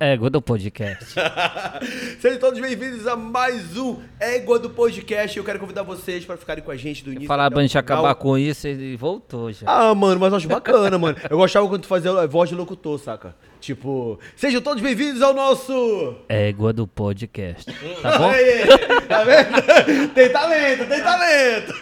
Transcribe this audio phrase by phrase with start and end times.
[0.00, 1.14] Égua do podcast.
[2.18, 5.38] Sejam todos bem-vindos a mais um Égua do Podcast.
[5.38, 7.28] Eu quero convidar vocês para ficarem com a gente do início.
[7.28, 7.98] Falar até pra o gente final.
[7.98, 9.64] acabar com isso, ele voltou já.
[9.68, 11.16] Ah, mano, mas eu acho bacana, mano.
[11.30, 13.36] Eu gostava quando tu fazia voz de locutor, saca?
[13.64, 16.16] Tipo, sejam todos bem-vindos ao nosso.
[16.28, 17.64] Égua do podcast.
[18.02, 18.28] Tá bom?
[18.28, 18.66] Aí,
[19.08, 20.08] tá vendo?
[20.12, 21.72] Tem talento, tem talento.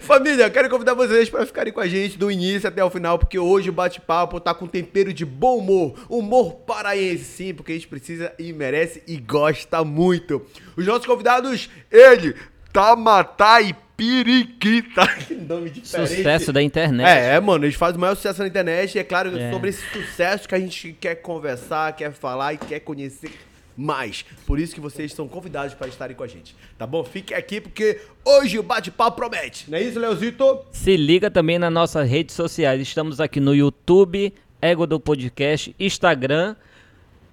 [0.00, 3.18] Família, eu quero convidar vocês para ficarem com a gente do início até o final,
[3.18, 6.06] porque hoje o bate-papo tá com tempero de bom humor.
[6.08, 10.40] Humor paraense, sim, porque a gente precisa e merece e gosta muito.
[10.74, 12.34] Os nossos convidados, ele,
[12.72, 15.06] Tamatá e Piriquita.
[15.26, 16.16] Que nome diferente.
[16.16, 17.06] Sucesso da internet.
[17.06, 19.50] É, é, mano, eles fazem o maior sucesso na internet e é claro É.
[19.52, 23.30] sobre esse sucesso que a gente quer conversar, quer falar e quer conhecer
[23.76, 24.24] mais.
[24.46, 27.04] Por isso que vocês são convidados para estarem com a gente, tá bom?
[27.04, 30.60] Fique aqui porque hoje o bate-papo promete, não é isso, Leozito?
[30.72, 32.80] Se liga também nas nossas redes sociais.
[32.80, 36.56] Estamos aqui no YouTube, Égua do Podcast, Instagram,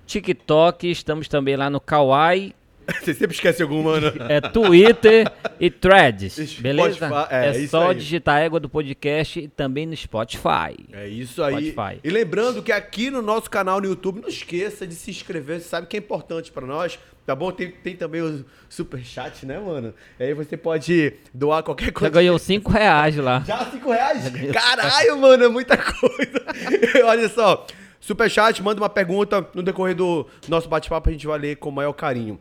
[0.05, 2.53] TikTok, estamos também lá no Kawaii,
[3.03, 4.11] Você sempre esquece alguma, né?
[4.29, 7.27] é Twitter e Threads, Spotify, beleza?
[7.29, 7.95] é, É, isso só aí.
[7.97, 10.75] digitar Égua do Podcast e também no Spotify.
[10.93, 11.71] É isso aí.
[11.71, 11.99] Spotify.
[12.03, 15.67] E lembrando que aqui no nosso canal no YouTube, não esqueça de se inscrever, você
[15.67, 17.51] sabe que é importante pra nós, tá bom?
[17.51, 19.93] Tem, tem também o superchat, né, mano?
[20.19, 22.09] Aí você pode doar qualquer Já coisa.
[22.09, 23.43] ganhou 5 reais lá.
[23.47, 24.23] Já 5 reais?
[24.53, 26.41] Caralho, mano, é muita coisa.
[27.05, 27.65] Olha só,
[27.99, 31.71] superchat, manda uma pergunta no decorrer do nosso bate-papo, a gente vai ler com o
[31.73, 32.39] maior carinho.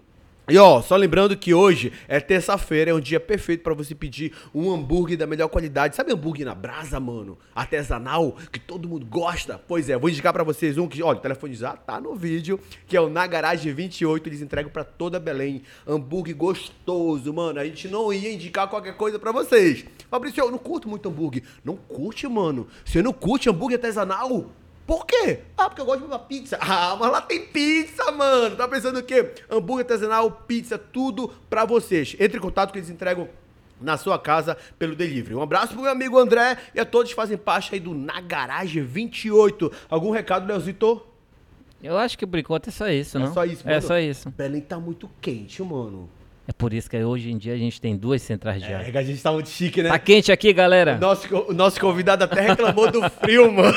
[0.49, 4.33] E ó, só lembrando que hoje é terça-feira, é um dia perfeito pra você pedir
[4.55, 5.97] um hambúrguer da melhor qualidade.
[5.97, 7.37] Sabe hambúrguer na brasa, mano?
[7.53, 9.61] Artesanal, que todo mundo gosta?
[9.67, 13.01] Pois é, vou indicar pra vocês um que, olha, já tá no vídeo, que é
[13.01, 15.63] o Na Garagem 28, eles entregam pra toda Belém.
[15.85, 17.59] Hambúrguer gostoso, mano.
[17.59, 19.85] A gente não ia indicar qualquer coisa pra vocês.
[20.09, 21.43] Fabrício, eu não curto muito hambúrguer.
[21.65, 22.69] Não curte, mano?
[22.85, 24.49] Você não curte hambúrguer artesanal?
[24.87, 25.41] Por quê?
[25.59, 26.57] Ah, porque eu gosto de uma pizza.
[26.61, 28.55] Ah, mas lá tem pizza, mano.
[28.55, 29.33] Tá pensando o quê?
[29.51, 32.15] Hambúrguer artesanal, pizza, tudo pra vocês.
[32.21, 33.29] Entre em contato que eles entregam
[33.81, 35.35] na sua casa pelo delivery.
[35.35, 38.21] Um abraço pro meu amigo André e a todos que fazem parte aí do Na
[38.21, 39.73] Garagem 28.
[39.91, 41.03] Algum recado, Leozito?
[41.83, 43.35] Eu acho que por enquanto é só isso, É não?
[43.35, 43.83] só isso, É mano?
[43.87, 44.31] só isso.
[44.31, 46.09] Belém tá muito quente, mano.
[46.49, 48.89] É por isso que hoje em dia a gente tem duas centrais de ar.
[48.89, 49.89] É, a gente tá muito chique, né?
[49.89, 50.97] Tá quente aqui, galera?
[50.97, 53.77] Nosso, co- o nosso convidado até reclamou do frio, mano.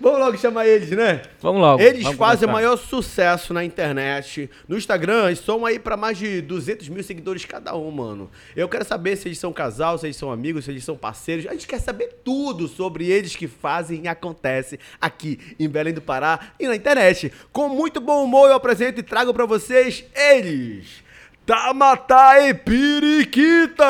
[0.00, 1.22] Vamos logo chamar eles, né?
[1.40, 1.82] Vamos logo.
[1.82, 4.48] Eles vamos fazem o maior sucesso na internet.
[4.68, 8.30] No Instagram, eles somam aí pra mais de 200 mil seguidores cada um, mano.
[8.54, 11.46] Eu quero saber se eles são casal, se eles são amigos, se eles são parceiros.
[11.48, 16.00] A gente quer saber tudo sobre eles que fazem e acontece aqui em Belém do
[16.00, 17.32] Pará e na internet.
[17.52, 21.04] Com muito bom humor, eu apresento e trago pra vocês eles.
[21.46, 23.84] Tamatá e Piriquita!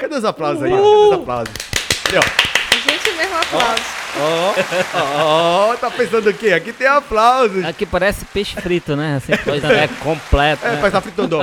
[0.00, 0.70] Cadê os aplausos aí?
[0.70, 1.54] Cadê os aplausos?
[2.10, 2.22] Aí, ó.
[2.90, 3.82] Gente, mesmo aplauso.
[4.94, 6.54] Ó, ó, tá pensando o quê?
[6.54, 7.64] Aqui tem aplausos.
[7.66, 9.16] Aqui parece peixe frito, né?
[9.16, 9.88] Assim, coisa né?
[10.02, 10.66] completa.
[10.66, 10.76] É, né?
[10.76, 11.36] parece tá fritando.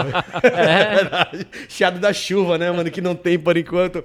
[0.43, 1.47] É verdade.
[1.67, 2.89] Chiado da chuva, né, mano?
[2.89, 4.03] Que não tem por enquanto.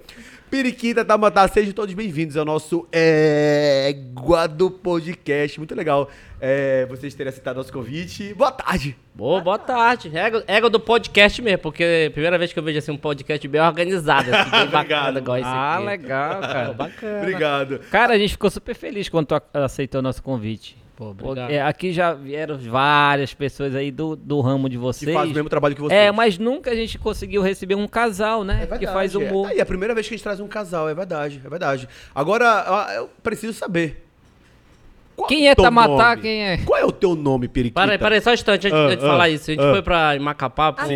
[0.50, 5.59] Periquita, Tamatá, sejam todos bem-vindos ao nosso Égua do Podcast.
[5.59, 6.09] Muito legal
[6.41, 8.32] é, vocês terem aceitado nosso convite.
[8.34, 8.97] Boa tarde.
[9.15, 10.16] Boa, boa tarde.
[10.16, 12.97] Égua, égua do podcast mesmo, porque é a primeira vez que eu vejo assim, um
[12.97, 15.87] podcast bem organizado, assim, bem bacana, igual esse Ah, aqui.
[15.87, 16.72] legal, cara.
[16.75, 17.19] Bacana.
[17.22, 17.78] Obrigado.
[17.91, 20.76] Cara, a gente ficou super feliz quando tu ac- aceitou o nosso convite.
[20.97, 21.50] Pô, obrigado.
[21.50, 25.12] É, aqui já vieram várias pessoas aí do, do ramo de Que vocês.
[25.12, 25.99] faz o mesmo trabalho que vocês.
[25.99, 28.55] É, mas nunca a gente conseguiu receber um casal, né?
[28.55, 28.87] É verdade.
[28.87, 29.19] que faz é.
[29.19, 29.47] humor.
[29.47, 31.49] Tá aí, é a primeira vez que a gente traz um casal, é verdade, é
[31.49, 31.88] verdade.
[32.15, 34.04] Agora, eu preciso saber.
[35.17, 36.11] Qual Quem é Tamatá?
[36.11, 36.23] nome?
[36.23, 36.57] Quem é?
[36.59, 37.81] Qual é o teu nome, Periquita?
[37.81, 39.51] Para aí, para aí, só um instante antes, Ah, de ah, falar isso.
[39.51, 39.71] A gente ah.
[39.71, 40.87] foi pra Macapá, pro,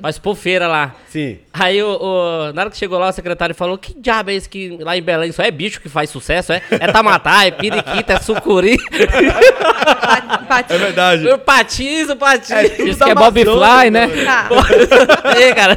[0.00, 0.94] mas por feira lá.
[1.08, 1.38] Sim.
[1.52, 4.48] Aí, o, o- na hora que chegou lá, o secretário falou: Que diabo é esse
[4.48, 6.52] que lá em Belém só é bicho que faz sucesso?
[6.52, 8.76] É, é tamatá, é periquita, é sucuri.
[10.68, 11.26] É verdade.
[11.28, 12.50] o patins, o patins.
[12.50, 14.08] É Isso que é Bob Amazônia, Fly, né?
[14.24, 14.48] Tá.
[15.24, 15.76] Aí, cara.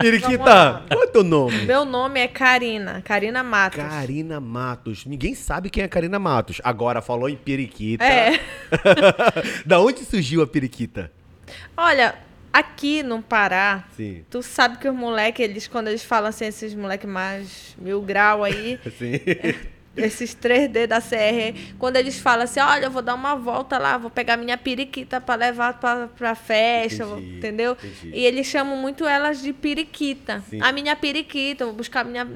[0.00, 1.64] Periquita, qual é o teu nome?
[1.64, 3.82] Meu nome é Karina, Karina Matos.
[3.82, 5.06] Karina Matos.
[5.06, 6.60] Ninguém sabe quem é Karina Matos.
[6.62, 8.04] Agora falou em periquita.
[8.04, 8.40] É.
[9.64, 11.10] da onde surgiu a periquita?
[11.76, 12.14] Olha,
[12.52, 14.24] aqui no Pará, Sim.
[14.30, 18.44] tu sabe que os moleques, eles, quando eles falam assim, esses moleques mais mil grau
[18.44, 18.78] aí,
[19.96, 23.96] esses 3D da CR, quando eles falam assim, olha, eu vou dar uma volta lá,
[23.98, 27.72] vou pegar minha periquita pra levar pra, pra festa, Entendi, entendeu?
[27.72, 28.16] entendi.
[28.16, 30.42] E eles chamam muito elas de periquita.
[30.48, 30.60] Sim.
[30.62, 32.26] A minha periquita, vou buscar a minha...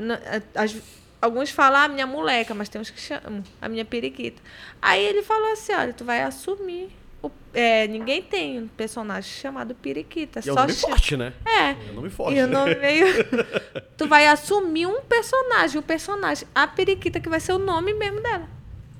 [0.54, 4.42] as- alguns falam a minha moleca, mas tem uns que chamam a minha periquita.
[4.82, 6.90] Aí ele falou assim, olha, tu vai assumir.
[7.22, 10.40] o- é, ninguém tem um personagem chamado periquita.
[10.44, 11.32] E é um só nome forte, né?
[11.46, 11.70] É.
[11.70, 12.36] É um nome forte.
[12.36, 13.06] E o nome meio.
[13.96, 18.20] tu vai assumir um personagem, o personagem, a periquita, que vai ser o nome mesmo
[18.20, 18.48] dela.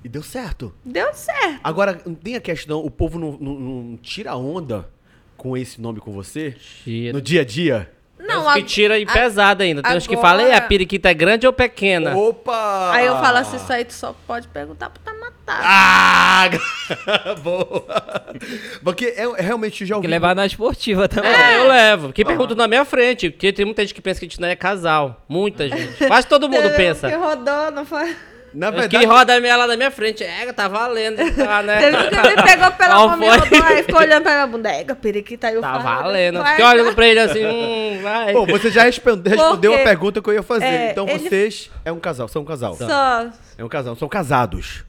[0.05, 0.73] E deu certo.
[0.85, 1.61] Deu certo.
[1.65, 4.89] Agora, tem a questão, o povo não, não- não tira onda
[5.37, 6.53] com esse nome com você?
[6.85, 7.13] Tira.
[7.13, 7.93] No dia a dia?
[8.23, 9.83] Não, Tem uns a- que tira e a- pesado ainda.
[9.83, 12.17] Tem uns que agora- falam, "Ei, a periquita é grande ou pequena?
[12.17, 12.93] Opa!
[12.93, 15.61] Aí eu falo assim, isso aí tu só pode perguntar pro Tamatá.
[15.65, 16.49] Ah!
[17.43, 17.85] Boa!
[18.83, 21.31] Porque é, é realmente já Tem que levar na esportiva também.
[21.33, 22.13] É, eu levo.
[22.13, 23.31] Que pergunta na minha frente.
[23.31, 25.25] Porque tem muita gente que pensa que a gente não é casal.
[25.29, 26.07] Muita gente.
[26.07, 27.09] Quase todo mundo pensa.
[27.11, 28.15] Que rodou, não foi?
[28.55, 30.23] Na verdade, que roda a minha lá na minha frente.
[30.23, 31.17] É, tá valendo.
[31.35, 31.79] Tá, né?
[31.79, 33.39] Teve que me pegou pela mão, me foi?
[33.39, 34.71] rodou, aí ficou olhando pra minha bunda.
[34.71, 36.45] Ega, periquita, aí eu Tá valendo.
[36.45, 38.33] Fiquei olhando pra ele assim, hum, vai.
[38.33, 40.65] Bom, você já responde- respondeu a pergunta que eu ia fazer.
[40.67, 42.75] É, então ele- vocês é um casal, são um casal.
[42.77, 43.27] Só.
[43.59, 44.85] É um casal, são casados.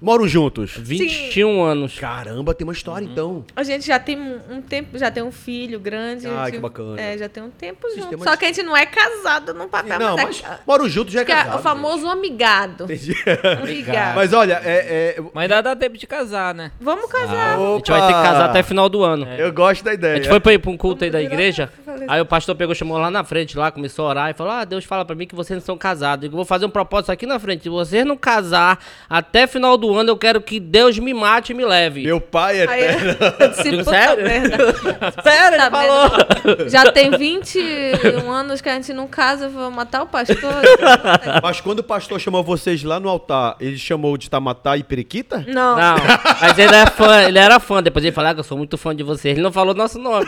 [0.00, 0.72] Moram juntos.
[0.76, 1.98] 21 anos.
[1.98, 3.44] Caramba, tem uma história então.
[3.56, 6.26] A gente já tem um, um tempo, já tem um filho grande.
[6.26, 7.00] Ai, tipo, que bacana.
[7.00, 8.22] É, já tem um tempo Vocês junto.
[8.24, 11.12] Só que a gente não é casado no papel, Não, mas, mas é, moram juntos
[11.12, 11.58] já é que é casado.
[11.58, 12.84] o famoso amigado.
[12.84, 13.14] Entendi.
[13.62, 14.14] Amigado.
[14.16, 16.70] Mas olha, é, é- Mas ainda dá tempo de casar, né?
[16.80, 17.58] Vamos casar.
[17.58, 19.26] A gente vai ter que casar até final do ano.
[19.36, 20.16] Eu gosto da A ideia.
[20.16, 21.70] gente foi pra ir pra um culto aí da igreja.
[22.08, 24.64] Aí o pastor pegou, chamou lá na frente, lá, começou a orar e falou: Ah,
[24.64, 26.24] Deus fala pra mim que vocês não são casados.
[26.24, 27.64] Eu vou fazer um propósito aqui na frente.
[27.64, 28.78] Se vocês não casar
[29.08, 32.02] até final do ano, eu quero que Deus me mate e me leve.
[32.04, 33.16] Meu pai é Aí eterno.
[33.38, 34.24] eu disse, Digo, puta sério?
[35.22, 36.10] Sério, ele Tá falou.
[36.44, 36.68] vendo?
[36.70, 40.38] Já tem 21 anos que a gente não casa, eu vou matar o pastor.
[41.42, 45.44] Mas quando o pastor chamou vocês lá no altar, ele chamou de Tamatá e Periquita?
[45.46, 45.76] Não.
[45.76, 45.96] Não,
[46.40, 47.82] mas ele era fã, ele era fã.
[47.82, 49.34] Depois ele falou ah, eu sou muito fã de vocês.
[49.34, 50.26] Ele não falou nosso nome.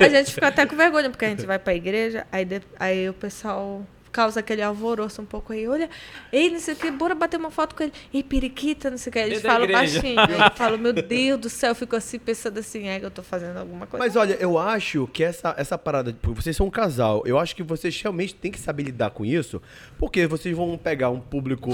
[0.00, 3.08] A gente fica até com vergonha, porque a gente vai pra igreja, aí, de- aí
[3.08, 5.68] o pessoal causa aquele alvoroço um pouco aí.
[5.68, 5.88] Olha,
[6.32, 7.92] ei, não sei o que, bora bater uma foto com ele.
[8.12, 9.18] Ei, periquita, não sei o que.
[9.20, 10.18] Eles falam baixinho.
[10.18, 13.10] Aí eu falo, meu Deus do céu, eu fico assim, pensando assim, é que eu
[13.10, 14.04] tô fazendo alguma coisa.
[14.04, 17.54] Mas olha, eu acho que essa, essa parada, porque vocês são um casal, eu acho
[17.54, 19.62] que vocês realmente têm que saber lidar com isso,
[19.96, 21.70] porque vocês vão pegar um público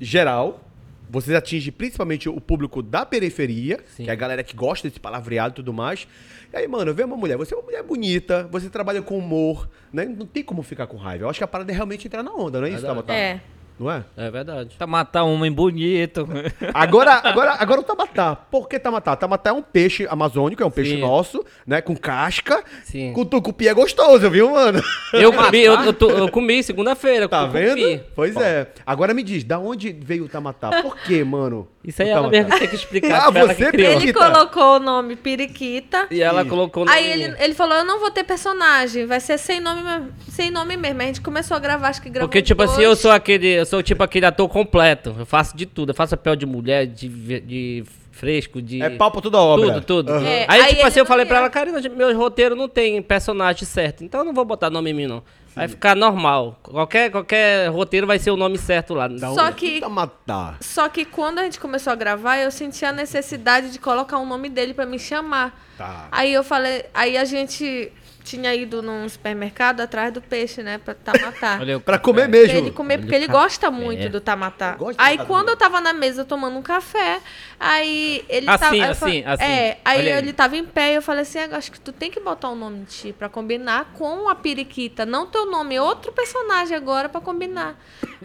[0.00, 0.60] geral,
[1.10, 4.04] vocês atingem principalmente o público da periferia, Sim.
[4.04, 6.06] que é a galera que gosta desse palavreado e tudo mais.
[6.52, 9.68] E aí, mano, vê uma mulher, você é uma mulher bonita, você trabalha com humor,
[9.92, 10.04] né?
[10.04, 11.24] Não tem como ficar com raiva.
[11.24, 12.86] Eu acho que a parada é realmente entrar na onda, não é isso.
[12.86, 13.12] Tabata?
[13.12, 13.40] É.
[13.80, 14.04] Não é?
[14.14, 14.76] É verdade.
[14.78, 16.28] Tá matar um homem bonito.
[16.74, 18.36] Agora, agora, agora o tamatá.
[18.36, 19.16] Por que tamatá?
[19.16, 21.00] Tamatá é um peixe amazônico, é um peixe Sim.
[21.00, 21.80] nosso, né?
[21.80, 22.62] Com casca.
[22.84, 23.14] Sim.
[23.14, 24.82] Com tucupi é gostoso, viu, mano?
[25.14, 27.26] Eu comi, eu, eu tô- eu comi segunda-feira.
[27.26, 27.76] Tá com vendo?
[27.80, 28.02] cupi.
[28.14, 28.70] Pois é.
[28.84, 30.82] Agora me diz, da onde veio o tamatá?
[30.82, 31.66] Por que, mano?
[31.82, 33.28] Isso aí o ela mesmo tem que explicar.
[33.28, 33.92] Ah, ela que você criou.
[33.92, 36.06] Ele colocou o nome Periquita.
[36.10, 36.48] E ela Ih.
[36.48, 39.82] colocou no Aí ele, ele falou, eu não vou ter personagem, vai ser sem nome,
[39.82, 41.00] mesmo- sem nome mesmo.
[41.00, 42.84] A gente começou a gravar, acho que gravou Porque, tipo assim, dois.
[42.86, 43.46] eu sou aquele.
[43.48, 45.14] Eu sou tipo aquele ator completo.
[45.18, 45.90] Eu faço de tudo.
[45.90, 47.08] Eu faço papel de mulher, de,
[47.40, 47.84] de
[48.20, 48.82] fresco, de.
[48.82, 49.72] É pau pra toda obra.
[49.74, 50.12] Tudo, tudo.
[50.12, 50.26] Aham.
[50.26, 51.40] É, aí, aí tipo assim, eu não falei pra ia.
[51.40, 54.04] ela, Karina, meu roteiro não tem personagem certo.
[54.04, 55.22] Então eu não vou botar nome em mim, não.
[55.56, 56.56] Vai ficar normal.
[56.62, 59.08] Qualquer, qualquer roteiro vai ser o nome certo lá.
[59.08, 60.54] Da Só que- tamatá?
[60.60, 64.24] Só que quando a gente começou a gravar, eu senti a necessidade de colocar o
[64.26, 65.60] nome dele pra me chamar.
[65.76, 66.06] Tá.
[66.12, 67.90] Aí eu falei, aí a gente
[68.30, 71.58] tinha ido num supermercado atrás do peixe, né, pra tamatá.
[71.76, 72.58] O Pra comer Pra mesmo.
[72.58, 73.38] ele comer, porque ele café.
[73.40, 74.76] gosta muito do tamatá.
[74.98, 77.20] Aí quando eu tava na mesa tomando um café,
[77.58, 78.76] aí ele Assim, tava.
[78.76, 79.44] eu assim, fa- assim.
[79.44, 80.18] É, aí Olha aí.
[80.22, 82.48] ele tava em pé e eu falei assim: "Ah, acho que tu tem que botar
[82.50, 85.04] um nome de ti pra combinar com a periquita.
[85.04, 87.76] Não teu nome, outro personagem agora pra combinar.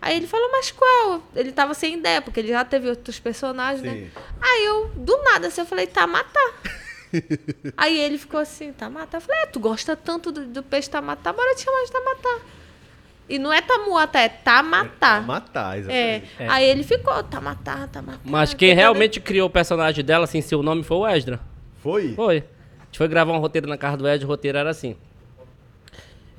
[0.02, 1.24] Aí ele falou, mas qual?
[1.36, 4.02] Ele tava sem ideia, porque ele já teve outros personagens, Sim.
[4.02, 4.08] né?
[4.42, 6.52] Aí eu, do nada, assim, eu falei, tamatá.
[7.78, 9.18] Aí ele ficou assim, tamatá.
[9.18, 12.46] Eu falei, é, tu gosta tanto do, do peixe tamatá, bora te chamar de tamatá.
[13.28, 15.20] E não é tamuata, é tamatá.
[15.22, 15.80] Matar, É.
[15.80, 16.30] exatamente.
[16.48, 18.20] Aí ele ficou, tamatá, tamatá.
[18.24, 21.40] Mas quem realmente criou o personagem dela, sem seu nome, foi o Esdra.
[21.82, 22.14] Foi?
[22.14, 22.38] Foi.
[22.38, 24.96] A gente foi gravar um roteiro na casa do Ed, o roteiro era assim.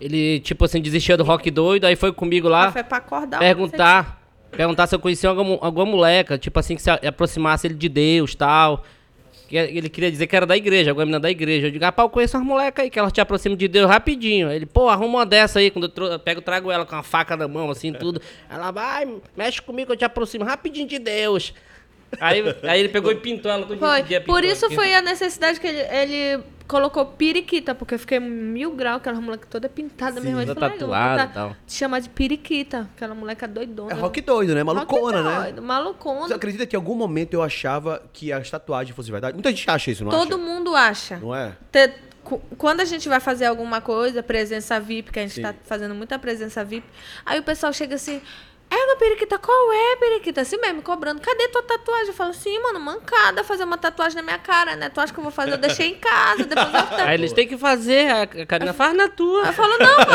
[0.01, 3.39] Ele, tipo assim, desistia do rock doido, aí foi comigo lá Foi pra acordar.
[3.39, 4.23] perguntar.
[4.51, 8.35] Perguntar se eu conhecia alguma, alguma moleca, tipo assim, que se aproximasse ele de Deus
[8.35, 8.85] tal.
[9.49, 11.69] Que Ele queria dizer que era da igreja, alguma menina da igreja.
[11.69, 14.51] Eu digo, rapaz, eu conheço umas molecas aí que elas te aproximam de Deus rapidinho.
[14.51, 17.03] Ele, pô, arruma uma dessa aí, quando eu, tro- eu pego, trago ela com a
[17.03, 18.21] faca na mão, assim, tudo.
[18.51, 21.55] Ela vai, mexe comigo, eu te aproximo rapidinho de Deus.
[22.21, 24.03] Aí, aí ele pegou e pintou ela todo Foi.
[24.03, 24.21] dia.
[24.21, 28.97] Por isso foi a necessidade que ele, ele colocou periquita, porque eu fiquei mil graus,
[28.99, 30.19] aquela moleque toda pintada.
[30.21, 33.47] Ele toda falou, "Ai, eu vou tatuada e tal." Te chamar de periquita, aquela moleca
[33.49, 33.93] doidona.
[33.93, 34.63] É rock doido, né?
[34.65, 35.43] Malucona, Rock né?
[35.45, 36.29] doido, Malucona.
[36.29, 39.35] Você acredita que em algum momento eu achava que as tatuagens fossem verdade?
[39.35, 40.39] Muita gente acha isso, não Todo acha?
[40.45, 41.17] mundo acha.
[41.19, 41.53] Não é?
[41.71, 41.93] Te-
[42.59, 45.43] Quando a gente vai fazer alguma coisa, presença VIP, que a gente Sim.
[45.43, 46.85] tá fazendo muita presença VIP,
[47.25, 48.21] aí o pessoal chega assim,
[48.69, 50.41] É, periquita, qual é, periquita?
[50.41, 51.21] Assim mesmo, me cobrando.
[51.21, 52.09] Cadê tua tatuagem?
[52.09, 54.89] Eu falo assim, mano, mancada fazer uma tatuagem na minha cara, né?
[54.89, 55.53] Tu acha que eu vou fazer?
[55.53, 56.99] Eu deixei em casa, depois eu tatuo.
[57.07, 59.47] Aí eles têm que fazer, a Karina faz na tua.
[59.47, 60.11] Eu falo, não, mano.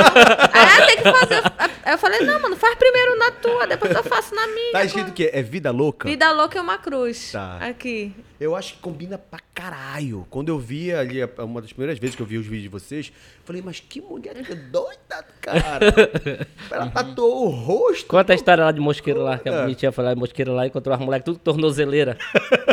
[0.53, 1.43] É, tem que fazer.
[1.83, 4.71] Aí eu falei, não, mano, faz primeiro na tua, depois eu faço na minha.
[4.73, 5.29] Tá escrito o quê?
[5.33, 6.07] É vida louca?
[6.07, 7.31] Vida louca é uma cruz.
[7.31, 7.57] Tá.
[7.61, 8.13] Aqui.
[8.41, 10.25] Eu acho que combina pra caralho.
[10.27, 12.69] Quando eu vi ali, a- uma das primeiras vezes que eu vi os vídeos de
[12.69, 13.13] vocês,
[13.45, 15.79] falei, mas que mulher que doida, cara.
[16.71, 18.07] Ela tatuou o rosto.
[18.07, 19.61] Conta a história lá de Mosqueiro lá, que a É.
[19.61, 22.17] bonitinha foi lá de Mosqueiro lá, encontrou as moleques tudo tornozeleira.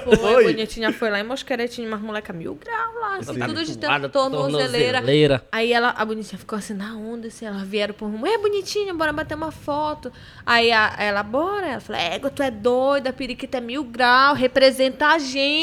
[0.04, 0.44] Foi, Foi?
[0.54, 4.10] bonitinha foi lá em Mosqueira, tinha umas molecas mil graus lá, assim, tudo de tornozeleira.
[4.10, 5.44] tornozeleira.
[5.52, 8.94] Aí ela, a bonitinha ficou assim na onda, assim, elas vieram por rumo, é bonitinha,
[8.94, 10.10] bora bater uma foto.
[10.46, 14.38] Aí a- ela, bora, ela falou, égua, tu é doida, a periquita é mil graus,
[14.38, 15.57] representa a gente.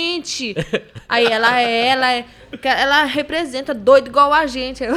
[1.08, 2.26] Aí ela é, ela é,
[2.62, 4.84] que ela representa doido igual a gente.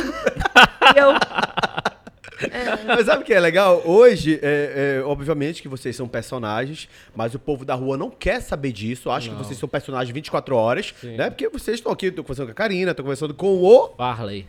[0.96, 3.82] Eu, eu Mas sabe o que é legal?
[3.84, 8.40] Hoje, é, é, obviamente que vocês são personagens, mas o povo da rua não quer
[8.40, 9.10] saber disso.
[9.10, 11.28] Acha que vocês são personagens 24 horas, né?
[11.28, 14.46] Porque vocês estão aqui, tô conversando com a Karina, tô conversando com o Farley.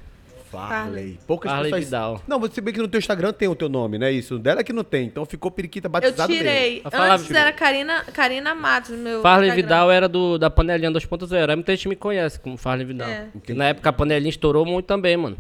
[0.52, 1.20] Farley.
[1.28, 1.86] Poucas Farley pessoas...
[1.86, 2.22] Vidal.
[2.28, 4.12] Não, você vê que no teu Instagram tem o teu nome, né?
[4.12, 5.06] Isso dela é que não tem.
[5.06, 6.82] Então ficou periquita eu batizado tirei.
[6.82, 7.38] Vai falar, Antes filho.
[7.38, 9.68] era Karina, Karina Matos, meu Farley Instagram.
[9.68, 11.50] Vidal era do, da panelinha 2.0.
[11.50, 13.10] Aí muita gente me conhece como Farley Vidal.
[13.10, 13.30] É.
[13.50, 15.38] Na época a panelinha estourou muito também, mano.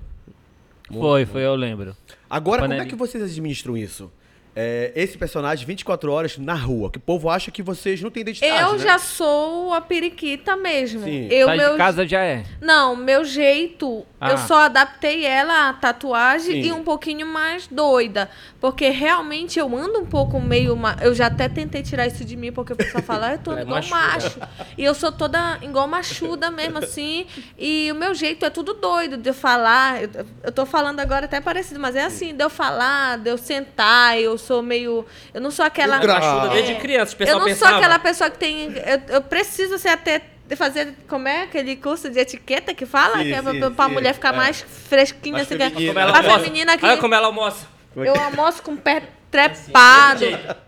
[0.91, 1.95] Foi, foi, eu lembro.
[2.29, 4.11] Agora, como é que vocês administram isso?
[4.55, 8.21] É, esse personagem 24 horas na rua, que o povo acha que vocês não têm
[8.21, 8.79] identidade, Eu né?
[8.79, 11.03] já sou a periquita mesmo.
[11.03, 11.27] Sim.
[11.29, 11.71] Eu, Sai meu...
[11.73, 12.43] de casa já é.
[12.59, 14.31] Não, meu jeito, Ah.
[14.31, 16.69] eu só adaptei ela à tatuagem Sim.
[16.69, 18.29] e um pouquinho mais doida.
[18.59, 20.75] Porque realmente eu ando um pouco meio.
[20.75, 23.37] ma- Eu já até tentei tirar isso de mim, porque o pessoal fala, "Ah, eu
[23.39, 23.95] tô É igual machuda.
[23.95, 24.39] macho.
[24.77, 27.25] E eu sou toda igual machuda mesmo, assim.
[27.57, 30.03] E o meu jeito é tudo doido de eu falar.
[30.03, 30.09] Eu,
[30.43, 34.19] eu tô falando agora até parecido, mas é assim, de eu falar, de eu sentar,
[34.19, 35.05] eu sou meio.
[35.33, 35.99] Eu não sou aquela.
[35.99, 36.75] Machuda desde É.
[36.75, 37.69] criança, o Eu não pensava.
[37.71, 38.73] sou aquela pessoa que tem.
[38.75, 40.21] Eu, eu preciso ser até.
[40.47, 41.43] de Fazer, como é?
[41.43, 43.17] Aquele curso de etiqueta que fala?
[43.19, 44.37] Sim, que é pra, sim, pra sim, mulher ficar é.
[44.37, 45.33] mais fresquinha.
[45.33, 45.93] Mais assim, que é- feminina.
[45.93, 46.39] Como ela a almoça.
[46.39, 46.85] feminina que.
[46.85, 47.67] Olha como ela almoça.
[47.95, 50.25] Eu almoço com pé trepado.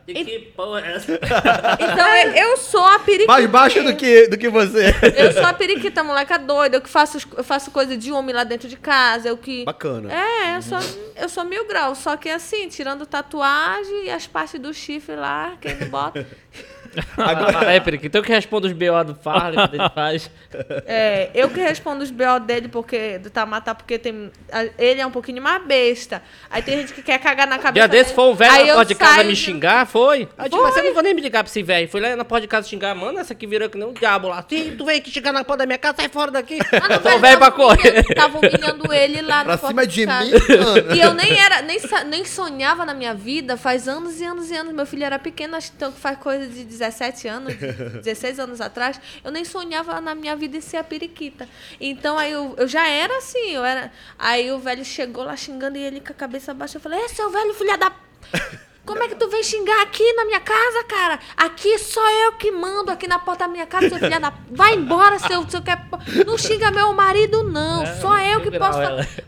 [0.08, 1.13] E que porra é essa?
[1.13, 3.32] Então eu, sou a periquita.
[3.32, 4.94] Mais baixo do que, do que você.
[5.15, 6.77] Eu sou a periquita, moleca doida.
[6.77, 9.30] Eu que faço, eu faço coisa de homem lá dentro de casa.
[9.30, 9.63] Eu que.
[9.63, 10.12] Bacana.
[10.13, 10.80] É, eu sou,
[11.15, 12.00] eu sou mil graus.
[12.00, 16.27] Só que assim, tirando tatuagem e as partes do chifre lá, quem não bota.
[17.17, 17.74] Agora...
[17.74, 20.29] É, Periquito, então que responde os BO do Farley, quando ele faz.
[20.86, 24.29] É, eu que respondo os BO dele porque, do Tamatá, porque tem,
[24.77, 26.21] ele é um pouquinho mais besta.
[26.50, 27.74] Aí tem gente que quer cagar na cabeça.
[27.74, 30.27] Dia desse foi um velho na porta de casa saio me de- xingar, foi?
[30.38, 30.81] Aí eu disse, mas Foi.
[30.81, 31.88] eu não vou nem me ligar pra esse velho.
[31.88, 34.27] Fui lá na porta de casa xingar, mano, essa aqui virou que nem um diabo
[34.27, 34.45] lá.
[34.50, 36.60] Sim, tu veio aqui xingar na porta da minha casa, sai fora daqui.
[36.74, 38.03] Ah, não, Então o velho, pra correr.
[38.13, 40.25] Tava humilhando ele lá Pra na porta cima de casa.
[40.25, 40.95] mim, mano.
[40.95, 44.55] E eu nem era, nem, nem sonhava na minha vida, faz anos e anos e
[44.55, 44.74] anos.
[44.74, 48.39] Meu filho era pequeno, acho que então que faz coisa de 17 anos, de 16
[48.39, 49.00] anos atrás.
[49.23, 51.47] Eu nem sonhava na minha vida em ser a periquita.
[51.79, 53.91] Então aí eu, eu já era assim, eu era.
[54.17, 56.77] Aí o velho chegou lá xingando e ele com a cabeça baixa.
[56.77, 57.91] Eu falei, é seu velho, filha da.
[58.83, 61.19] Como é que tu vem xingar aqui na minha casa, cara?
[61.38, 64.33] Aqui só eu que mando aqui na porta da minha casa, seu filho da.
[64.50, 65.79] Vai embora, seu, seu quer.
[66.25, 67.85] Não xinga meu marido, não.
[68.01, 68.79] Só eu que posso.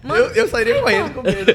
[0.01, 1.53] Mano, Eu, eu sairia correndo com medo.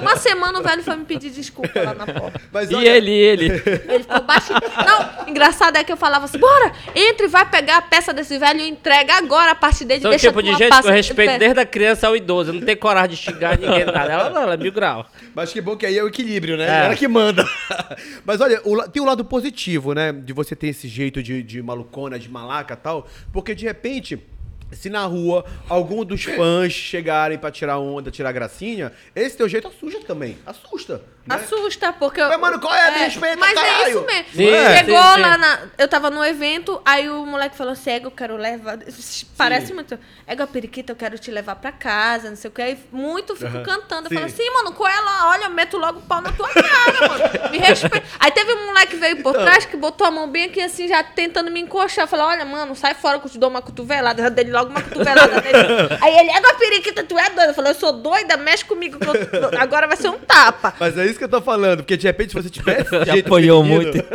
[0.00, 2.40] uma semana o velho foi me pedir desculpa lá na porta.
[2.52, 3.46] Mas E olha, ele, e ele.
[3.88, 4.58] Ele ficou baixinho.
[4.86, 8.38] Não, engraçado é que eu falava assim: bora, entre e vai pegar a peça desse
[8.38, 10.00] velho e entrega agora a parte dele.
[10.00, 12.16] São o deixa tipo de gente que passa- eu respeito pe- desde a criança ao
[12.16, 12.50] idoso.
[12.50, 14.12] Eu não tenho coragem de xingar ninguém, nada.
[14.12, 15.06] Ela não, ela é mil grau.
[15.34, 16.86] Mas que bom que aí é o equilíbrio, né?
[16.86, 16.99] É.
[17.00, 17.48] Que manda.
[18.26, 20.12] Mas olha, o tem o lado positivo, né?
[20.12, 23.08] De você ter esse jeito de, de malucona, de malaca tal.
[23.32, 24.22] Porque de repente.
[24.70, 29.66] Se na rua algum dos fãs chegarem pra tirar onda, tirar gracinha, esse teu jeito
[29.66, 30.36] assusta também.
[30.46, 31.02] Assusta.
[31.36, 31.42] Né?
[31.44, 32.20] Assusta, porque.
[32.20, 32.90] eu- Mas, mano, qual é?
[32.90, 33.88] Me respeita, Mas é caralho.
[33.90, 34.24] isso mesmo.
[34.34, 34.76] Sim, é?
[34.78, 35.20] Chegou sim, sim.
[35.20, 35.58] lá na.
[35.78, 38.78] Eu tava no evento, aí o moleque falou assim: Ego, eu quero levar.
[39.36, 39.98] Parece muito.
[40.26, 42.62] Ego, a periquita, eu quero te levar pra casa, não sei o que.
[42.62, 43.62] Aí muito fico Aham.
[43.62, 44.06] cantando.
[44.06, 44.14] Eu Sim.
[44.16, 45.30] falo assim, mano, qual é lá?
[45.30, 47.50] Olha, eu meto logo o pau na tua cara, mano.
[47.50, 48.02] Me respeita.
[48.20, 50.86] Aí teve um moleque que veio por trás que botou a mão bem aqui assim,
[50.88, 52.04] já tentando me encoxar.
[52.04, 54.22] Eu falei, olha, mano, sai fora que eu te dou uma cotovelada.
[54.22, 55.98] Eu dei logo uma cotovelada nele.
[56.00, 57.50] Aí ele, ego, a periquita, tu é doida.
[57.50, 58.98] Eu falei, eu sou doida, mexe comigo.
[58.98, 60.74] que eu- Agora vai ser um tapa.
[60.78, 63.12] Mas é isso que eu tô falando, porque de repente se você tivesse esse Já
[63.12, 63.98] jeito apanhou muito.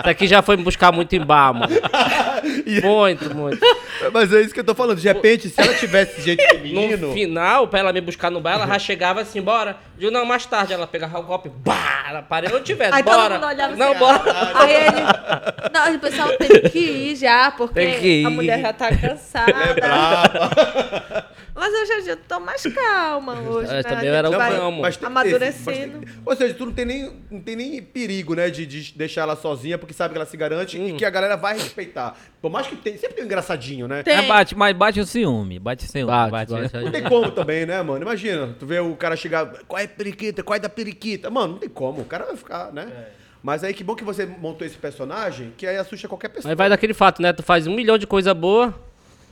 [0.00, 1.72] Isso aqui já foi me buscar muito em bar, mano.
[2.82, 3.58] Muito, muito.
[4.12, 4.98] Mas é isso que eu tô falando.
[4.98, 7.08] De repente, se ela tivesse esse jeito feminino.
[7.08, 9.76] No final, pra ela me buscar no bar, ela já chegava assim, bora.
[9.98, 13.02] Digo, não, mais tarde ela pegava o copo e bah, ela parei, eu tivesse, Aí
[13.02, 13.34] todo bora.
[13.34, 14.22] mundo olhava não, assim, bora.
[14.54, 15.70] Aí ele.
[15.72, 18.26] Não, o pessoal tem que ir já, porque Tem que ir.
[18.26, 19.50] a mulher já tá cansada.
[19.52, 21.26] É brava.
[21.70, 23.70] Mas Mas hoje em dia eu tô mais calma hoje.
[23.70, 23.82] É, né?
[23.82, 24.82] também eu era vai calmo.
[24.82, 25.98] Mas tem- Amadurecendo.
[25.98, 28.92] mas tem- ou seja, tu não tem nem, não tem nem perigo, né, de, de
[28.96, 30.88] deixar ela sozinha, porque sabe que ela se garante Hum.
[30.88, 32.16] e que a galera vai respeitar.
[32.40, 34.02] Por mais que tem, sempre tem um engraçadinho, né?
[34.02, 34.14] Tem.
[34.14, 35.58] É, bate, mas bate o ciúme.
[35.58, 36.06] Bate o ciúme.
[36.06, 36.76] Bate, bate.
[36.76, 38.02] Não tem como também, né, mano?
[38.02, 41.30] Imagina, tu vê o cara chegar, qual é a periquita, qual é da periquita?
[41.30, 42.88] Mano, não tem como, o cara vai ficar, né?
[43.42, 46.50] Mas aí que bom que você montou esse personagem, que aí assusta qualquer pessoa.
[46.50, 47.32] Mas vai daquele fato, né?
[47.32, 48.74] Tu faz um milhão de coisa boa,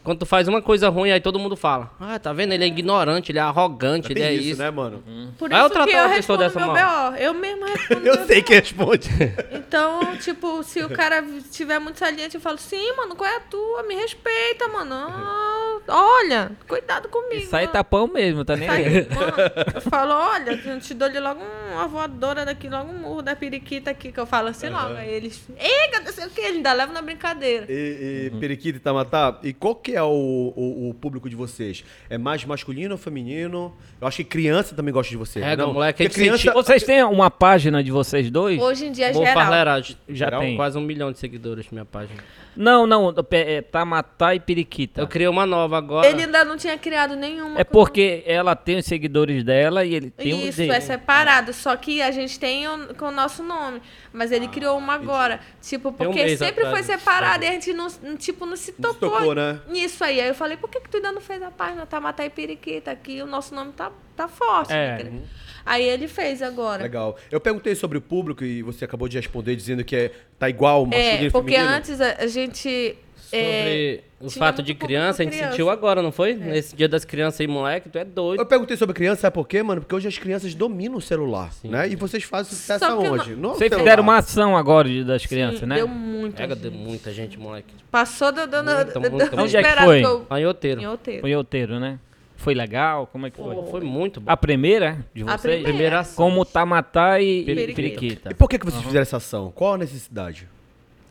[0.05, 1.91] quando tu faz uma coisa ruim, aí todo mundo fala.
[2.01, 2.53] Ah, tá vendo?
[2.53, 4.63] Ele é ignorante, ele é arrogante, É ele é isso, isso.
[4.63, 5.03] né, mano?
[5.39, 6.69] Por Vai eu isso que tratar eu uma pessoa respondo dessa meu
[7.13, 7.17] BO.
[7.17, 8.47] Eu mesma respondo Eu meu sei BO.
[8.47, 9.09] que responde.
[9.53, 13.41] Então, tipo, se o cara tiver muito saliente, eu falo, sim, mano, qual é a
[13.41, 13.83] tua?
[13.83, 14.95] Me respeita, mano.
[14.95, 17.43] Ah, olha, cuidado comigo.
[17.43, 17.73] Isso aí mano.
[17.73, 19.09] tá pão mesmo, tá nem Sai, aí.
[19.09, 19.33] mano.
[19.75, 21.41] Eu falo, olha, eu te dou-lhe logo
[21.73, 24.95] uma voadora daqui, logo um murro da periquita aqui, que eu falo assim logo.
[24.95, 27.67] Aí eles, eita, não sei o que, ele ainda leva na brincadeira.
[27.69, 31.85] E, e Periquita e Tamatá, e qual que é o, o, o público de vocês?
[32.09, 33.75] É mais masculino ou feminino?
[34.01, 35.41] Eu acho que criança também gosta de você.
[35.41, 35.73] É, não?
[35.73, 38.61] moleque, a Porque gente sentiu- Vocês têm uma página de vocês dois?
[38.61, 39.41] Hoje em dia é Boa geral.
[39.43, 39.97] farleiragem.
[40.09, 40.57] Já Geral, tem.
[40.57, 42.23] Quase um milhão de seguidores minha página.
[42.59, 43.15] Não, não.
[43.31, 45.01] É, Tamatá e Periquita.
[45.01, 46.09] Eu criei uma nova agora.
[46.09, 47.61] Ele ainda não tinha criado nenhuma.
[47.61, 50.73] É porque ela tem os seguidores dela e ele tem os Isso, dele.
[50.73, 51.53] é separado.
[51.53, 53.81] Só que a gente tem o- com o nosso nome.
[54.13, 55.39] Mas ele criou uma agora.
[55.63, 57.87] Tipo, Tem um porque mês sempre atrás, foi separado e a gente não,
[58.17, 59.61] tipo, não se Não se tocou, tocou, né?
[59.69, 60.21] nisso aí.
[60.21, 62.91] Aí eu falei, por que, que tu ainda não fez a página Tamatá e Periquita?
[62.91, 64.73] Aqui o nosso nome tá, tá forte.
[64.73, 65.05] É.
[65.05, 65.23] né?
[65.69, 66.83] Aí ele fez agora.
[66.83, 67.17] Legal.
[67.31, 70.87] Eu perguntei sobre o público e você acabou de responder dizendo que é, tá igual
[70.87, 71.77] masculino É, e porque feminino.
[71.77, 72.97] antes a, a gente.
[73.31, 75.51] é, Sobre o tinha fato de criança, a gente criança.
[75.51, 76.33] sentiu agora, não foi?
[76.35, 78.41] Nesse dia das crianças aí, moleque, tu é doido.
[78.41, 79.83] Eu perguntei sobre criança, sabe por quê, mano?
[79.83, 81.87] Porque hoje as crianças dominam o celular, né?
[81.89, 83.37] E vocês fazem sucesso aonde?
[83.37, 85.75] No Vocês fizeram uma ação agora de- das crianças, sim, né?
[85.77, 86.35] Deu muito.
[86.37, 87.75] Pega de muita gente, moleque.
[87.91, 90.37] Passou do, do, do, Muita, do, muita, do muita.
[90.41, 90.81] É outeiro.
[90.81, 91.21] Em outeiro.
[91.21, 91.99] Foi outeiro, né?
[92.39, 93.09] Foi legal?
[93.09, 93.57] Como é que foi?
[93.69, 94.31] Foi muito bom.
[94.31, 95.41] A primeira de A vocês?
[95.41, 95.69] primeira.
[95.69, 96.25] Primeira ação.
[96.25, 97.75] Como Tamatá e Periquita.
[97.75, 98.31] Periquita.
[98.31, 99.51] E por que, que vocês fizeram essa ação?
[99.51, 100.49] Qual a necessidade?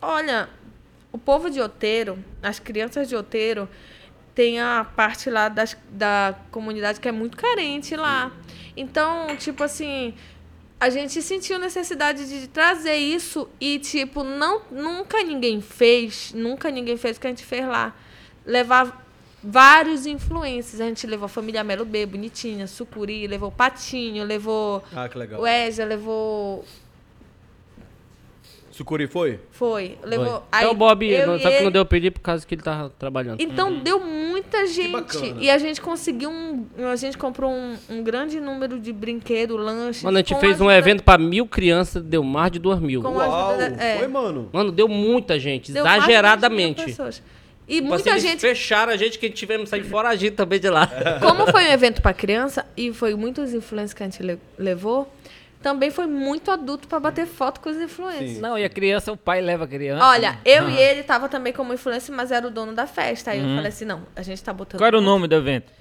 [0.01, 0.47] Olha,
[1.11, 3.67] o povo de Outeiro, as crianças de Outeiro,
[4.33, 8.31] tem a parte lá das, da comunidade que é muito carente lá.
[8.77, 10.13] Então, tipo assim,
[10.79, 16.95] a gente sentiu necessidade de trazer isso e, tipo, não, nunca ninguém fez, nunca ninguém
[16.95, 17.93] fez o que a gente fez lá.
[18.45, 19.05] Levar
[19.49, 20.81] vários influencers.
[20.81, 25.41] A gente levou a família Melo B, bonitinha, Sucuri, levou Patinho, levou Ah, que legal.
[25.41, 26.63] o Ezra, levou
[28.71, 29.39] Sucuri foi?
[29.49, 29.97] Foi.
[30.03, 30.25] Levou.
[30.27, 30.59] Foi.
[30.59, 32.53] Então o Bob, eu não, e só que não ele- deu pedir por causa que
[32.53, 33.41] ele tava trabalhando.
[33.41, 35.33] Então deu muita gente.
[35.39, 36.63] E a gente conseguiu um.
[36.91, 40.03] A gente comprou um, um grande número de brinquedo, lanches.
[40.03, 43.01] Mano, a gente fez um evento pra mil crianças, deu mais de duas mil.
[43.01, 43.97] Com- Uau, da- é.
[43.97, 44.47] foi, mano.
[44.53, 46.85] Mano, deu muita gente, deu mais de 20 mil exageradamente.
[46.85, 47.23] pessoas.
[47.67, 48.39] E Tipo muita assim, gente.
[48.39, 50.89] fecharam a gente que tivemos que sair foragido também de lá.
[51.21, 55.11] Como foi um evento pra criança e foi muitos influencers que a gente le- levou,
[55.61, 58.39] também foi muito adulto pra bater foto com os influencers.
[58.39, 60.05] Não, e a criança, o pai leva a criança.
[60.05, 63.31] Olha, eu e ele tava também como influencer, mas era o dono da festa.
[63.31, 64.79] Aí eu falei assim: não, a gente tá botando.
[64.79, 65.73] Qual era o nome do evento?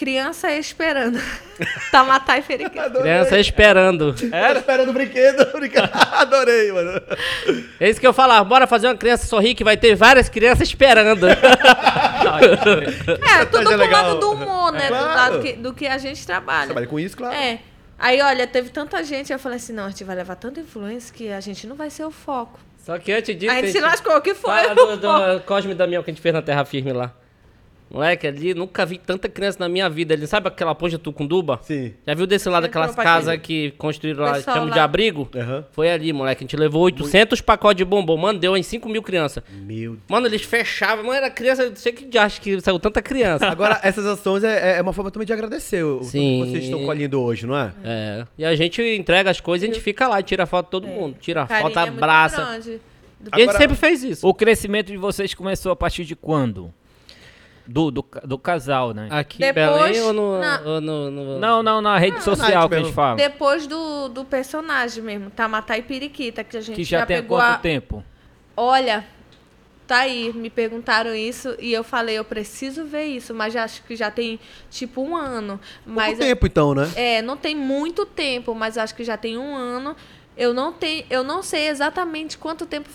[0.00, 1.20] Criança esperando.
[1.92, 3.02] Tamatá e Feriqueta.
[3.02, 4.14] Criança esperando.
[4.32, 5.42] Era esperando o brinquedo.
[6.12, 7.02] Adorei, mano.
[7.78, 10.66] É isso que eu falava, bora fazer uma criança sorrir que vai ter várias crianças
[10.68, 11.28] esperando.
[11.28, 11.36] É,
[13.44, 14.02] tudo é pro legal.
[14.04, 14.84] lado do humor, né?
[14.84, 15.04] Do Claro.
[15.04, 16.68] lado que, do que a gente trabalha.
[16.68, 17.34] Trabalha com isso, claro.
[17.34, 17.58] É.
[17.98, 21.14] Aí, olha, teve tanta gente, eu falei assim, não, a gente vai levar tanta influência
[21.14, 22.58] que a gente não vai ser o foco.
[22.78, 23.52] Só que antes disso.
[23.52, 24.50] a gente a se lascou, o que foi?
[24.50, 27.12] Fala o do, do Cosme Damião que a gente fez na Terra Firme lá.
[27.90, 30.14] Moleque, ali nunca vi tanta criança na minha vida.
[30.14, 31.58] Ele sabe aquela ponte de Tucunduba?
[31.62, 31.92] Sim.
[32.06, 35.28] Já viu desse lado aquelas casas que construíram lá, chamam de abrigo?
[35.34, 35.64] Aham.
[35.72, 36.44] Foi ali, moleque.
[36.44, 38.16] A gente levou 800 pacotes de bombom.
[38.16, 39.42] Mano, deu em 5 mil crianças.
[39.50, 39.98] Meu Deus.
[40.08, 41.04] Mano, eles fechavam.
[41.04, 41.68] Mano, era criança.
[41.68, 43.46] Não sei que acha que saiu tanta criança.
[43.50, 46.44] Agora, essas ações é, é uma forma também de agradecer o Sim.
[46.44, 47.72] que vocês estão colhendo hoje, não é?
[47.84, 48.26] É.
[48.38, 50.86] E a gente entrega as coisas e a gente fica lá, tira foto de todo
[50.86, 51.16] mundo.
[51.20, 52.44] Tira Carinho foto, é muito abraça.
[52.44, 52.80] grande.
[53.36, 54.26] E a gente sempre fez isso.
[54.26, 56.72] O crescimento de vocês começou a partir de quando?
[57.66, 59.06] Do, do, do casal, né?
[59.10, 60.40] Aqui em Belém ou no.
[60.40, 63.16] na- ou no- no- Não, não, na rede social que a gente fala.
[63.16, 67.38] Depois do, do personagem mesmo, Tamatá e Periquita, que a gente Que já, tem pegou
[67.38, 67.58] quanto a...
[67.58, 68.04] tempo?
[68.56, 69.04] Olha,
[69.86, 73.82] tá aí, me perguntaram isso e eu falei, eu preciso ver isso, mas já acho
[73.84, 74.38] que já tem
[74.70, 75.58] tipo um ano.
[75.86, 76.90] Mas Pouco tempo, então, né?
[76.94, 79.96] É, não tem muito tempo, mas acho que já tem um ano.
[80.36, 82.88] Eu não tenho, eu não sei exatamente quanto tempo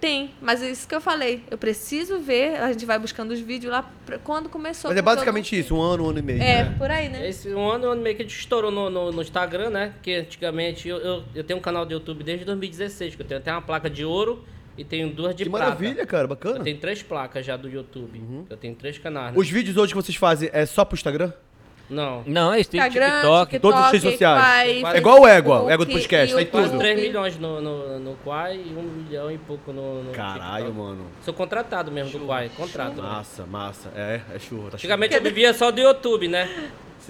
[0.00, 1.42] tem, mas é isso que eu falei.
[1.50, 4.90] Eu preciso ver, a gente vai buscando os vídeos lá pra quando começou.
[4.90, 6.42] Mas é porque eu basicamente isso, um ano, um ano e meio.
[6.42, 6.74] É, né?
[6.78, 7.28] por aí, né?
[7.28, 9.70] Esse um ano, um ano e meio que a gente estourou no, no, no Instagram,
[9.70, 9.94] né?
[10.02, 13.40] Que antigamente eu, eu, eu tenho um canal do YouTube desde 2016, que eu tenho
[13.40, 14.44] até uma placa de ouro
[14.76, 15.64] e tenho duas de Que prata.
[15.66, 16.64] maravilha, cara, Eu bacana.
[16.64, 18.18] tenho três placas já do YouTube.
[18.18, 18.46] Uhum.
[18.48, 19.32] Eu tenho três canais.
[19.34, 19.38] né?
[19.38, 21.32] Os vídeos hoje que vocês fazem é só pro Instagram?
[21.90, 22.22] Não.
[22.24, 23.58] Não, eles têm Instagram, TikTok.
[23.58, 24.80] todas as redes sociais.
[24.80, 26.64] Quai, É igual o Égua, o Facebook, Égua do podcast, tem YouTube.
[26.70, 26.78] tudo.
[26.78, 30.86] 3 milhões no, no, no Quai e um milhão e pouco no, no Caralho, TikTok.
[30.88, 31.06] mano.
[31.24, 33.02] Sou contratado mesmo do Quai, contrato.
[33.02, 33.90] Massa, massa.
[33.96, 34.70] É, é churro.
[34.70, 36.48] Tá Antigamente eu vivia só do YouTube, né?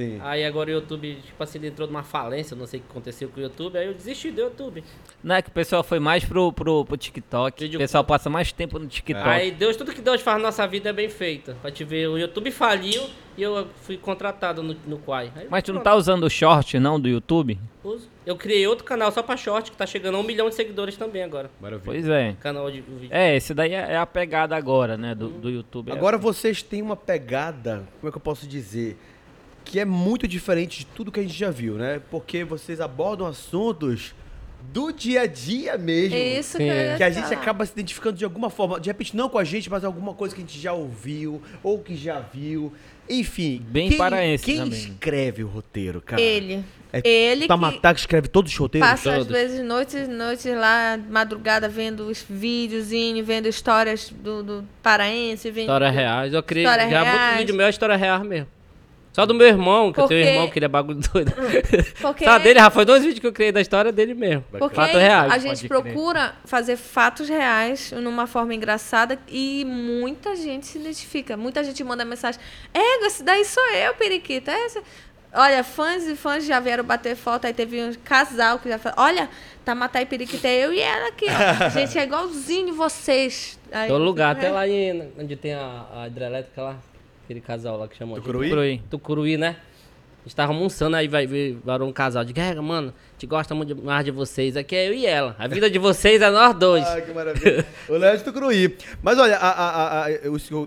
[0.01, 0.19] Sim.
[0.23, 3.29] Aí agora o YouTube, tipo assim, ele entrou numa falência, não sei o que aconteceu
[3.29, 4.83] com o YouTube, aí eu desisti do YouTube.
[5.23, 7.63] Não é que o pessoal foi mais pro, pro, pro TikTok.
[7.63, 9.29] Vídeo O pessoal passa mais tempo no TikTok.
[9.29, 11.55] Aí Deus, tudo que Deus faz na nossa vida é bem feito.
[11.61, 13.03] Pra te ver, o YouTube faliu
[13.37, 15.31] e eu fui contratado no, no Quai.
[15.37, 17.59] Aí, Mas tu não pronto, tá usando o short, não, do YouTube?
[17.83, 18.09] uso.
[18.27, 20.97] Eu criei outro canal só pra short, que tá chegando a um milhão de seguidores
[20.97, 21.51] também agora.
[21.61, 21.85] Maravilha.
[21.85, 22.37] Pois é.
[22.41, 23.09] Canal de vídeo.
[23.11, 25.91] É, esse daí é é a pegada agora, né, do, do YouTube.
[25.91, 28.97] Agora vocês têm uma pegada, como é que eu posso dizer?
[29.71, 32.01] Que é muito diferente de tudo que a gente já viu, né?
[32.11, 34.15] Porque vocês abordam assuntos
[34.73, 36.17] do dia a dia mesmo.
[36.17, 38.81] Isso que, ia Que a gente acaba se identificando de alguma forma.
[38.81, 41.79] De repente, não com a gente, mas alguma coisa que a gente já ouviu ou
[41.79, 42.73] que já viu.
[43.09, 43.65] Enfim.
[43.69, 44.79] Bem quem, paraense Quem também.
[44.79, 46.21] escreve o roteiro, cara?
[46.21, 46.65] Ele.
[46.93, 48.89] É Ele que Tamatá que escreve todos os roteiros?
[48.89, 49.33] passa às todos.
[49.33, 55.49] vezes noites e noites lá, madrugada, vendo os videozinhos, vendo histórias do, do paraense.
[55.51, 55.67] Vendo...
[55.67, 56.35] Histórias reais.
[56.35, 57.39] Eu criei já muito reais.
[57.39, 58.49] vídeo meu é história real mesmo.
[59.13, 61.33] Só do meu irmão, que eu tenho um Porque- irmão que ele é bagulho doido.
[62.01, 64.45] Porque Só dele, já foi dois vídeos que eu criei da história dele mesmo.
[64.53, 65.33] Porque Fatos reais.
[65.33, 71.37] a gente procura fazer fatos reais numa forma engraçada e muita gente se identifica.
[71.37, 72.41] Muita gente manda mensagem:
[72.73, 74.53] É, esse daí sou eu, Periquita.
[74.53, 74.67] É.
[75.33, 77.47] Olha, fãs e fãs já vieram bater foto.
[77.47, 79.29] Aí teve um casal que já falou: Olha,
[79.65, 81.27] Tamatá e Periquita é eu e ela aqui.
[81.27, 81.69] Ó.
[81.71, 83.59] Gente, é igualzinho vocês.
[83.73, 84.51] Aí, Todo lugar, até é.
[84.51, 86.77] lá em, onde tem a, a hidrelétrica lá.
[87.31, 88.17] Aquele casal lá que chamou.
[88.17, 88.49] de- Tucuruí?
[88.49, 88.83] Tucuruí.
[88.91, 89.57] Tucuruí, né?
[90.19, 92.25] A gente tava almoçando, aí vai ver varou um casal.
[92.25, 94.57] De Guerra, mano, te gosta muito mais de vocês.
[94.57, 95.37] Aqui é eu e ela.
[95.39, 96.85] A vida de vocês é nós dois.
[96.85, 97.65] Ah, que maravilha.
[97.89, 98.77] o Léo de Tucuruí.
[99.01, 100.07] Mas olha, a, a, a,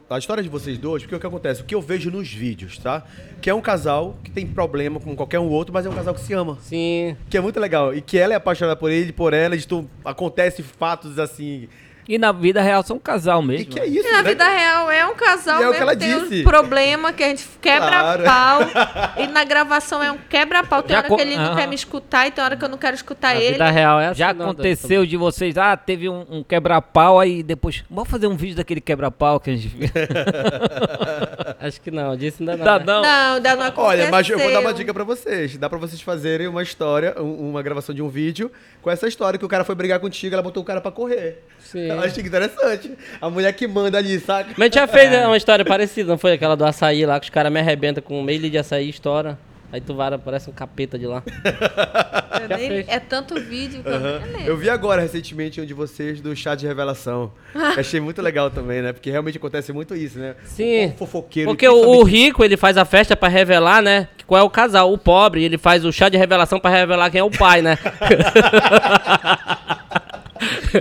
[0.10, 1.62] a, história de vocês dois, porque o que acontece?
[1.62, 3.04] O que eu vejo nos vídeos, tá?
[3.41, 6.13] Que é um casal que tem problema com qualquer um outro, mas é um casal
[6.13, 6.58] que se ama.
[6.62, 7.17] Sim.
[7.30, 7.93] Que é muito legal.
[7.93, 11.67] E que ela é apaixonada por ele, por ela, tu, acontece fatos assim.
[12.08, 13.66] E na vida real são um casal E mesmo.
[13.72, 14.30] que é isso, E na né?
[14.30, 16.42] vida real é um casal E é o que mesmo, ela tem disse.
[16.42, 18.24] um problema que a gente quebra Claro.
[18.24, 18.60] pau.
[19.24, 20.84] e na gravação é um quebra-pau.
[20.84, 22.70] Tem Já hora co- que ele não quer me escutar e tem hora que eu
[22.70, 23.54] não quero escutar A ele.
[23.54, 24.20] vida real é assim.
[24.20, 28.36] Já não, aconteceu de vocês, ah, teve um, um quebra-pau, aí depois, vamos fazer um
[28.36, 29.88] vídeo daquele quebra-pau que a gente viu.
[31.60, 32.66] Acho que não, disse ainda não.
[32.66, 32.86] Tá, né?
[32.86, 33.02] não.
[33.02, 33.84] Não, ainda não aconteceu.
[33.86, 35.58] Olha, mas eu vou dar uma dica pra vocês.
[35.58, 39.39] Dá pra vocês fazerem uma história, um- uma gravação de um vídeo com essa história
[39.39, 41.42] que o cara foi brigar contigo, ela botou o cara pra correr.
[41.60, 41.88] Sim.
[41.93, 42.91] Eu achei interessante.
[43.21, 44.49] A mulher que manda ali, saca?
[44.51, 46.34] Mas a gente já fez né, uma história parecida, não foi?
[46.34, 48.89] Aquela do açaí lá, que os caras me arrebentam com meio litro de açaí e
[48.89, 49.38] estoura.
[49.71, 51.23] Aí tu vara, parece um capeta de lá.
[52.43, 54.41] Eu nem- é tanto vídeo que eu nem lembro.
[54.45, 57.32] Eu vi agora recentemente um de vocês do chá de revelação.
[57.56, 58.91] Eu achei muito legal também, né?
[58.91, 60.36] Porque realmente acontece muito isso, né?
[60.43, 60.88] Sim.
[60.88, 61.49] O fofoqueiro.
[61.49, 64.10] Porque o, rico, ele faz a festa pra revelar, né?
[64.27, 64.91] Qual é o casal.
[64.91, 67.77] O pobre, ele faz o chá de revelação pra revelar quem é o pai, né?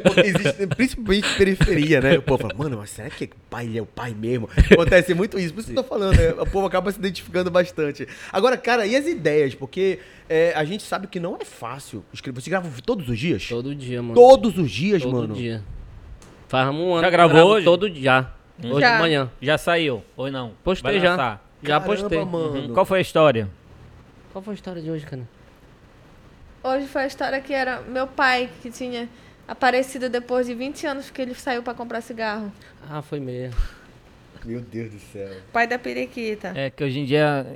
[0.03, 2.19] Porque existe, principalmente periferia, né?
[2.19, 4.49] O povo fala, mano, mas será que o pai ele é o pai mesmo?
[4.71, 5.53] Acontece muito isso.
[5.55, 6.31] Por isso que eu tô falando, né?
[6.33, 8.07] O povo acaba se identificando bastante.
[8.33, 9.55] Agora, cara, e as ideias?
[9.55, 9.99] Porque
[10.29, 12.41] é, a gente sabe que não é fácil escrever.
[12.41, 13.47] Você grava todos os dias?
[13.49, 14.15] Todo dia, mano.
[14.15, 15.35] Todos os dias, Todo mano.
[15.35, 15.63] dia.
[16.49, 17.01] Faz um ano.
[17.01, 17.65] Já que eu gravou gravo hoje?
[17.65, 18.29] Todo dia.
[18.63, 18.95] Hoje Já.
[18.95, 19.31] de manhã.
[19.41, 20.53] Já saiu, ou não?
[20.63, 21.11] Postei já.
[21.11, 21.49] lançar.
[21.63, 22.25] Já Caramba, postei.
[22.25, 22.55] mano.
[22.55, 22.75] Uhum.
[22.75, 23.49] Qual foi a história?
[24.33, 25.23] Qual foi a história de hoje, cara?
[26.63, 29.09] Hoje foi a história que era meu pai que tinha
[29.53, 32.51] aparecido depois de 20 anos que ele saiu pra comprar cigarro.
[32.89, 33.61] Ah, foi mesmo.
[34.45, 35.29] Meu Deus do céu.
[35.53, 36.53] Pai da periquita.
[36.57, 37.47] É que hoje em dia,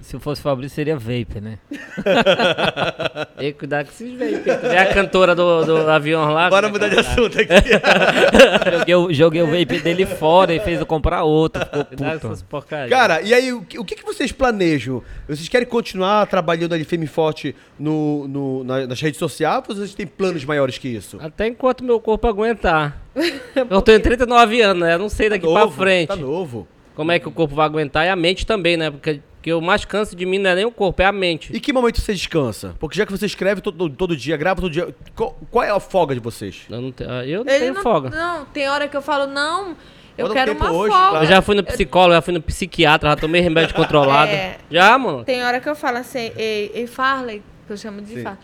[0.00, 1.58] se eu fosse Fabrício, seria vape, né?
[3.38, 4.12] Ei, cuidado com esses.
[4.42, 6.48] Tu vê a cantora do, do avião lá.
[6.48, 7.10] Bora é mudar que de tá?
[7.10, 7.48] assunto aqui.
[8.78, 11.62] joguei, o- joguei o vape dele fora e fez eu comprar outro.
[11.64, 12.64] Ficou puto.
[12.88, 15.02] Cara, e aí, o que, o que que vocês planejam?
[15.26, 19.74] Vocês querem continuar trabalhando ali firme e forte no, no- na- nas redes sociais ou
[19.74, 21.18] vocês têm planos maiores que isso?
[21.20, 23.02] Até enquanto meu corpo aguentar.
[23.70, 24.94] Eu tenho 39 anos, né?
[24.94, 26.08] Eu não sei daqui Tá pra novo, frente.
[26.08, 26.66] Tá novo.
[26.94, 28.90] Como é que o corpo vai aguentar e a mente também, né?
[28.90, 31.54] Porque que o mais cansa de mim não é nem o corpo, é a mente.
[31.54, 32.74] E que momento você descansa?
[32.80, 35.78] Porque já que você escreve todo, todo dia, grava todo dia, qual, qual é a
[35.78, 36.62] folga de vocês?
[36.68, 38.10] Eu não, tenho- eu não Ele tenho não, folga.
[38.10, 39.76] não, tem hora que eu falo, não,
[40.18, 41.08] eu um quero uma hoje, folga.
[41.10, 41.24] claro.
[41.24, 44.32] Eu já fui no psicólogo, já fui no psiquiatra, já tomei remédio controlado.
[44.32, 44.58] É.
[44.68, 45.22] Já, mano.
[45.24, 48.22] Tem hora que eu falo assim, ei, ei Farley, que eu chamo de Sim.
[48.24, 48.40] Farley.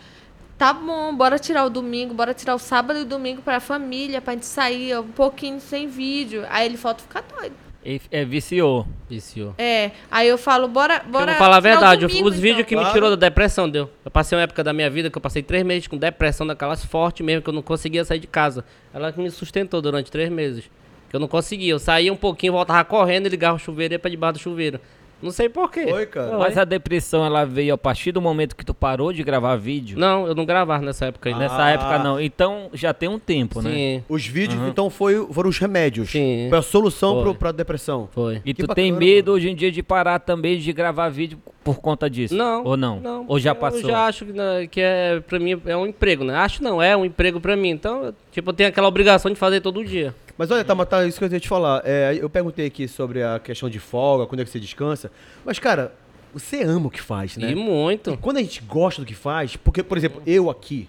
[0.64, 4.22] Tá bom, bora tirar o domingo, bora tirar o sábado e o domingo pra família,
[4.22, 6.42] pra gente sair um pouquinho sem vídeo.
[6.48, 7.53] Aí ele falta ficar doido.
[7.85, 8.87] E- É, viciou.
[9.07, 9.55] Viciou.
[9.59, 11.27] É, aí eu falo, bora, Eu bora.
[11.33, 12.64] vou falar a verdade, domingo, os vídeos então.
[12.70, 12.94] que me Claro.
[12.94, 13.90] tirou da depressão, deu.
[14.03, 16.83] Eu passei uma época da minha vida que eu passei três meses com depressão daquelas
[16.83, 18.64] fortes mesmo, que eu não conseguia sair de casa.
[18.94, 20.64] Ela que me sustentou durante três meses.
[21.11, 21.72] Que eu não conseguia.
[21.72, 24.81] Eu saía um pouquinho, voltava correndo, ligava o chuveiro e ia pra debaixo do chuveiro.
[25.25, 25.87] Não sei porquê.
[25.89, 26.39] Foi, cara.
[26.39, 29.99] Mas a depressão, ela veio a partir do momento que tu parou de gravar vídeo?
[29.99, 31.41] Não, eu não gravava nessa época ainda.
[31.41, 31.71] Nessa Ah.
[31.71, 32.21] época não.
[32.21, 33.71] Então já tem um tempo, né?
[33.71, 36.11] Sim, Os vídeos, então, foi, foram os remédios.
[36.11, 36.47] Sim.
[36.51, 37.23] Foi a solução Foi.
[37.23, 38.09] pro, pra depressão.
[38.13, 38.43] foi.
[38.45, 41.39] E Que tu tem bacana, medo hoje em dia de parar também de gravar vídeo
[41.63, 42.35] por conta disso?
[42.35, 42.63] Não.
[42.65, 43.25] Ou não?
[43.27, 43.81] Ou já eu passou?
[43.91, 46.35] já acho que, né, que é, pra mim é um emprego, né?
[46.37, 47.71] Acho não, é um emprego pra mim.
[47.71, 50.14] Então, eu, tipo, eu tenho aquela obrigação de fazer todo dia.
[50.37, 51.81] Mas olha, tá, mas tá isso que eu ia te falar.
[51.85, 55.11] É, eu perguntei aqui sobre a questão de folga, quando é que você descansa.
[55.44, 55.92] Mas, cara,
[56.35, 57.53] você ama o que faz, né?
[57.53, 58.18] E muito.
[58.18, 60.88] Quando a gente gosta do que faz, porque, por exemplo, eu aqui,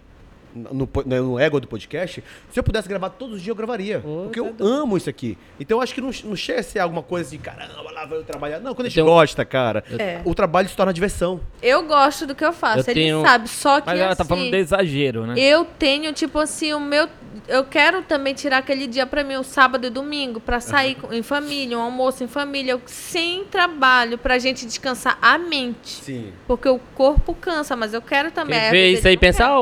[0.55, 3.55] no, po- né, no ego do podcast, se eu pudesse gravar todos os dias, eu
[3.55, 3.99] gravaria.
[4.03, 5.37] Ô, porque eu tá amo isso aqui.
[5.59, 8.17] Então eu acho que não, não chega a ser alguma coisa de caramba, lá vai
[8.17, 8.59] eu trabalhar.
[8.59, 10.21] Não, quando a gente tenho- gosta, cara, É.
[10.25, 11.41] o trabalho se torna diversão.
[11.61, 14.23] Eu gosto do que eu faço, Eu ele tenho- sabe, só que Mas ela tá
[14.23, 15.35] assim, falando de exagero, né?
[15.37, 17.07] eu tenho, tipo assim, o meu...
[17.47, 21.13] Eu quero também tirar aquele dia pra mim, o sábado e domingo, pra sair com-
[21.13, 25.89] em família, um almoço em família, eu- sem trabalho, pra gente descansar a mente.
[26.03, 26.33] Sim.
[26.47, 28.57] Porque o corpo cansa, mas eu quero também.
[28.59, 29.49] Quem às vê isso aí não pensa, quer.
[29.49, 29.59] ah,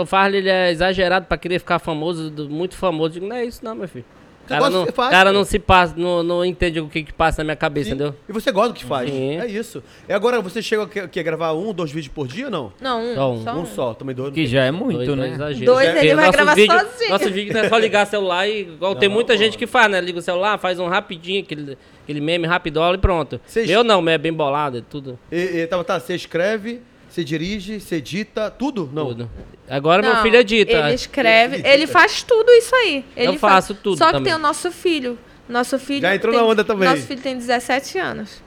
[0.00, 3.08] o, Farley ele é exagerado pra querer ficar famoso, muito famoso.
[3.10, 4.04] Eu digo, não é isso não, meu filho.
[4.48, 5.36] O cara, gosta do não, que faz, cara pô.
[5.36, 7.94] não se passa, não, não entende o que, que passa na minha cabeça, Sim.
[7.96, 8.14] entendeu?
[8.28, 9.10] E você gosta do que faz.
[9.10, 9.38] Sim.
[9.38, 9.82] É isso.
[10.08, 12.72] E agora você chega a que- que gravar um, dois vídeos por dia ou não?
[12.80, 13.42] Não, um, Só um.
[13.44, 13.66] só Um um.
[13.66, 14.32] só, também dois.
[14.32, 15.28] Que já é muito, Dois é né?
[15.34, 15.66] exagero.
[15.66, 17.10] Dois ele Porque vai gravar vídeo, sozinho.
[17.10, 19.38] Nosso vídeo não é só ligar celular e igual tem Não, muita pô.
[19.38, 20.00] gente que faz, né?
[20.00, 23.40] Liga o celular, faz um rapidinho, aquele, aquele meme rapidola e pronto.
[23.54, 25.18] Eu não, meu é bem bolado, é tudo.
[25.30, 26.80] E, e, tá, tá, você escreve,
[27.18, 28.88] você dirige, você edita, tudo?
[28.92, 29.06] Não.
[29.08, 29.30] tudo.
[29.68, 30.72] Agora meu Não, filho edita.
[30.72, 33.04] Ele escreve, Ele ele faz tudo isso aí.
[33.16, 34.32] Ele Eu faço tudo Só que também.
[34.32, 35.18] tem o nosso filho.
[35.48, 36.02] Nosso filho.
[36.02, 36.88] Já entrou tem- na onda também.
[36.88, 38.40] Nosso filho tem 17 anos.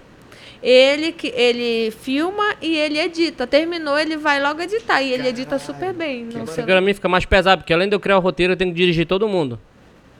[0.63, 3.45] Ele que ele filma e ele edita.
[3.45, 5.01] Terminou, ele vai logo editar.
[5.01, 6.25] E ele edita super bem.
[6.33, 6.63] Não sei.
[6.63, 8.77] Pra mim fica mais pesado, porque além de eu criar o roteiro, eu tenho que
[8.77, 9.59] dirigir todo mundo.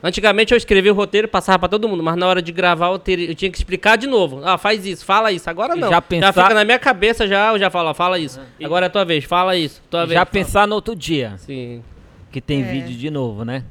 [0.02, 2.98] Antigamente eu escrevia o roteiro, passava pra todo mundo, mas na hora de gravar eu,
[2.98, 4.40] teria- eu tinha que explicar de novo.
[4.44, 5.48] Ah, faz isso, fala isso.
[5.48, 5.88] Agora não.
[5.88, 8.40] já Já, pensar- fica na minha cabeça, já, eu já falo, ó, fala isso.
[8.64, 9.80] Agora é a tua vez, fala isso.
[9.88, 10.12] Tua vez.
[10.14, 10.26] Já fala.
[10.32, 11.82] pensar no outro dia, Sim.
[12.32, 12.64] que tem É.
[12.64, 13.64] vídeo de novo, né?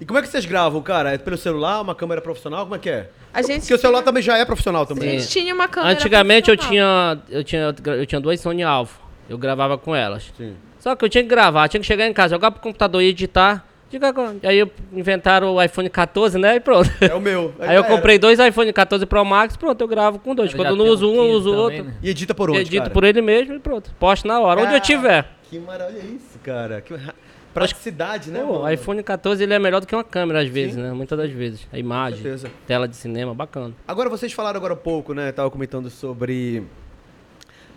[0.00, 1.14] E como é que vocês gravam, cara?
[1.14, 2.64] É pelo celular, uma câmera profissional?
[2.64, 3.08] Como é que é?
[3.34, 5.18] A gente Porque o celular tinha- também já é profissional A também.
[5.18, 5.92] gente tinha uma câmera.
[5.94, 7.74] Antigamente eu tinha, eu tinha.
[7.84, 9.00] Eu tinha duas Sony Alpha.
[9.28, 10.32] Eu gravava com elas.
[10.36, 10.54] Sim.
[10.78, 13.06] Só que eu tinha que gravar, tinha que chegar em casa, jogar pro computador e
[13.08, 13.66] editar.
[13.90, 14.36] Diga agora.
[14.42, 16.56] Aí eu inventaram o iPhone 14, né?
[16.56, 16.90] E pronto.
[17.00, 17.54] É o meu.
[17.60, 17.96] Aí eu já era.
[17.96, 20.52] comprei dois iPhone 14 Pro Max, pronto, eu gravo com dois.
[20.52, 21.84] Quando eu não uso um eu 15 uso também, outro.
[21.84, 21.94] né?
[22.02, 22.90] E edita por onde, Edito cara?
[22.90, 23.90] por ele mesmo e pronto.
[23.98, 25.26] Posto na hora, onde eu tiver.
[25.44, 26.80] Que maravilha isso, cara.
[26.82, 27.14] Que ra-
[27.54, 30.76] praticidade, né, Pô, o iPhone 14 ele é melhor do que uma câmera às vezes,
[30.76, 30.92] né?
[30.92, 31.66] Muitas das vezes.
[31.72, 32.22] A imagem,
[32.66, 33.72] tela de cinema, bacana.
[33.86, 35.32] Agora, vocês falaram agora há pouco, né?
[35.32, 36.62] Tava comentando sobre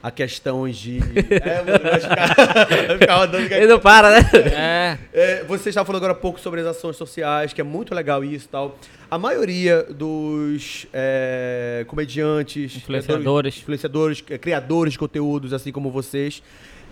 [0.04, 1.00] a questão de...
[1.30, 3.54] é, mano, rodando...
[3.54, 4.30] Ele não para, né?
[4.54, 4.98] É.
[5.14, 8.24] É, você estava falando agora há pouco sobre as ações sociais, que é muito legal
[8.24, 8.78] isso e tal.
[9.10, 13.22] A maioria dos é, comediantes, Influenciadores.
[13.24, 16.42] criadores- influenciadores, é, criadores de conteúdos, assim como vocês,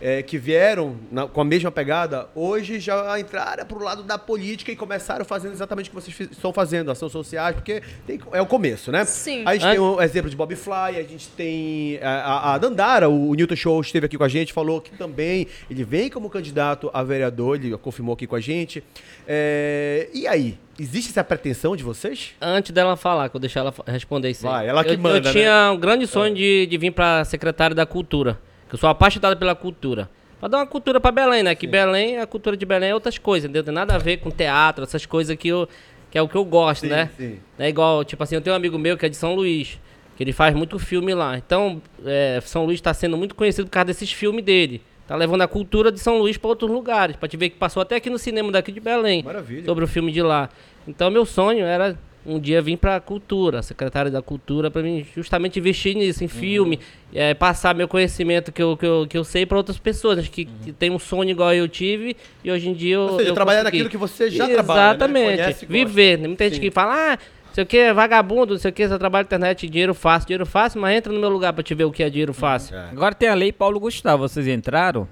[0.01, 4.71] é, que vieram na- com a mesma pegada, hoje já entraram pro lado da política
[4.71, 8.45] e começaram fazendo exatamente o que vocês estão fazendo, ações sociais, porque tem- é o
[8.45, 9.03] começo, né?
[9.05, 9.43] Sim.
[9.45, 12.57] A gente An- tem o exemplo de Bob Fly, a gente tem a, a- a
[12.57, 16.29] Dandara, o, Newton Show esteve aqui com a gente, falou que também ele vem como
[16.29, 18.83] candidato a vereador, ele confirmou aqui com a gente.
[19.27, 22.31] É, e aí, existe essa pretensão de vocês?
[22.41, 24.43] Antes dela falar, que eu deixar ela responder isso.
[24.43, 25.31] Vai, ela que eu, manda, Eu né?
[25.31, 28.39] tinha um grande sonho de, de vir pra secretária da cultura.
[28.69, 30.09] Que eu sou apaixonado pela cultura.
[30.39, 31.53] Pra dar uma cultura pra Belém, né?
[31.55, 33.63] Que Belém, a cultura de Belém é outras coisas, entendeu?
[33.63, 35.67] Tem nada a ver com teatro, essas coisas que, eu,
[36.09, 37.09] que é o que eu gosto, Sim, né?
[37.17, 37.39] sim.
[37.57, 39.77] É igual, tipo assim, eu tenho um amigo meu que é de São Luís,
[40.15, 41.37] que ele faz muito filme lá.
[41.37, 44.81] Então, é, São Luís tá sendo muito conhecido por causa desses filmes dele.
[45.07, 47.15] Tá levando a cultura de São Luís pra outros lugares.
[47.15, 49.65] Pra te ver que passou até aqui no cinema daqui de Belém Maravilha.
[49.65, 50.49] sobre o filme de lá.
[50.87, 55.57] Então, meu sonho era um dia vir pra cultura, secretário da cultura, pra mim justamente
[55.59, 56.29] investir nisso, em Uhum.
[56.33, 56.79] filme,
[57.13, 60.45] é, passar meu conhecimento que eu, que eu, que eu sei pra outras pessoas que,
[60.45, 63.01] que tem um sonho igual eu tive e hoje em dia eu.
[63.01, 63.77] Ou seja, eu trabalhar consegui.
[63.77, 64.89] naquilo que você já trabalha, né?
[64.89, 65.25] Exatamente.
[65.37, 65.87] Conhece e gosta.
[65.87, 66.17] Viver.
[66.19, 66.61] Tem muita gente Sim.
[66.61, 67.17] que fala, ah,
[67.53, 70.27] sei o que, é vagabundo, não sei o que, você trabalha na internet, dinheiro fácil,
[70.27, 72.75] dinheiro fácil, mas entra no meu lugar pra te ver o que é dinheiro fácil.
[72.77, 72.89] É.
[72.91, 75.07] Agora tem a lei Paulo Gustavo, vocês entraram?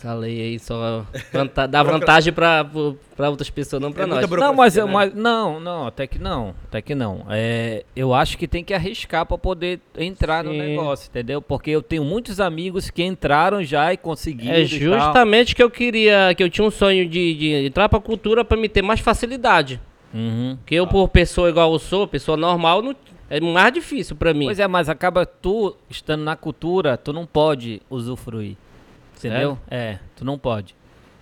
[0.00, 2.64] Essa lei aí só vanta- dá vantagem pra,
[3.14, 4.30] pra outras pessoas, não pra É nós.
[4.30, 4.84] Não, mas, né?
[4.86, 7.26] mas não, não, até que não, até que não.
[7.28, 10.58] É, eu acho que tem que arriscar pra poder entrar no Sim.
[10.58, 11.42] negócio, entendeu?
[11.42, 14.54] Porque eu tenho muitos amigos que entraram já e conseguiram.
[14.54, 18.42] É justamente que eu queria, que eu tinha um sonho de, de entrar pra cultura
[18.42, 19.78] pra me ter mais facilidade.
[20.14, 20.56] Uhum.
[20.64, 22.96] Que eu, por pessoa igual eu sou, pessoa normal, não,
[23.28, 24.46] É mais difícil pra mim.
[24.46, 28.56] Pois é, mas acaba tu estando na cultura, tu não pode usufruir.
[29.28, 29.58] Entendeu?
[29.70, 30.74] É, tu não pode.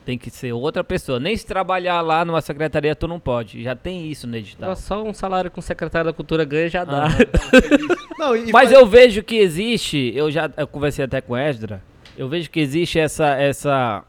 [0.04, 1.20] Tem que ser outra pessoa.
[1.20, 3.62] Nem se trabalhar lá numa secretaria, tu não pode.
[3.62, 4.74] Já tem isso no edital.
[4.74, 7.08] Só um salário com o secretário da cultura ganha já dá.
[8.18, 11.36] Não, e Mas faz- eu vejo que existe, eu já eu conversei até com o
[11.36, 11.82] Esdra,
[12.16, 14.02] eu vejo que existe essa essa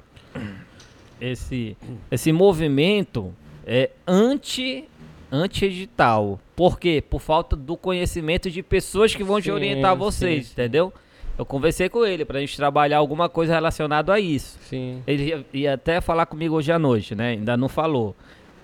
[1.20, 1.76] esse
[2.10, 3.34] esse movimento
[3.68, 4.86] é anti
[5.32, 6.40] anti edital.
[6.56, 7.04] Por quê?
[7.08, 10.52] Por falta do conhecimento de pessoas que vão te Sim, orientar sim, vocês, sim.
[10.54, 10.94] entendeu?
[11.40, 14.60] Eu conversei com ele pra gente trabalhar alguma coisa relacionada a isso.
[14.64, 15.02] Sim.
[15.08, 17.30] Ele ia, ia até falar comigo hoje à noite, né?
[17.30, 18.14] Ainda não falou.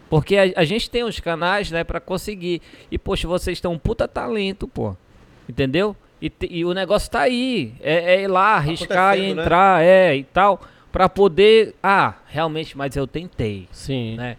[0.09, 2.61] Porque a, a gente tem os canais, né, pra conseguir.
[2.91, 4.93] E, poxa, vocês têm um puta talento, pô.
[5.47, 5.95] Entendeu?
[6.21, 7.73] E, te- e o negócio tá aí.
[7.79, 9.41] É, é ir lá, arriscar e né?
[9.41, 10.61] entrar, é, e tal.
[10.91, 11.75] Pra poder.
[11.81, 14.17] Ah, realmente, mas eu tentei, Sim.
[14.17, 14.35] né?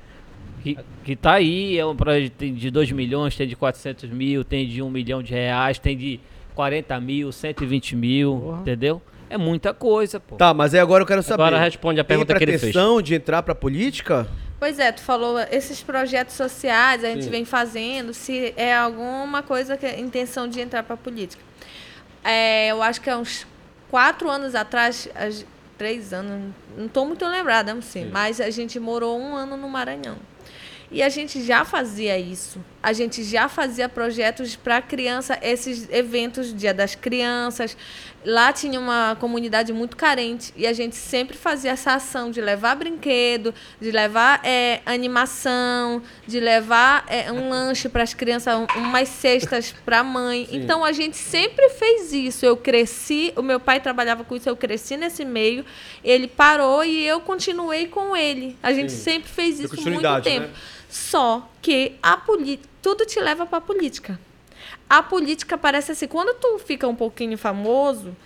[0.63, 4.45] Que, que tá aí, é um projeto tem de 2 milhões, tem de 400 mil,
[4.45, 6.21] tem de 1 milhão de reais, tem de
[6.57, 8.61] 40 mil, 120 mil, Porra.
[8.63, 9.03] entendeu?
[9.29, 10.37] É muita coisa, pô.
[10.37, 11.43] Tá, mas aí agora eu quero saber.
[11.43, 12.63] Agora responde a pergunta que ele fez.
[12.63, 14.27] pretensão de entrar pra política?
[14.59, 17.31] Pois é, tu falou esses projetos sociais a gente Sim.
[17.31, 21.43] vem fazendo, se é alguma coisa que é intenção de entrar para política.
[22.25, 23.47] É, eu acho que há uns
[23.91, 25.09] quatro anos atrás,
[25.77, 29.69] três anos, não estou muito lembrada, não sei, mas a gente morou um ano no
[29.69, 30.17] Maranhão.
[30.97, 32.59] E a gente já fazia isso.
[32.83, 37.77] A gente já fazia projetos para criança, esses eventos, Dia das Crianças.
[38.29, 42.75] Lá tinha uma comunidade muito carente e a gente sempre fazia essa ação de levar
[42.75, 49.09] brinquedo, de levar é, animação, de levar é, um lanche para as crianças, um- umas
[49.09, 50.49] cestas para a mãe.
[50.51, 52.45] Então a gente sempre fez isso.
[52.45, 55.65] Eu cresci, o meu pai trabalhava com isso, eu cresci nesse meio.
[56.03, 58.57] Ele parou e eu continuei com ele.
[58.61, 58.99] A gente Sim.
[59.05, 60.49] sempre fez isso muito tempo.
[60.49, 60.53] né?
[60.89, 64.19] Só que a política, tudo te leva para a política.
[64.89, 68.17] A política parece assim, quando tu fica um pouquinho famoso,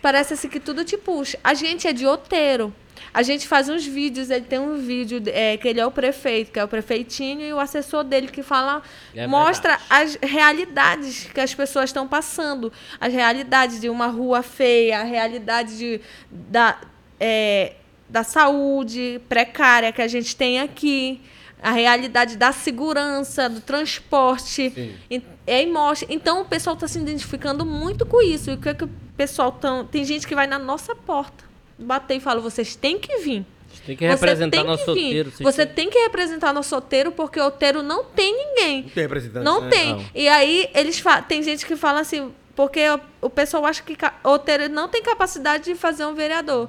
[0.00, 1.38] parece assim que tudo te puxa.
[1.44, 2.74] A gente é de Oteiro.
[3.12, 6.52] A gente faz uns vídeos, ele tem um vídeo é, que ele é o prefeito,
[6.52, 8.82] que é o prefeitinho, e o assessor dele que fala,
[9.14, 12.72] É mostra as realidades que as pessoas estão passando.
[13.00, 16.78] As realidades de uma rua feia, a realidade de, da,
[17.18, 17.72] é,
[18.08, 21.20] da saúde precária que a gente tem aqui,
[21.62, 24.70] a realidade da segurança, do transporte.
[24.70, 24.94] Sim.
[25.10, 26.06] E- É, e mostra.
[26.12, 28.50] Então o pessoal está se identificando muito com isso.
[28.50, 29.84] E o que, é que o pessoal tão.
[29.84, 31.44] Tem gente que vai na nossa porta
[31.78, 33.44] bater e fala: vocês têm que vir.
[33.86, 37.46] Tem que representar tem nosso vocês Você têm- tem que representar nosso solteiro, porque o
[37.46, 38.82] Oteiro não tem ninguém.
[38.82, 39.44] Não tem representante.
[39.44, 39.70] Não né?
[39.70, 39.92] tem.
[39.94, 40.04] Não.
[40.14, 44.18] E aí eles tem gente que fala assim, porque o, o pessoal acha que ca-
[44.24, 46.68] Oteiro não tem capacidade de fazer um vereador.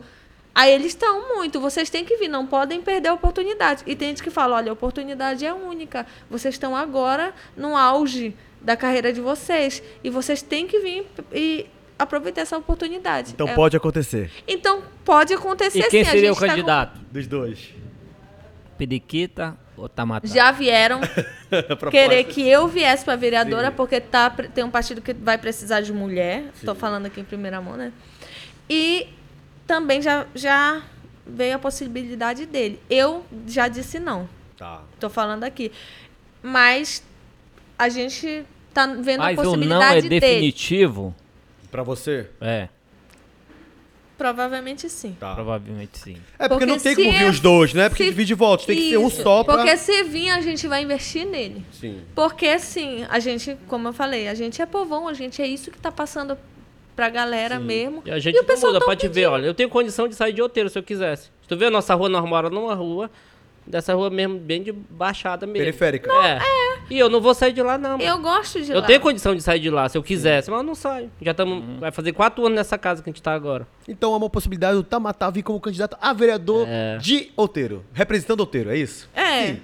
[0.53, 3.83] Aí eles estão muito, vocês têm que vir, não podem perder a oportunidade.
[3.87, 6.05] E tem gente que fala, olha, a oportunidade é única.
[6.29, 11.65] Vocês estão agora no auge da carreira de vocês e vocês têm que vir e
[11.97, 13.31] aproveitar essa oportunidade.
[13.31, 14.29] Então É- pode acontecer.
[14.47, 16.09] então pode acontecer E quem sim.
[16.09, 16.99] a seria o tá com- candidato?
[17.11, 17.73] Dos dois.
[18.77, 20.27] Periquita ou Tamatá?
[20.27, 20.99] Já vieram
[21.91, 23.75] querer que eu viesse para vereadora, Sim.
[23.75, 26.45] porque tá, tem um partido que vai precisar de mulher.
[26.55, 27.91] Estou falando aqui em primeira mão, né?
[28.69, 29.07] E
[29.71, 30.81] também já, já
[31.25, 32.77] veio a possibilidade dele.
[32.89, 34.27] Eu já disse não.
[34.57, 34.81] Tá.
[34.95, 35.71] Estou falando aqui.
[36.43, 37.01] Mas
[37.79, 40.19] a gente tá vendo Mas a o não é possibilidade dele.
[40.19, 41.15] definitivo?
[41.71, 42.29] Pra você?
[42.41, 42.67] É,
[44.17, 45.15] Provavelmente sim.
[45.19, 45.33] Tá.
[45.33, 46.17] provavelmente sim.
[46.37, 47.87] É porque, Porque não tem se como vir é- os dois, né?
[47.89, 48.65] Porque se- divide votos.
[48.65, 49.55] Tem que ser um só pra...
[49.55, 51.65] Porque se vir, a gente vai investir nele.
[51.71, 52.01] Sim.
[52.13, 55.71] Porque, assim, a gente, como eu falei, a gente é povão, a gente é isso
[55.71, 56.37] que tá passando
[56.95, 58.01] pra galera mesmo.
[58.05, 59.45] E a gente E o não pessoal muda, tão pode ver, olha.
[59.45, 61.23] Eu tenho condição de sair de outeiro se eu quisesse.
[61.41, 63.09] Se tu vê a nossa rua, nós moramos numa rua,
[63.65, 65.59] dessa rua mesmo, bem de baixada mesmo.
[65.59, 66.11] Periférica.
[66.25, 66.39] é.
[66.89, 67.91] E eu não vou sair de lá, não.
[67.91, 68.03] mano.
[68.03, 68.85] Eu gosto de Eu lá.
[68.85, 71.09] tenho condição de sair de lá se eu quisesse, mas eu não saio.
[71.21, 71.79] Já estamos.
[71.79, 73.65] Vai fazer quatro anos nessa casa que a gente tá agora.
[73.87, 76.97] Então é uma possibilidade do Tamatá vir como candidato a vereador É.
[76.97, 77.85] de Outeiro.
[77.93, 79.09] Representando Outeiro, é isso?
[79.15, 79.47] É.
[79.47, 79.61] Sim.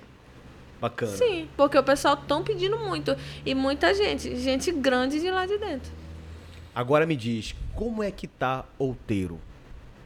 [0.80, 1.12] Bacana.
[1.12, 3.13] Sim, porque o pessoal tão pedindo muito.
[3.46, 5.92] E muita gente, gente grande de lá de dentro.
[6.78, 9.42] Agora me diz, como é que tá Outeiro?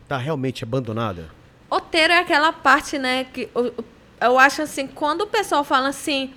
[0.08, 1.30] Tá realmente abandonada?
[1.70, 3.76] Oteiro é aquela parte, né, que eu,
[4.22, 6.34] eu acho assim, quando o pessoal fala assim,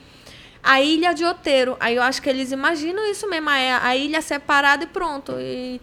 [0.60, 4.20] a ilha de Oteiro, aí eu acho que eles imaginam isso mesmo, a, a ilha
[4.20, 5.36] separada e pronto.
[5.38, 5.80] E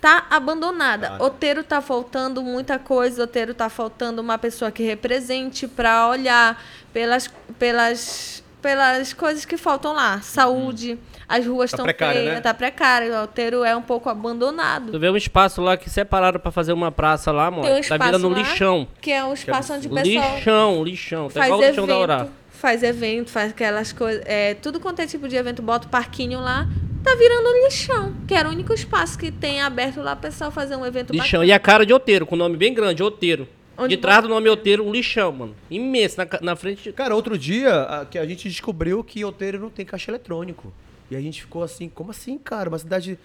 [0.00, 1.16] tá abandonada.
[1.16, 1.24] Ah.
[1.26, 6.60] Oteiro tá faltando muita coisa, Oteiro tá faltando uma pessoa que represente para olhar
[6.92, 7.30] pelas,
[7.60, 10.20] pelas, pelas coisas que faltam lá.
[10.20, 12.40] Saúde, as ruas Tá estão precária, feias, né?
[12.40, 13.14] tá precário.
[13.22, 14.92] Oteiro é um pouco abandonado.
[14.92, 17.66] Tu vê um espaço lá que separaram pra fazer uma praça lá, mano.
[17.68, 18.86] Um tá virando lá lixão.
[19.00, 21.28] Que é um espaço onde o pessoal Lixão, lixão.
[21.28, 22.26] Tá faz igual o lixão da evento, Urá.
[22.50, 26.40] faz evento, faz aquelas coisas, é, tudo quanto é tipo de evento, bota o parquinho
[26.40, 26.66] lá,
[27.02, 30.50] tá virando um lixão, que era o único espaço que tem aberto lá pra pessoal
[30.50, 31.44] fazer um evento Lixão.
[31.44, 33.46] E a cara de Oteiro, com o nome bem grande, Oteiro.
[33.76, 35.56] Onde de trás do nome Oteiro, um lixão, mano.
[35.68, 36.92] Imenso, na, na frente.
[36.92, 40.72] Cara, outro dia a, que a gente descobriu que Oteiro não tem caixa eletrônico.
[41.10, 42.68] E a gente ficou assim, como assim, cara?
[42.68, 43.18] Uma cidade.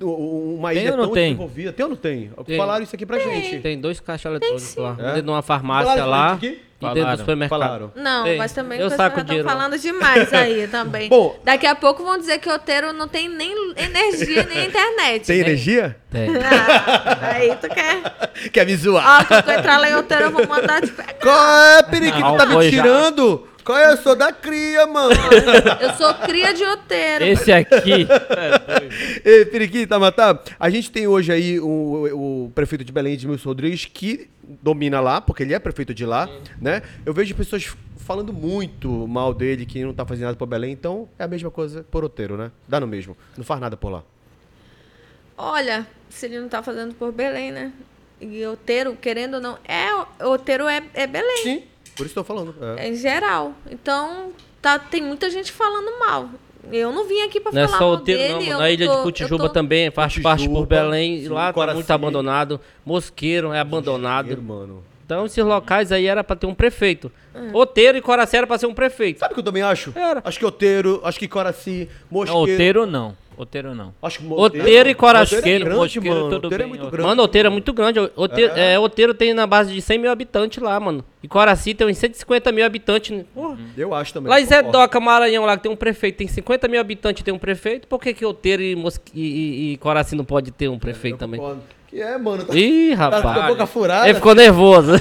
[0.00, 1.24] Uma Tem ilha ou não tão tem?
[1.30, 1.72] desenvolvida.
[1.72, 2.30] Tem ou não tem?
[2.44, 2.56] Tem.
[2.58, 3.60] Falaram isso aqui pra gente.
[3.60, 4.96] Tem dois caixas eletrônicos lá.
[4.98, 5.02] É?
[5.04, 6.38] Dentro de uma farmácia Falaram lá.
[6.78, 7.58] E dentro do supermercado.
[7.58, 7.92] Falaram.
[7.96, 8.36] Não, Tem.
[8.36, 11.08] mas também Eu saco já dinheiro estão falando demais aí também.
[11.08, 11.38] Bom.
[11.42, 15.26] Daqui a pouco vão dizer que o Oteiro não tem nem energia nem internet.
[15.26, 15.96] Tem energia?
[16.10, 16.28] Tem.
[16.36, 18.50] Ah, aí tu quer.
[18.50, 19.22] Quer me zoar?
[19.22, 21.14] Ó, quando tu entrar lá em Oteiro, eu vou mandar te pegar.
[21.14, 22.36] Qual é, periquito?
[22.36, 22.82] Tá me foi já.
[23.66, 23.90] Qual é?
[23.90, 25.10] Eu sou da cria, mano.
[25.82, 27.24] Eu sou cria de Oteiro.
[27.24, 28.06] Esse aqui.
[29.26, 33.84] Ei, periquito, Tamatá, a gente tem hoje aí o, o prefeito de Belém, Edmilson Rodrigues,
[33.84, 34.30] que
[34.62, 36.80] domina lá, porque ele é prefeito de lá, né?
[37.04, 41.08] Eu vejo pessoas falando muito mal dele, que não tá fazendo nada por Belém, então
[41.18, 42.52] é a mesma coisa por Oteiro, né?
[42.68, 43.16] Dá no mesmo.
[43.36, 44.04] Não faz nada por lá.
[45.36, 47.72] Olha, se ele não tá fazendo por Belém, né?
[48.20, 51.42] E Oteiro, querendo ou não, é, Oteiro é, é Belém.
[51.42, 51.64] Sim,
[51.96, 52.54] por isso tô falando.
[52.78, 52.86] É.
[52.86, 53.52] É em geral.
[53.70, 54.30] Então,
[54.62, 56.28] tá, tem muita gente falando mal.
[56.72, 58.50] Eu não vim aqui pra Não é falar só mal Oteiro, dele.
[58.50, 58.58] não.
[58.58, 61.22] Na ilha tô- de Cotijuba eu tô- também faz parte por Belém.
[61.22, 61.74] sim, lá tá Coraci.
[61.76, 62.60] muito abandonado.
[62.84, 64.40] Mosqueiro é abandonado.
[64.42, 64.82] Mano.
[65.04, 67.12] Então esses locais aí era pra ter um prefeito.
[67.52, 69.20] Oteiro e Coraci era pra ser um prefeito.
[69.20, 69.92] Sabe o que eu também acho?
[69.94, 70.20] Era.
[70.24, 72.40] Acho que Oteiro, acho que Coraci, Não, Mosqueiro...
[72.54, 73.16] Oteiro não.
[73.36, 73.92] Oteiro não.
[74.02, 75.36] Acho que Oteiro e Coraci.
[75.36, 76.36] Oteiro é grande, Mosqueiro, mano.
[76.36, 76.90] Oteiro é bem, muito ó.
[76.90, 77.08] grande.
[77.08, 77.98] Mano, Oteiro é muito grande.
[78.16, 78.72] Oteiro, É.
[78.74, 81.04] é, Oteiro tem na base de 100 mil habitantes lá, mano.
[81.22, 83.24] E Coraci tem uns 150 mil habitantes.
[83.34, 83.58] Porra.
[83.76, 84.30] Eu acho também.
[84.30, 84.62] Lá em Zé.
[84.62, 87.86] Doca, Maranhão, lá que tem um prefeito, tem 50 mil habitantes tem um prefeito.
[87.86, 91.14] Por que, que Oteiro e, Mosqui- e, e- e Coraci não pode ter um prefeito
[91.14, 91.38] Eu também?
[91.40, 91.62] concordo.
[92.00, 92.44] É, mano.
[92.44, 93.46] Tá, Ih, tá com a rapaz.
[93.48, 94.06] boca furada.
[94.06, 94.92] Ele ficou nervoso.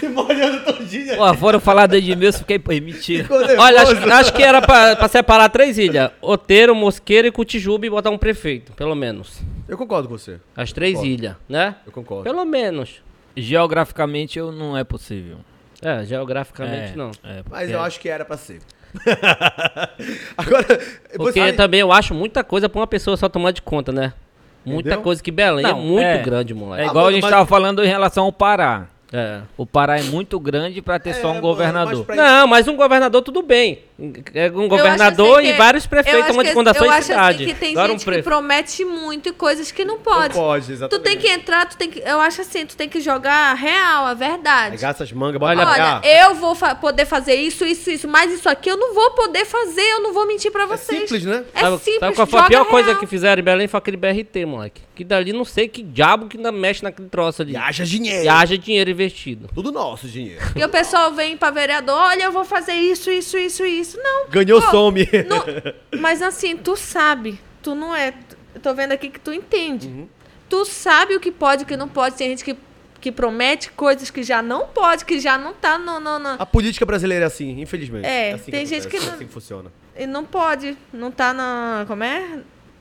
[0.00, 1.16] se molhando todinha.
[1.16, 3.24] Pô, foram falar do Edmilson, fiquei, pô, mentira.
[3.24, 3.60] Ficou nervoso.
[3.60, 7.90] Olha, acho, acho que era pra, pra separar três ilhas: Oteiro, Mosqueiro e Cutijuba e
[7.90, 9.40] botar um prefeito, pelo menos.
[9.68, 10.40] Eu concordo com você.
[10.56, 11.12] As três Concordo.
[11.14, 11.76] ilhas, né?
[11.86, 12.24] Eu concordo.
[12.24, 13.02] Pelo menos.
[13.36, 15.36] Geograficamente eu não é possível.
[15.82, 17.10] É, geograficamente É, não.
[17.24, 18.58] é, Mas eu acho que era pra ser.
[20.36, 20.66] Agora,
[21.16, 21.52] Porque você...
[21.52, 24.12] também eu acho muita coisa pra uma pessoa só tomar de conta, né?
[24.64, 25.02] Muita Entendeu?
[25.02, 26.18] coisa que Belém é Não, muito é.
[26.18, 26.88] grande, É moleque.
[26.90, 28.86] igual a gente mas- tava falando em relação ao Pará.
[29.12, 29.40] É.
[29.56, 32.04] O Pará é muito grande pra ter É, só um governador.
[32.06, 33.80] mas Não, mas um governador tudo bem.
[34.34, 36.90] É um governador assim e que- vários prefeitos acho tomando de que- conta da Eu
[36.90, 37.44] acho cidade.
[37.44, 40.34] assim que tem Agora um gente que prefe- promete muito e coisas que não pode.
[40.34, 41.04] Não pode, Tu exatamente.
[41.04, 42.00] tem que entrar, tu tem que.
[42.00, 44.76] Eu acho assim, tu tem que jogar a real, a verdade.
[44.76, 48.48] Pegar essas mangas, bota Olha, eu vou fa- poder fazer isso, isso, isso, mas isso
[48.48, 51.00] aqui eu não vou poder fazer, eu não vou mentir pra É vocês.
[51.02, 51.44] simples, né?
[51.54, 53.00] É sabe, simples, sabe qual foi a pior coisa real.
[53.00, 53.68] que fizeram em Belém?
[53.68, 54.80] Foi aquele BRT, moleque.
[54.94, 57.52] Que dali não sei que diabo que ainda mexe naquele troço ali.
[57.52, 58.24] E haja dinheiro.
[58.24, 59.48] E haja dinheiro investido.
[59.54, 60.40] Tudo nosso dinheiro.
[60.54, 63.89] E o pessoal vem pra vereador, olha, eu vou fazer isso, isso, isso, isso.
[63.98, 65.08] Não, Ganhou, Pô, some.
[65.28, 68.14] não- mas assim, tu sabe, tu não é.
[68.54, 69.86] Eu tô vendo aqui que tu entende.
[69.88, 70.08] Uhum.
[70.48, 72.16] Tu sabe o que pode e o que não pode.
[72.16, 72.56] Tem gente que,
[73.00, 76.00] que promete coisas que já não pode, que já não tá no.
[76.00, 78.04] no, no- A política brasileira é assim, infelizmente.
[78.06, 79.72] É, assim tem gente que é não- assim que funciona.
[79.96, 80.76] e não pode.
[80.92, 81.84] Não tá na.
[81.86, 82.40] Como é?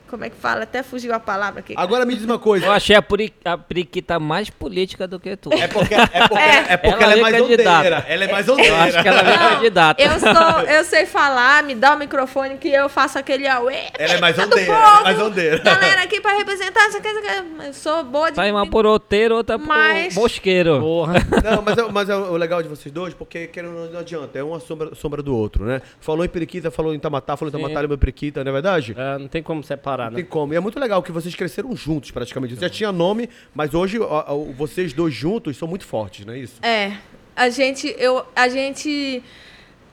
[0.09, 0.63] Como é que fala?
[0.63, 1.73] Até fugiu a palavra aqui.
[1.77, 2.65] Agora me diz uma coisa.
[2.65, 5.53] Eu achei a, puri- a periquita mais política do que tu.
[5.53, 7.77] É porque, é porque, é porque ela, Ela é mais candidata.
[7.77, 8.05] ondeira.
[8.07, 8.83] Ela é mais Eu ondeira.
[8.83, 10.01] acho que ela Não, candidata.
[10.03, 13.87] Eu, sou, eu sei falar, me dá o microfone que eu faço aquele auê.
[13.97, 15.57] Ela é mais do ondeira, ela é mais ondeira.
[15.59, 17.67] Galera aqui pra representar, isso aqui, isso aqui.
[17.67, 18.35] Eu sou boa de.
[18.35, 20.79] Sai uma por oteiro, outra por Mas- mosqueiro.
[20.79, 21.13] Porra.
[21.43, 24.37] Não, mas, é, mas é o legal de vocês dois, porque querendo, ou não, adianta,
[24.39, 25.81] é uma sombra, sombra do outro, né?
[25.99, 27.61] Falou em periquita, falou em Tamatá, falou em.
[27.61, 28.95] Tamatá, lembra periquita, não é verdade?
[28.97, 30.15] É, não tem como separar, Não né?
[30.17, 30.53] tem como.
[30.53, 32.55] E é muito legal que vocês cresceram juntos, praticamente.
[32.55, 36.39] Já tinha nome, mas hoje ó, ó, vocês dois juntos são muito fortes, não é
[36.39, 36.55] isso?
[36.63, 36.93] É.
[37.35, 39.23] A gente, eu, a gente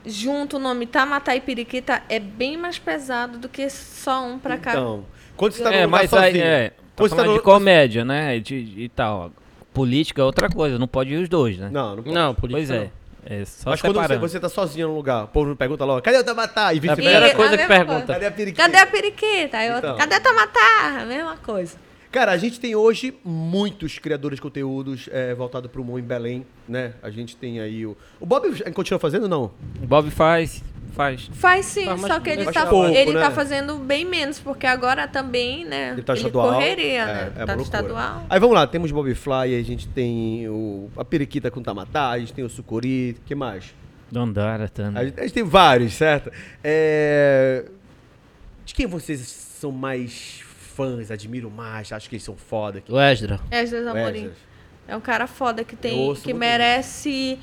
[0.05, 4.57] junto o nome Tamatá e Periquita é bem mais pesado do que só um pra
[4.57, 4.71] cá.
[4.71, 5.05] Então,
[5.35, 7.43] quando você tá no É, lugar mas aí, é, tá você tá falando no- de
[7.43, 8.39] comédia, né?
[8.39, 9.31] De, e tal.
[9.73, 11.69] Política é outra coisa, não pode ir os dois, né?
[11.71, 12.15] Não, não pode.
[12.15, 12.89] Não, por Pois é.
[13.29, 14.27] É só Mas quando você, separando.
[14.29, 16.73] você tá sozinho no lugar, o povo pergunta logo, cadê o Tamatá?
[16.73, 16.95] E É a vice-versa.
[16.95, 18.13] primeira coisa a que pergunta.
[18.13, 18.63] Cadê a periquita?
[18.63, 19.57] Cadê a Periquita?
[19.57, 19.97] Outra, Então.
[19.97, 21.01] Cadê Tamatá?
[21.01, 21.75] A mesma coisa.
[22.09, 26.45] Cara, a gente tem hoje muitos criadores de conteúdos é, voltados pro mundo em Belém,
[26.67, 26.93] né?
[27.03, 27.97] A gente tem aí o...
[28.17, 29.51] O Bob continua fazendo não?
[29.83, 30.63] O Bob faz,
[30.97, 31.29] faz.
[31.31, 33.19] Faz sim, Faz só que ele, tá, pouco, ele né?
[33.21, 35.91] tá fazendo bem menos, porque agora também, né?
[35.91, 36.53] Ele tá estadual.
[36.53, 37.31] correria, é, né?
[37.37, 38.25] É, tá estadual.
[38.29, 42.19] Aí vamos lá, temos Bob Fly, a gente tem o, a periquita com tamatá, a
[42.19, 43.73] gente tem o sucuri, que mais?
[44.11, 45.05] Dandara, A Tana.
[45.05, 46.31] gente, a gente tem vários, certo?
[46.63, 47.65] É...
[48.65, 50.41] De quem vocês são mais
[50.75, 52.81] fãs, admiram mais, acham que eles são foda?
[52.81, 52.91] Que...
[52.91, 53.39] O Esdra.
[53.51, 54.23] Esdras Amorim.
[54.23, 54.31] Wesley.
[54.87, 57.37] É um cara foda que Eu tem, que merece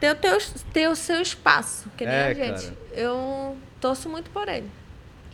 [0.00, 0.38] ter o, teu,
[0.72, 2.62] ter o seu espaço, que nem É, a gente.
[2.66, 2.76] cara.
[2.94, 4.68] Eu torço muito por ele.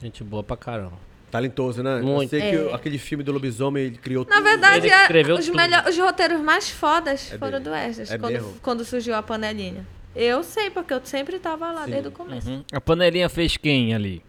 [0.00, 0.98] Gente boa pra caramba.
[1.30, 2.00] Talentoso, né?
[2.02, 2.24] Muito.
[2.24, 2.60] Eu sei que É.
[2.60, 5.56] o- aquele filme do lobisomem, ele criou Na verdade, Ele é- escreveu os, tudo.
[5.56, 7.64] melhor- os roteiros mais fodas É foram dele.
[7.64, 9.86] do Esdras, É quando, quando surgiu a panelinha.
[10.14, 12.50] Eu sei, porque eu sempre tava lá desde o começo.
[12.50, 12.62] Uhum.
[12.70, 14.22] A panelinha fez quem ali?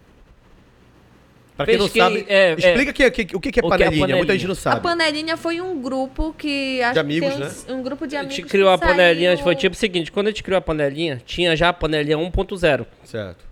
[1.55, 2.53] Pra quem não sabe, é, é.
[2.57, 3.89] explica que- que- o que, é O que é panelinha.
[3.91, 4.33] Muita panelinha?
[4.33, 4.81] gente não A sabe.
[4.81, 6.81] panelinha foi um grupo que.
[6.81, 7.79] acho De amigos, que tem né?
[7.79, 8.35] Um grupo de A amigos.
[8.37, 11.21] gente criou a panelinha, saiu- foi tipo o seguinte, quando a gente criou a panelinha,
[11.25, 13.45] tinha já a panelinha 1.0, Certo.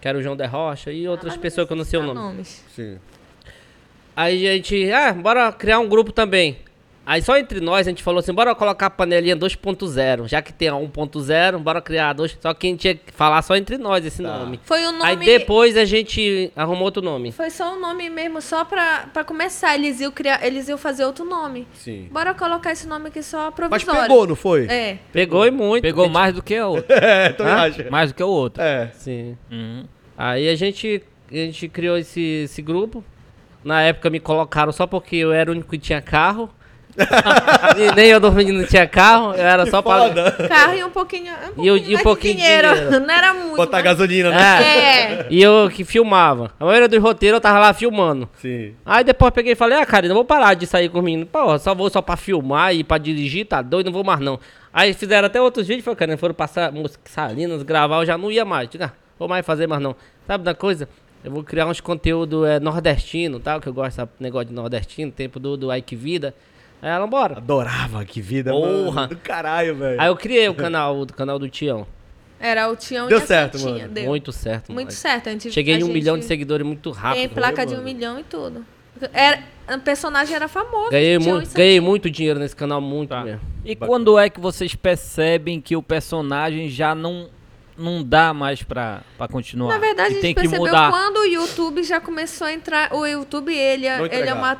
[0.00, 2.02] que era o João de Rocha e outras Ah, pessoas que eu não sei o
[2.02, 2.20] nome.
[2.20, 2.62] nomes.
[2.74, 2.98] Sim.
[4.14, 6.58] Aí a gente, ah, bora criar um grupo também.
[7.06, 10.52] Aí só entre nós a gente falou assim, bora colocar a panelinha 2.0, já que
[10.52, 13.54] tem a 1.0, bora criar a 2, só que a gente tinha que falar só
[13.56, 14.38] entre nós esse Tá.
[14.38, 14.58] nome.
[14.64, 15.04] Foi o nome.
[15.04, 17.30] Aí depois a gente arrumou outro nome.
[17.30, 19.76] Foi só o nome mesmo, só pra, pra começar.
[19.76, 21.64] Eles iam, criar, eles iam fazer outro nome.
[21.74, 22.08] Sim.
[22.10, 23.54] Bora colocar esse nome aqui só Mas
[23.84, 24.00] provisório.
[24.02, 24.66] pegou, não foi?
[24.66, 24.98] É.
[25.12, 25.82] Pegou e muito.
[25.82, 26.86] Pegou mais do que o outro.
[27.06, 27.90] É, também acho.
[27.90, 28.60] mais do que o outro.
[28.62, 28.90] É.
[28.94, 29.36] Sim.
[29.50, 29.84] Uhum.
[30.18, 33.04] Aí a gente, a gente criou esse, esse grupo.
[33.62, 36.50] Na época me colocaram só porque eu era o único que tinha carro.
[37.76, 39.98] E Nem eu dormindo não tinha carro, eu era Que só pra.
[40.08, 40.32] foda.
[40.48, 41.32] Carro e um pouquinho.
[41.32, 42.74] Um pouquinho, E o- e um pouquinho de dinheiro.
[42.74, 43.00] dinheiro.
[43.00, 43.56] Não era muito.
[43.56, 44.62] Botar mas- gasolina, né?
[44.62, 45.26] É.
[45.30, 46.50] E eu que filmava.
[46.58, 48.28] A maioria dos roteiros eu tava lá filmando.
[48.40, 48.74] Sim.
[48.84, 50.98] Aí depois eu peguei e falei, ah, cara, eu não vou parar de sair com
[50.98, 51.28] os meninos.
[51.30, 54.38] Pô, só vou só pra filmar e pra dirigir, tá doido, não vou mais não.
[54.72, 58.30] Aí fizeram até outros vídeos, foi, cara, foram passar música Salinas, gravar, eu já não
[58.30, 58.68] ia mais.
[58.68, 59.94] Digo, ah, vou mais fazer mais não.
[60.26, 60.88] Sabe da coisa?
[61.24, 65.10] Eu vou criar uns conteúdos é, nordestino, tal, que eu gosto desse negócio de nordestino,
[65.10, 66.34] tempo do, do Ike Vida.
[66.82, 67.38] Aí ela, bora.
[67.38, 68.92] Adorava, que vida, Porra.
[68.92, 69.08] mano.
[69.08, 70.00] Do caralho, velho.
[70.00, 71.86] Aí eu criei o canal, o canal do Tião.
[72.38, 73.94] Era o Tião Deu e a certo, Santinha, mano.
[73.94, 74.04] Deu.
[74.04, 74.70] Muito certo.
[74.70, 74.94] Muito moleque.
[74.94, 75.28] certo.
[75.28, 77.20] A gente, Cheguei a em um milhão de gente seguidores muito rápido.
[77.20, 78.64] Tem placa de um milhão e tudo.
[79.12, 79.42] Era,
[79.74, 80.90] o personagem era famoso.
[80.90, 81.82] Ganhei, Tião mu e ganhei Santinha.
[81.82, 83.22] muito dinheiro nesse canal, muito Tá.
[83.24, 83.40] mesmo.
[83.64, 87.28] E quando é que vocês percebem que o personagem já não,
[87.76, 89.72] não dá mais pra, pra continuar?
[89.72, 90.90] Na verdade, e a gente tem que percebeu mudar.
[90.90, 92.94] quando o YouTube já começou a entrar.
[92.94, 94.58] O YouTube, ele, é- Não ele é uma,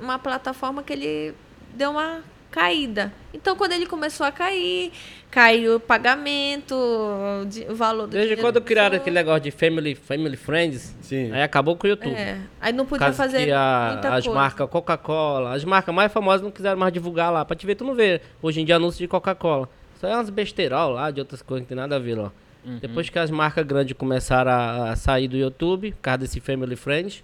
[0.00, 1.34] uma plataforma que ele
[1.78, 2.20] deu uma
[2.50, 3.12] caída.
[3.32, 4.90] Então, quando ele começou a cair,
[5.30, 9.02] caiu o pagamento, o valor do Desde dinheiro quando do criaram pessoa.
[9.02, 11.30] aquele negócio de Family, family Friends, Sim.
[11.32, 12.14] aí acabou com o YouTube.
[12.14, 14.38] É, aí não podia fazer que a- muita as coisa.
[14.40, 17.44] marcas Coca-Cola, as marcas mais famosas não quiseram mais divulgar lá.
[17.44, 19.68] Pra te ver, tu não vê hoje em dia anúncio de Coca-Cola.
[20.02, 22.30] Aí é umas besterol lá, de outras coisas que tem nada a ver lá.
[22.64, 22.78] Uhum.
[22.78, 26.76] Depois que as marcas grandes começaram a, a sair do YouTube, por causa desse Family
[26.76, 27.22] Friends,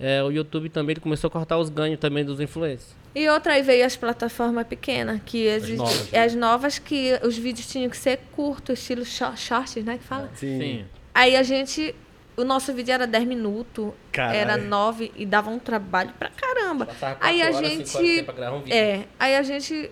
[0.00, 2.96] é, o YouTube também ele começou a cortar os ganhos também dos influencers.
[3.14, 7.66] E outra aí veio as plataformas pequenas, que existe, novas, as novas que os vídeos
[7.66, 10.30] tinham que ser curtos, estilo short, shorts, né, que fala?
[10.34, 10.58] Sim.
[10.58, 10.84] Sim.
[11.12, 11.92] Aí a gente,
[12.36, 14.38] o nosso vídeo era 10 minutos, Caralho.
[14.38, 16.88] era 9 e dava um trabalho pra caramba.
[17.20, 19.90] Aí a horas, gente, um é, aí a gente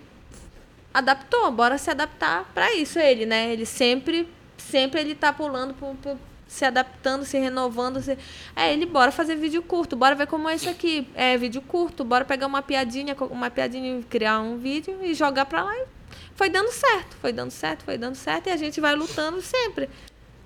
[0.93, 3.51] adaptou, bora se adaptar pra isso ele, né?
[3.51, 6.17] Ele sempre, sempre ele tá pulando, pu- pu-
[6.49, 8.17] se adaptando, se renovando, se...
[8.55, 12.03] é ele bora fazer vídeo curto, bora ver como é isso aqui, é vídeo curto,
[12.03, 15.77] bora pegar uma piadinha, uma piadinha, criar um vídeo e jogar pra lá.
[15.77, 15.85] E
[16.33, 19.89] foi dando certo, foi dando certo, foi dando certo e a gente vai lutando sempre.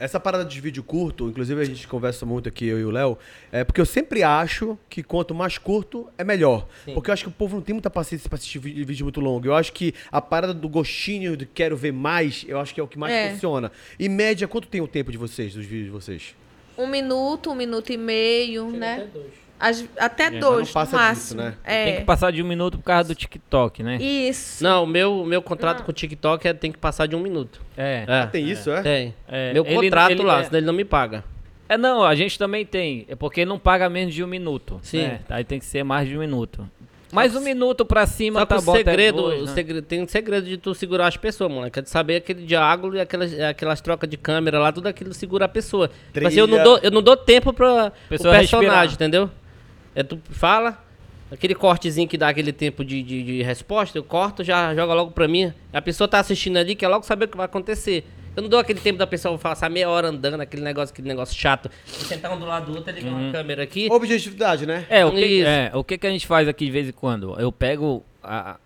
[0.04, 3.18] Essa parada de vídeo curto, inclusive a gente conversa muito aqui, eu e o Léo,
[3.54, 6.68] é porque eu sempre acho que quanto mais curto é melhor.
[6.94, 9.48] Porque eu acho que o povo não tem muita paciência pra assistir vídeo muito longo.
[9.48, 12.84] Eu acho que a parada do gostinho de quero ver mais, eu acho que é
[12.84, 13.32] o que mais É.
[13.32, 13.72] funciona.
[13.98, 16.36] Em média, quanto tem o tempo de vocês, dos vídeos de vocês?
[16.78, 19.08] Um minuto, um minuto e meio, né?
[19.60, 21.42] As- até mas dois, não passa no disso, máximo.
[21.42, 21.54] né?
[21.64, 21.86] É.
[21.86, 23.96] Tem que passar de um minuto por causa do TikTok, né?
[23.98, 24.62] Isso.
[24.64, 27.20] Não, o meu, o meu contrato com o TikTok é, tem que passar de um
[27.20, 27.62] minuto.
[27.78, 28.04] É.
[28.08, 28.82] É, Tem isso, é?
[28.82, 29.14] tem.
[29.28, 31.24] É, meu ele- contrato ele- lá, é- senão ele não me paga.
[31.70, 33.06] É, não, a gente também tem.
[33.08, 34.80] É porque não paga menos de um minuto.
[34.84, 35.04] Sim.
[35.04, 35.20] né?
[35.30, 36.70] Aí tem que ser mais de um minuto.
[37.10, 38.72] Mas um minuto pra cima Só tá o bom.
[38.74, 39.54] até segredo, dois, o né?
[39.54, 41.78] segredo, tem um segredo de tu segurar as pessoas, moleque.
[41.78, 45.46] É de saber aquele diálogo e aquelas, aquelas trocas de câmera lá, tudo aquilo segura
[45.46, 45.92] a pessoa.
[46.12, 48.86] Tipo assim, eu não dou, eu não dou tempo pra o Pessoa personagem, respirar.
[48.94, 49.30] entendeu?
[49.96, 50.84] É tu fala,
[51.32, 55.12] aquele cortezinho que dá aquele tempo de, de, de resposta, eu corto, já joga logo
[55.12, 55.54] pra mim.
[55.72, 58.06] A pessoa tá assistindo ali, quer logo saber o que vai acontecer.
[58.36, 61.36] Eu não dou aquele tempo da pessoa passar meia hora andando, aquele negócio, aquele negócio
[61.40, 61.70] chato.
[61.88, 63.88] E sentar um do lado do outro, ligar uma câmera aqui.
[63.92, 64.88] Objetividade, né?
[64.90, 65.48] É, o que, Isso.
[65.48, 67.40] é, o que que a gente faz aqui de vez em quando?
[67.40, 68.58] Eu pego a-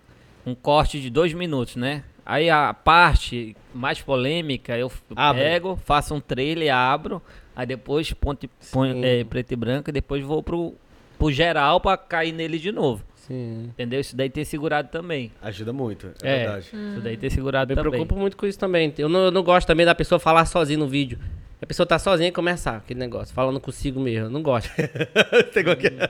[0.46, 2.04] um corte de dois minutos, né?
[2.26, 5.42] Aí a parte mais polêmica eu Abre.
[5.42, 7.22] pego, faço um trailer, abro,
[7.54, 10.76] aí depois ponto, ponho, é, preto e branco e depois vou pro,
[11.18, 13.04] pro geral pra cair nele de novo.
[13.16, 13.66] Sim.
[13.74, 14.00] Entendeu?
[14.00, 15.32] Isso daí tem segurado também.
[15.42, 16.68] Ajuda muito, é, verdade.
[16.72, 17.92] Isso daí tem segurado Me também.
[17.92, 18.94] preocupo muito com isso também.
[18.98, 21.20] Eu não, eu não gosto também da pessoa falar sozinha no vídeo.
[21.62, 24.28] A pessoa tá sozinha e começar aquele negócio, falando consigo mesmo.
[24.28, 24.70] Eu não gosto.
[25.52, 26.10] Você é?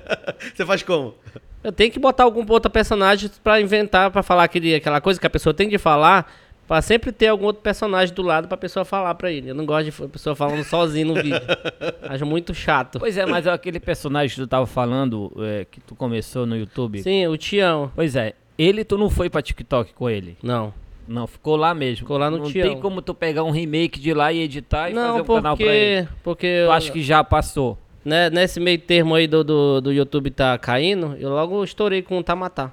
[0.54, 1.16] Você faz como?
[1.64, 5.26] Eu tenho que botar algum outro personagem pra inventar, pra falar aquele, aquela coisa que
[5.26, 6.32] a pessoa tem de falar,
[6.68, 9.50] Pra sempre ter algum outro personagem do lado pra pessoa falar pra ele.
[9.52, 11.40] Eu não gosto de pessoa falando sozinho no vídeo.
[12.04, 13.00] Acho muito chato.
[13.00, 17.02] Pois é, mas aquele personagem que tu tava falando, é, que tu começou no YouTube.
[17.02, 17.90] Sim, o Tião.
[17.96, 20.38] Pois é, ele tu não foi pra TikTok com ele.
[20.44, 20.74] Não.
[21.08, 22.00] Não, ficou lá mesmo.
[22.00, 22.68] Ficou lá no Não Tião.
[22.68, 25.56] tem como tu pegar um remake de lá e editar e não, fazer um canal
[25.56, 26.02] pra ele.
[26.06, 26.20] porque.
[26.24, 27.78] Porque Eu eu acho que já passou.
[28.04, 32.18] né, nesse meio termo aí do, do, do YouTube tá caindo, eu logo estourei com
[32.18, 32.72] o Tamatá.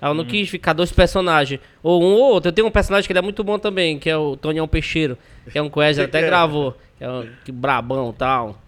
[0.00, 0.10] Aí Hum.
[0.10, 1.60] eu não quis ficar dois personagens.
[1.82, 2.48] Ou um ou outro.
[2.48, 5.16] Eu tenho um personagem que ele é muito bom também, que é o Tonião Peixeiro.
[5.50, 6.76] Que é um coelho, até gravou.
[6.98, 8.58] Que é um que brabão e tal.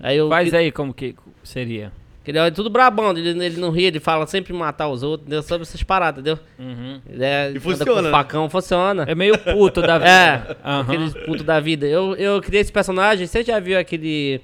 [0.00, 0.28] Aí eu.
[0.28, 1.14] Faz que- aí como que
[1.44, 1.92] seria.
[2.24, 5.22] que ele é tudo brabão, ele, ele não ri, ele fala sempre matar os outros,
[5.28, 5.42] entendeu?
[5.44, 6.38] Sobre essas paradas, entendeu?
[6.58, 7.00] Uhum.
[7.08, 8.10] Ele é, anda funciona, com né?
[8.10, 9.04] facão, funciona.
[9.06, 10.10] É meio puto da vida.
[10.10, 10.80] É, Aham.
[10.80, 11.86] aqueles putos da vida.
[11.86, 14.40] Eu, eu criei esse personagem, você já viu aquele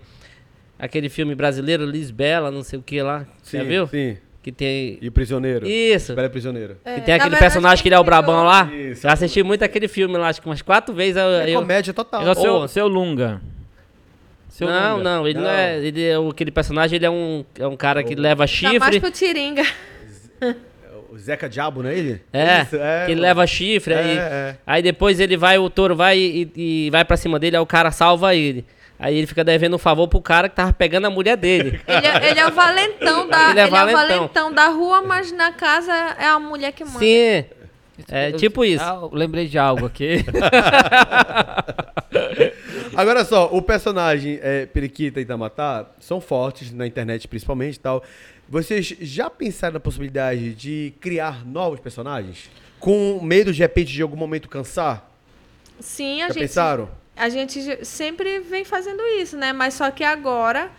[0.78, 3.26] aquele filme brasileiro, Lisbela, não sei o que lá?
[3.42, 3.86] Você já viu?
[3.88, 4.16] Sim.
[4.42, 4.98] Que tem...
[5.00, 5.66] E o prisioneiro.
[5.66, 6.14] Isso.
[6.16, 6.76] Bela prisioneiro.
[6.84, 8.64] É, Que tem aquele verdade, personagem que ele é o brabão lá.
[8.74, 9.06] Isso.
[9.06, 11.16] Eu assisti muito aquele filme lá, acho que umas quatro vezes.
[11.16, 12.26] Eu, É eu- comédia total.
[12.26, 13.40] É o seu, seu Lunga.
[14.48, 15.04] Seu Não, Lunga.
[15.10, 15.50] não, ele não, Não.
[15.50, 15.78] é.
[15.78, 18.50] Ele é o- aquele personagem, ele é um, é um cara que leva Tá mais
[18.50, 19.00] chifre.
[19.00, 19.62] pro Tiringa.
[21.10, 22.20] O Zeca Diabo, não é ele?
[22.32, 23.20] É, Isso, que ele mano.
[23.22, 24.56] leva chifre, É, aí, é.
[24.66, 27.66] aí depois ele vai, o touro vai e, e vai pra cima dele, aí o
[27.66, 28.64] cara salva ele.
[29.02, 31.80] Aí ele fica devendo um favor pro cara que tava pegando a mulher dele.
[31.88, 33.50] Ele é, ele é o valentão da.
[33.50, 34.08] Ele é ele é o valentão.
[34.08, 37.00] valentão da rua, mas na casa é a mulher que manda.
[37.00, 37.44] Sim,
[38.08, 38.84] é tipo isso.
[38.84, 40.24] Ah, eu lembrei de algo aqui.
[42.94, 48.04] Agora só, o personagem é, Periquita e Tamatá são fortes na internet principalmente e tal.
[48.48, 52.48] Vocês já pensaram na possibilidade de criar novos personagens?
[52.78, 55.10] Com medo de, repente, de algum momento cansar?
[55.80, 56.42] Sim, a Já gente.
[56.42, 57.01] pensaram?
[57.24, 59.52] A gente sempre vem fazendo isso, né?
[59.52, 60.70] Mas só que agora,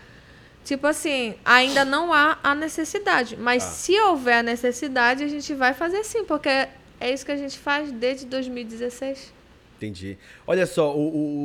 [0.66, 3.38] tipo assim, ainda não há a necessidade.
[3.38, 7.38] Mas se houver a necessidade, a gente vai fazer sim, porque é isso que a
[7.38, 9.34] gente faz desde 2016.
[9.78, 10.18] Entendi.
[10.48, 11.02] Olha só, o,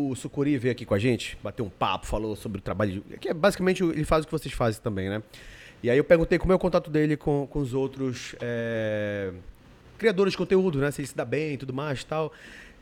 [0.09, 3.03] o, o Sucuri veio aqui com a gente, bateu um papo, falou sobre o trabalho.
[3.09, 5.22] de- Que é basicamente ele faz o que vocês fazem também, né?
[5.82, 9.32] E aí eu perguntei como é o contato dele com, com os outros é,
[9.96, 10.90] criadores de conteúdo, né?
[10.90, 12.32] Se ele se dá bem e tudo mais e tal.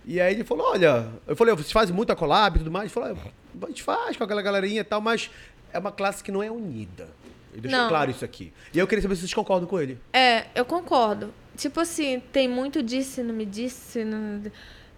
[0.07, 2.84] E aí ele falou: olha, eu falei, vocês fazem muita collab e tudo mais?
[2.84, 5.30] Ele falou: "Ah, a gente faz com aquela galerinha e tal, mas
[5.72, 7.09] é uma classe que não é unida.
[7.52, 7.88] Ele deixou Não.
[7.88, 8.52] claro isso aqui.
[8.72, 9.98] E eu queria saber se vocês concordam com ele.
[10.12, 11.32] É, eu concordo.
[11.57, 14.42] Tipo assim, tem muito disse, não me disse, não...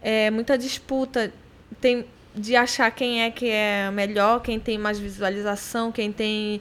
[0.03, 1.33] é muita disputa.
[1.81, 2.05] Tem
[2.35, 6.61] de achar quem é que é melhor, quem tem mais visualização, quem tem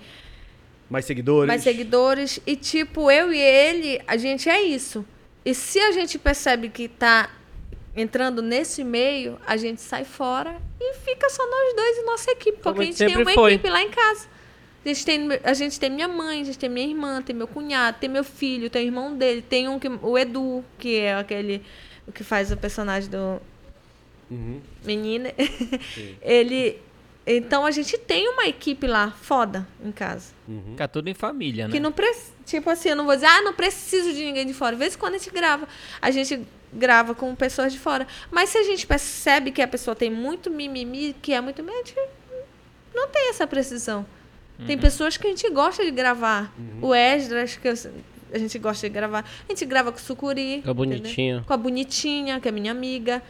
[0.89, 1.47] Mais seguidores?
[1.47, 2.39] mais seguidores.
[2.45, 5.05] E, tipo, eu e ele, a gente é isso.
[5.43, 7.29] E se a gente percebe que tá
[7.97, 12.59] entrando nesse meio, a gente sai fora e fica só nós dois e nossa equipe.
[12.61, 13.53] Como Porque a gente tem uma foi.
[13.53, 14.27] equipe lá em casa.
[14.85, 17.47] A gente, tem, a gente tem minha mãe, a gente tem minha irmã, tem meu
[17.47, 21.15] cunhado, tem meu filho, tem o irmão dele, tem um que, o Edu, que é
[21.15, 21.61] aquele
[22.13, 23.41] que faz o personagem do
[24.29, 24.61] Uhum.
[24.85, 25.29] menino.
[26.21, 26.79] ele.
[27.25, 30.33] Então a gente tem uma equipe lá, foda, em casa.
[30.69, 31.73] Fica tudo em família, né?
[31.73, 32.31] Que não precisa.
[32.45, 34.73] Tipo assim, eu não vou dizer, ah, não preciso de ninguém de fora.
[34.73, 35.67] Às vezes quando a gente grava,
[36.01, 36.47] a gente
[36.77, 38.07] grava com pessoas de fora.
[38.31, 41.61] Mas se a gente percebe que a pessoa tem muito mimimi, que é muito.
[41.61, 41.95] A gente
[42.95, 44.05] não tem essa precisão.
[44.65, 46.51] Tem pessoas que a gente gosta de gravar.
[46.81, 47.73] O Esdras, que eu-
[48.33, 49.23] a gente gosta de gravar.
[49.47, 50.61] A gente grava com o Sucuri.
[50.63, 50.73] Com a entendeu?
[50.73, 51.43] bonitinha.
[51.45, 53.21] Com a Bonitinha, que é minha amiga.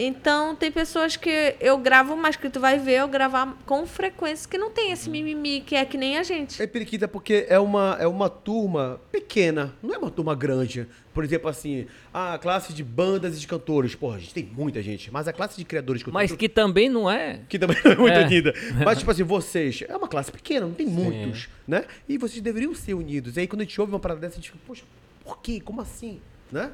[0.00, 4.48] Então, tem pessoas que eu gravo, mas que tu vai ver eu gravar com frequência,
[4.48, 6.62] que não tem esse mimimi, que é que nem a gente.
[6.62, 10.86] É periquita porque é uma, é uma turma pequena, não é uma turma grande.
[11.12, 11.84] Por exemplo, assim,
[12.14, 13.96] a classe de bandas e de cantores.
[13.96, 16.38] Porra, a gente tem muita gente, mas a classe de criadores de Mas conteúdo.
[16.38, 17.40] que também não é.
[17.48, 18.24] Que também não é muito É.
[18.24, 18.54] unida.
[18.84, 21.84] Mas, tipo assim, vocês, é uma classe pequena, não tem muitos, né?
[22.08, 23.36] E vocês deveriam ser unidos.
[23.36, 24.84] E aí, quando a gente ouve uma parada dessa, a gente fica, poxa,
[25.24, 25.60] por quê?
[25.60, 26.20] Como assim?
[26.52, 26.70] Né?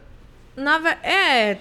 [0.55, 1.59] Na é,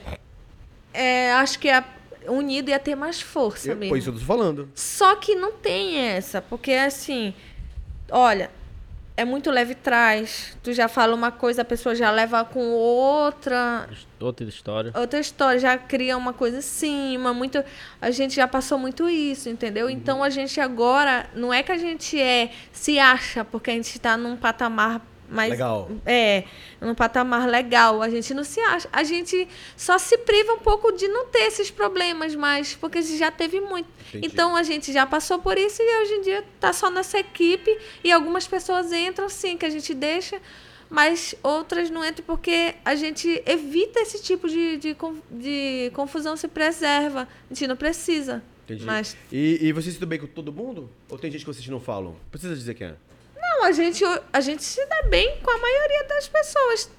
[0.93, 1.83] é, acho que a,
[2.27, 3.89] unido ia ter mais força Eu, mesmo.
[3.91, 4.69] pois eu tô falando.
[4.75, 7.33] Só que não tem essa, porque assim,
[8.11, 8.49] olha,
[9.15, 10.57] é muito leve trás.
[10.63, 13.87] Tu já fala uma coisa, a pessoa já leva com outra,
[14.19, 14.91] Outra história.
[14.95, 17.63] outra história, já cria uma coisa em cima, muito,
[18.01, 19.89] a gente já passou muito isso, entendeu?
[19.89, 23.99] Então a gente agora, não é que a gente é se acha porque a gente
[23.99, 25.89] tá num patamar mais Legal.
[26.05, 26.43] é,
[26.79, 30.91] num patamar legal, a gente não se acha, a gente só se priva um pouco
[30.91, 33.89] de não ter esses problemas mais, porque a gente já teve muito.
[34.09, 34.27] Entendi.
[34.27, 37.75] Então a gente já passou por isso e hoje em dia tá só nessa equipe
[38.03, 40.39] e algumas pessoas entram sim que a gente deixa
[40.93, 44.95] mas outras não entram porque a gente evita esse tipo de, de,
[45.31, 47.27] de confusão, se preserva.
[47.49, 48.43] A gente não precisa.
[48.65, 48.85] Entendi.
[48.85, 50.87] Mas E, e vocês se dão bem com todo mundo?
[51.09, 52.15] Ou tem gente que vocês não falam?
[52.29, 52.95] Precisa dizer quem é.
[53.53, 56.89] Não, a gente, a gente se dá bem com a maioria das pessoas.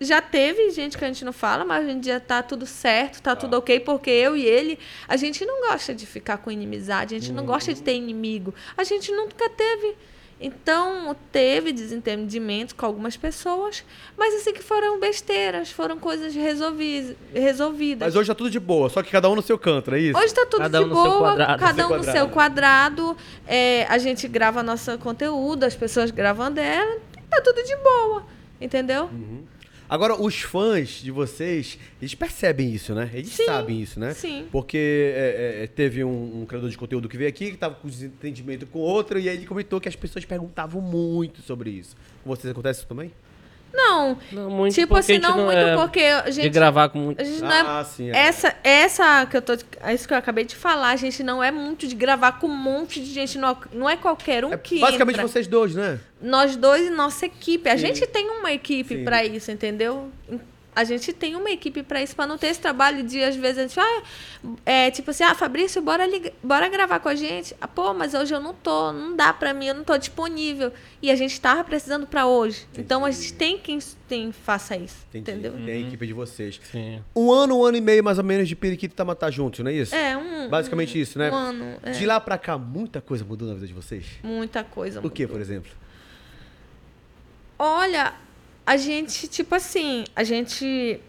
[0.00, 3.20] já teve gente que a gente não fala, mas hoje em dia tá tudo certo,
[3.20, 7.14] tá tudo ok, porque eu e ele, a gente não gosta de ficar com inimizade,
[7.14, 8.54] a gente não gosta de ter inimigo.
[8.76, 9.96] A gente nunca teve.
[10.40, 13.84] Então, teve desentendimentos com algumas pessoas,
[14.16, 18.06] mas assim que foram besteiras, foram coisas resolvi resolvidas.
[18.06, 20.18] Mas hoje tá tudo de boa, só que cada um no seu canto, é isso?
[20.18, 22.18] Hoje tá tudo Cada de um no boa, cada um Seu no quadrado.
[22.18, 23.16] seu quadrado.
[23.48, 28.22] É, a gente grava nosso conteúdo, as pessoas gravam dela, tá tudo de boa,
[28.60, 29.04] entendeu?
[29.06, 29.42] Uhum.
[29.88, 33.10] Agora, os fãs de vocês, eles percebem isso, né?
[33.14, 34.12] Eles Sim, sabem isso, né?
[34.12, 34.46] sim.
[34.52, 37.88] Porque é, é, teve um, um criador de conteúdo que veio aqui, que tava com
[37.88, 41.96] desentendimento com outro, e aí ele comentou que as pessoas perguntavam muito sobre isso.
[42.22, 43.10] Com vocês acontece isso também?
[43.72, 46.88] Não, Não muito tipo porque assim, não, não muito é porque a De gente, gravar
[46.88, 47.20] com muito.
[47.20, 48.16] a gente não é Ah, sim, é.
[48.16, 49.52] Essa, essa que eu tô.
[49.82, 52.46] é Isso que eu acabei de falar, a gente não é muito de gravar com
[52.46, 53.38] um monte de gente.
[53.38, 54.80] Não, não é qualquer um É que.
[54.80, 55.28] basicamente entra.
[55.28, 56.00] vocês dois, né?
[56.20, 57.68] Nós dois e nossa equipe.
[57.68, 57.86] A Sim.
[57.86, 59.04] gente tem uma equipe Sim.
[59.04, 60.10] pra isso, entendeu?
[60.78, 63.58] A gente tem uma equipe pra isso, pra não ter esse trabalho de, às vezes,
[63.58, 64.02] a gente, ah,
[64.64, 67.52] é tipo assim, ah, Fabrício, bora, liga- bora gravar com a gente.
[67.60, 70.72] Ah, pô, mas hoje eu não tô, não dá pra mim, eu não tô disponível.
[71.02, 72.64] E a gente tava precisando pra hoje.
[72.78, 75.32] Então a gente tem quem tem, faça isso, Entendi.
[75.48, 75.52] entendeu?
[75.66, 76.60] Tem a equipe de vocês.
[76.70, 77.02] Sim.
[77.14, 79.70] Um ano, um ano e meio, mais ou menos, de Periquito e Tamatá juntos, não
[79.72, 79.92] é isso?
[79.94, 80.48] É, um.
[80.48, 81.28] Basicamente isso, né?
[81.30, 81.76] Um ano.
[81.82, 81.90] é.
[81.90, 84.06] De lá pra cá, muita coisa mudou na vida de vocês?
[84.22, 85.00] Muita coisa.
[85.04, 85.72] O que, por exemplo?
[87.58, 88.14] Olha,
[88.68, 91.00] a gente, tipo assim, a gente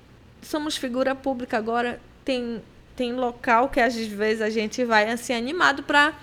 [0.41, 2.61] somos figura pública agora, tem,
[2.95, 6.13] tem local que às vezes a gente vai assim animado pra.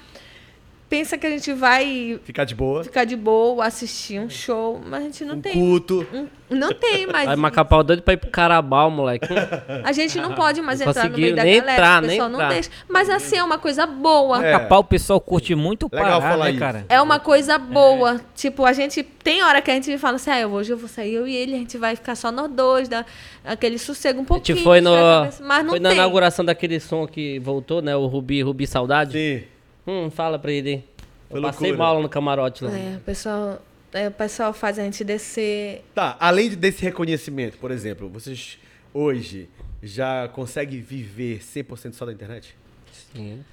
[0.89, 2.85] Pensa que a gente vai Ficar de boa?
[2.85, 5.53] ficar de boa, assistir um show, mas a gente não um tem.
[5.53, 6.07] culto.
[6.15, 7.29] um- não tem mais.
[7.29, 9.27] Aí Macapau doido pra ir pro Carabal, moleque.
[9.83, 12.01] A gente não pode mais Não entrar no conseguiu meio da nem galera, entrar, o
[12.03, 12.55] nem pessoal não entrar.
[12.55, 12.71] deixa.
[12.89, 14.47] Mas assim, é uma coisa boa.
[14.47, 14.53] É.
[14.53, 16.61] Capau, o pessoal curte muito Legal parar, falar né, isso.
[16.61, 16.87] cara?
[16.89, 18.21] É uma coisa boa.
[18.37, 21.15] Tipo, a gente tem hora que a gente fala assim, ah, hoje eu vou sair
[21.15, 23.05] eu e ele, a gente vai ficar só nós dois, dá
[23.45, 24.57] aquele sossego um A pouquinho.
[24.57, 25.99] gente foi, no, a cabeça, mas não foi na tem.
[25.99, 27.97] inauguração daquele som que voltou, né?
[27.97, 29.13] O Rubi, Rubi Saudade.
[29.15, 29.43] Sim.
[29.87, 30.85] Hum, fala pra ele.
[31.29, 32.01] Foi Eu passei loucura.
[32.01, 32.77] no camarote lá.
[32.77, 33.63] É, o pessoal,
[33.93, 35.85] é, o pessoal faz a gente descer.
[35.95, 38.59] Tá, além desse reconhecimento, por exemplo, vocês
[38.93, 39.49] hoje
[39.83, 42.57] já conseguem viver 100% só da internet?
[43.15, 43.45] Sim.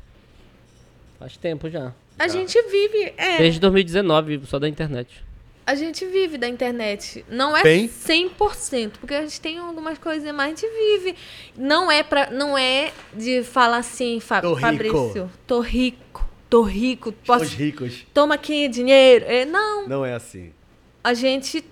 [1.20, 1.94] Faz tempo já.
[2.18, 5.24] A gente vive, é, Desde 2019, só da internet.
[5.66, 7.24] A gente vive da internet.
[7.30, 7.88] Não é Bem?
[7.90, 11.16] 100%, porque a gente tem algumas coisas, mas a gente vive.
[11.58, 14.62] Não é pra, não é de falar assim, Fa Tô rico.
[14.62, 18.06] Fabrício, tô rico, tô rico, posso, Os ricos.
[18.14, 19.26] toma aqui dinheiro.
[19.28, 20.54] É, não, Não é assim.
[21.04, 21.64] a gente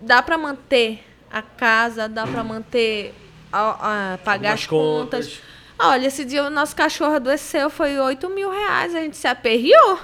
[0.00, 3.12] dá pra manter a casa, dá pra manter
[3.52, 5.26] a, a- pagar Algumas as contas.
[5.26, 5.42] contas.
[5.78, 9.98] Olha, esse dia o nosso cachorro adoeceu, foi 8 mil reais, a gente se aperreou.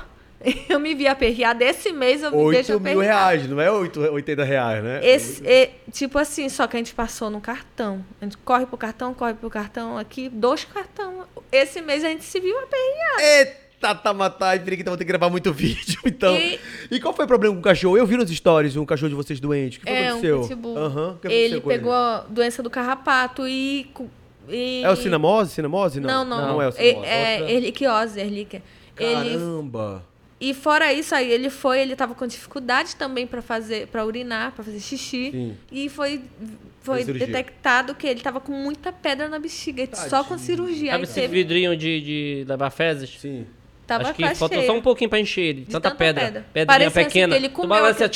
[0.68, 1.64] Eu me vi aperreada.
[1.64, 5.01] Esse mês eu me deixo 8 mil reais, não é 8, 80 reais, né?
[5.07, 8.05] Esse, é, tipo assim, só que a gente passou no cartão.
[8.20, 11.24] A gente corre pro cartão, corre pro cartão aqui, dois cartão.
[11.51, 13.22] Esse mês a gente se viu aperreada.
[13.22, 16.34] Eita, Tamatá e Periquita, vou ter que gravar muito vídeo, então.
[16.36, 16.59] E...
[16.90, 17.97] E- qual foi o problema com o cachorro?
[17.97, 19.78] Eu vi nos stories um cachorro de vocês doente.
[19.78, 20.40] O que foi É, um aconteceu?
[20.43, 20.78] pitbull.
[20.78, 23.88] Aham, o que ele pegou a doença do carrapato e...
[24.49, 25.53] e- É o cinamose?
[25.53, 26.01] Cinamose?
[26.01, 26.49] Não, Não, não.
[26.55, 27.07] Não é o É, cinamose.
[27.09, 28.62] é outra- erliquiose, erlíquia.
[28.99, 30.05] Ele Caramba.
[30.45, 34.51] E fora isso aí, ele foi, ele tava com dificuldade também para fazer, para urinar,
[34.51, 35.30] para fazer xixi.
[35.30, 35.57] Sim.
[35.70, 36.20] E foi
[36.80, 40.90] foi detectado que ele tava com muita pedra na bexiga, só com cirurgia.
[40.90, 43.09] Sabe Aí esse teve, vidrinho de, de levar fezes?
[43.20, 43.47] Sim.
[43.86, 44.66] tava Acho que faltou cheio.
[44.66, 45.64] só um pouquinho pra encher ele.
[45.66, 46.24] Tanta, tanta pedra.
[46.24, 46.40] pedra.
[46.53, 47.34] Pedrinha Parecia assim pequena.
[47.36, 48.11] que ele comeu balança-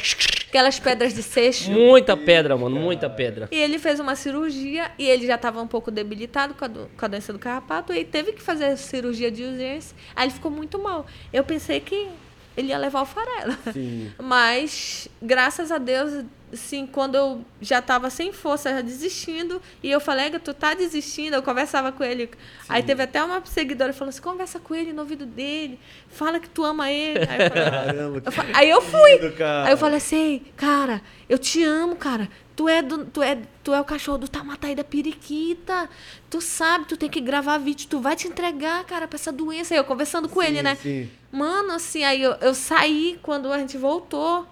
[0.57, 1.70] Aquelas pedras de seixo.
[1.70, 2.76] Muita pedra, mano.
[2.80, 3.46] Muita pedra.
[3.52, 6.90] E ele fez uma cirurgia e ele já estava um pouco debilitado com a, do-
[6.96, 9.94] com a doença do carrapato e teve que fazer a cirurgia de urgência.
[10.14, 11.04] Aí ele ficou muito mal.
[11.30, 12.09] Eu pensei que
[12.57, 13.54] ele ia levar o farelo.
[13.70, 14.11] Sim.
[14.18, 16.24] Mas, graças a Deus,
[16.57, 20.74] assim, quando eu já estava sem força, já desistindo, e eu falei, "Ega, tu tá
[20.74, 22.28] desistindo, eu conversava com ele.
[22.68, 25.78] Aí teve até uma seguidora falando assim, conversa com ele no ouvido dele,
[26.09, 27.20] fala que tu ama ele.
[27.28, 29.12] Aí eu, falei, Caramba, eu fa- aí eu fui.
[29.18, 29.34] lindo.
[29.64, 32.28] Aí eu falei assim, cara, eu te amo, cara.
[32.57, 35.90] Tu é, do, tu, é, tu é o cachorro do Tamataí da Periquita.
[36.30, 39.74] Tu sabe, tu tem que gravar vídeo, tu vai te entregar, cara, pra essa doença.
[39.74, 40.74] Aí eu conversando com ele, Sim, né?
[40.76, 41.11] Sim.
[41.30, 44.46] Mano, assim, aí eu, eu saí quando a gente voltou.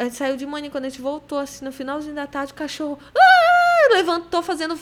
[0.00, 2.98] Gente saiu de manhã, quando a gente voltou, assim, no finalzinho da tarde, o cachorro
[3.16, 4.78] ah, levantou fazendo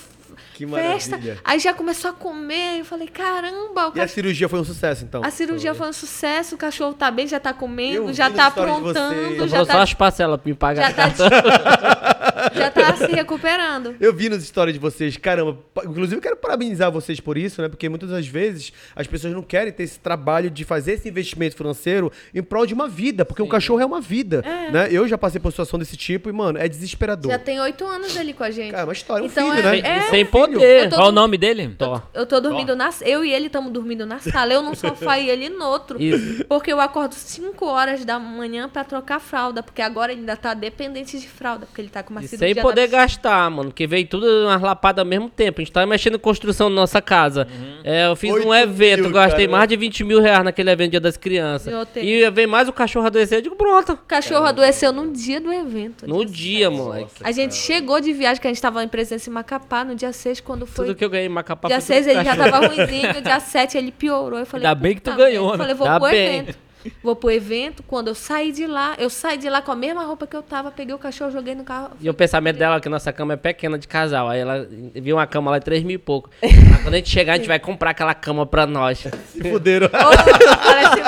[0.55, 1.11] Que festa.
[1.12, 1.39] maravilha.
[1.45, 2.78] Aí já começou a comer.
[2.80, 5.22] Eu falei, caramba, o E a cirurgia foi um sucesso, então?
[5.24, 9.37] A cirurgia foi um sucesso, o cachorro tá bem, já tá comendo, já tá aprontando,
[9.39, 10.91] Só já falou só tá, as parcelas pra me pagar.
[10.91, 11.11] já tá,
[12.55, 13.97] Já tá se recuperando.
[14.01, 15.59] Eu vi nas histórias de vocês, caramba.
[15.85, 17.68] Inclusive, eu quero parabenizar vocês por isso, né?
[17.68, 21.57] Porque muitas das vezes as pessoas não querem ter esse trabalho de fazer esse investimento
[21.57, 24.89] financeiro em prol de uma vida, porque o cachorro é uma vida, né?
[24.91, 27.30] Eu já passei por situação desse tipo e, mano, é desesperador.
[27.32, 28.70] Já tem oito anos ali com a gente.
[28.70, 29.78] Cara, é uma história, um Então, filho, é- né?
[29.78, 30.89] E é- sem Eu poder.
[30.91, 31.75] tô- Qual o nome dele?
[31.79, 32.03] Tó.
[32.12, 32.91] Eu tô dormindo na.
[33.03, 34.53] Eu e ele estamos dormindo na sala.
[34.53, 36.01] Eu num sofá e ele no outro.
[36.03, 36.45] Isso.
[36.45, 39.62] Porque eu acordo 5 horas da manhã pra trocar fralda.
[39.62, 41.66] Porque agora ele ainda tá dependente de fralda.
[41.66, 42.55] Porque ele tá com uma E cirurgia.
[42.55, 43.70] sem poder na- gastar, mano.
[43.70, 45.61] Porque veio tudo umas lapadas ao mesmo tempo.
[45.61, 47.47] A gente tava mexendo em construção da nossa casa.
[47.83, 49.59] É, eu fiz Oito um evento, mil, gastei cara.
[49.59, 51.72] mais de 20 mil reais naquele evento Dia das Crianças.
[51.97, 53.39] E veio mais o cachorro adoecer.
[53.39, 53.93] Eu digo, pronto.
[53.93, 56.07] O cachorro adoeceu no dia do evento.
[56.07, 57.11] No dia, moleque.
[57.22, 60.12] A gente chegou de viagem, que a gente tava em presença em Macapá, no dia
[60.14, 60.86] 6, quando foi.
[60.86, 63.40] Tudo que eu ganhei em Macapá Dia foi tudo 6 ele já tava ruimzinho, dia
[63.40, 64.38] 7 ele piorou.
[64.38, 65.58] Eu falei, Ainda bem que tu ganhou, Eu né?
[65.58, 66.38] falei, vou Ainda pro bem.
[66.38, 66.58] evento.
[67.03, 67.82] Vou pro evento.
[67.82, 70.43] Quando eu saí de lá, eu saí de lá com a mesma roupa que eu
[70.43, 71.91] tava, peguei o cachorro, joguei no carro.
[72.01, 74.28] E o pensamento dela é que nossa cama é pequena de casal.
[74.28, 76.30] Aí ela viu uma cama lá de 3 mil e pouco.
[76.43, 76.51] Aí
[76.82, 78.99] quando a gente chegar, a gente vai comprar aquela cama pra nós.
[78.99, 79.89] Se fuderam.
[79.89, 81.03] Parece-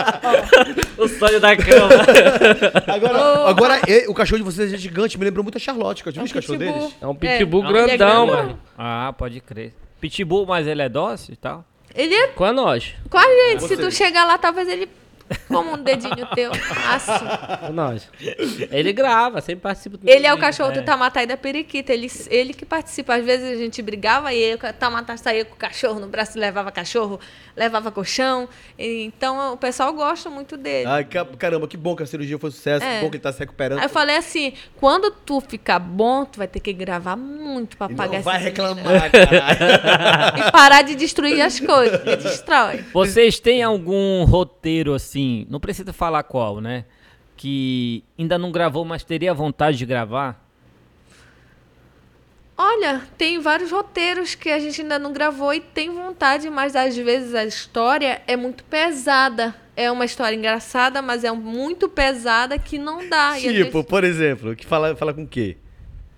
[0.99, 1.89] ó, o sonho da cama.
[2.95, 6.09] Agora, agora e- o cachorro de vocês é gigante, me lembrou muito a Charlotte, que
[6.09, 6.79] eu já É vi um os cachorros pitbull.
[6.81, 6.97] deles.
[7.01, 8.27] É um pitbull É, é grandão, grandão.
[8.27, 8.59] mano.
[8.79, 9.75] Ah, pode crer.
[10.01, 11.65] Pitbull, mas ele é dócil e tal?
[11.95, 12.95] Ele é Com a nós.
[13.09, 13.65] com a gente.
[13.67, 14.89] Se tu chegar lá, talvez ele
[15.57, 16.51] como um dedinho teu.
[17.67, 18.09] Com nós.
[18.71, 21.93] Ele grava, sempre participa do Ele é o cachorro do Tamatá e da Periquita.
[21.93, 23.15] Ele, ele que participa.
[23.17, 26.39] Às vezes a gente brigava e ele, o Tamatá saía com o cachorro no braço,
[26.39, 27.19] levava cachorro,
[27.57, 28.49] levava colchão.
[28.79, 30.87] Então o pessoal gosta muito dele.
[30.89, 32.97] Ai, ca- caramba, que bom que a cirurgia foi sucesso, É.
[32.99, 33.79] que bom que ele tá se recuperando.
[33.79, 37.89] Aí eu falei assim, quando tu ficar bom, tu vai ter que gravar muito pra
[37.91, 40.37] E pagar não vai reclamar, caralho.
[40.47, 42.85] E parar de destruir as coisas, porque destrói.
[42.93, 46.85] Vocês têm algum roteiro assim, não precisa falar qual, né?
[47.37, 50.43] Que ainda não gravou, mas teria vontade de gravar?
[52.59, 56.97] Olha, tem vários roteiros que a gente ainda não gravou e tem vontade, mas às
[56.97, 59.55] vezes a história é muito pesada.
[59.77, 63.35] É uma história engraçada, mas é muito pesada que não dá.
[63.39, 65.59] Tipo, vezes- por exemplo, que fala, fala com o quê?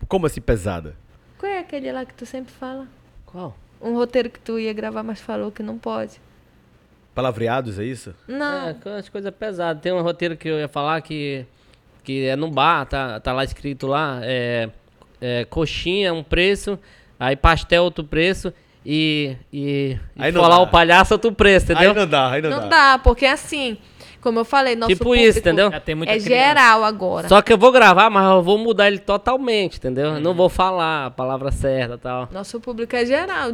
[0.06, 0.94] Como assim pesada?
[1.38, 2.86] Qual é aquele lá que tu sempre fala?
[3.26, 3.56] Qual?
[3.82, 6.20] Um roteiro que tu ia gravar, mas falou que não pode.
[7.18, 8.14] Palavreados, é isso?
[8.28, 8.68] Não.
[8.68, 9.82] É, as coisas pesadas.
[9.82, 11.44] Tem um roteiro que eu ia falar que,
[12.04, 14.68] que é no bar, tá, tá lá escrito lá, é,
[15.20, 16.78] é coxinha um preço,
[17.18, 18.52] aí pastel outro preço
[18.86, 20.62] e, e, e Aí não falar dá.
[20.62, 21.90] o palhaço outro preço, entendeu?
[21.90, 22.92] Aí não dá, aí não, Não dá.
[22.92, 23.76] dá, porque assim,
[24.20, 25.72] como eu falei, nosso Tipo público isso, entendeu?
[25.74, 26.20] É criança.
[26.20, 27.28] geral agora.
[27.28, 30.14] Só que eu vou gravar, mas eu vou mudar ele totalmente, entendeu?
[30.14, 32.28] Eu não vou falar a palavra certa e tal.
[32.30, 33.50] Nosso público é geral.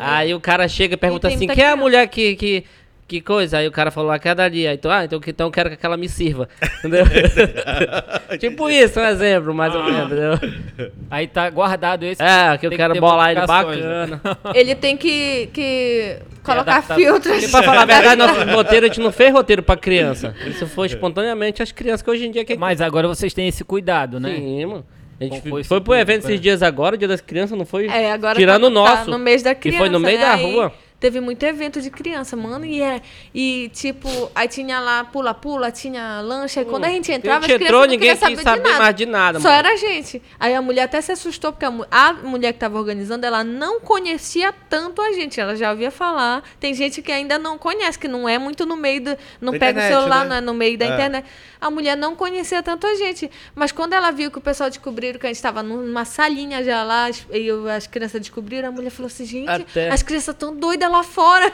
[0.00, 2.64] Aí o cara chega e pergunta E assim, quem é a mulher que, que,
[3.08, 3.58] que coisa?
[3.58, 4.66] Aí o cara falou, aquela dali.
[4.66, 6.48] Aí então, ah, então, então eu quero que ela me sirva.
[6.78, 7.04] Entendeu?
[8.38, 10.92] tipo isso, um exemplo, mais ou menos, entendeu?
[11.10, 12.22] Aí tá guardado esse.
[12.22, 13.46] É, que eu que quero ter bolar ele né?
[13.46, 14.20] bacana.
[14.54, 16.98] Ele tem que, que colocar adaptado.
[16.98, 17.44] filtros.
[17.44, 20.34] E pra falar a verdade, nosso roteiro, a gente não fez roteiro pra criança.
[20.46, 23.62] Isso foi espontaneamente as crianças que hoje em dia que Mas agora vocês têm esse
[23.62, 24.34] cuidado, né?
[24.34, 24.86] Sim, mano.
[25.18, 27.86] A gente foi, foi pro evento esses dias agora, Dia das Crianças, não foi?
[27.86, 29.04] É, agora Tirando tá, o nosso.
[29.06, 29.78] tá no mês da que criança.
[29.78, 30.24] foi no meio né?
[30.24, 30.72] da Aí rua.
[30.98, 32.64] Teve muito evento de criança, mano.
[32.64, 33.02] E, é,
[33.34, 36.62] e tipo, aí tinha lá pula-pula, tinha lancha.
[36.62, 38.62] E quando a gente entrava, a gente as entrou, crianças não ninguém quis saber, saber
[38.62, 38.82] de nada.
[38.82, 39.58] mais de nada, Só mano.
[39.58, 40.22] era a gente.
[40.40, 43.78] Aí a mulher até se assustou, porque a, a mulher que tava organizando, ela não
[43.78, 45.38] conhecia tanto a gente.
[45.38, 46.42] Ela já ouvia falar.
[46.58, 49.16] Tem gente que ainda não conhece, que não é muito no meio do.
[49.38, 50.28] Não Da pega internet, o celular, né?
[50.30, 50.94] não é no meio da É.
[50.94, 51.26] internet.
[51.60, 53.30] A mulher não conhecia tanto a gente.
[53.54, 56.82] Mas quando ela viu que o pessoal descobriram que a gente estava numa salinha já
[56.82, 60.54] lá, e eu- as crianças descobriram, a mulher falou assim, gente, Até- as crianças estão
[60.56, 61.52] doidas lá fora.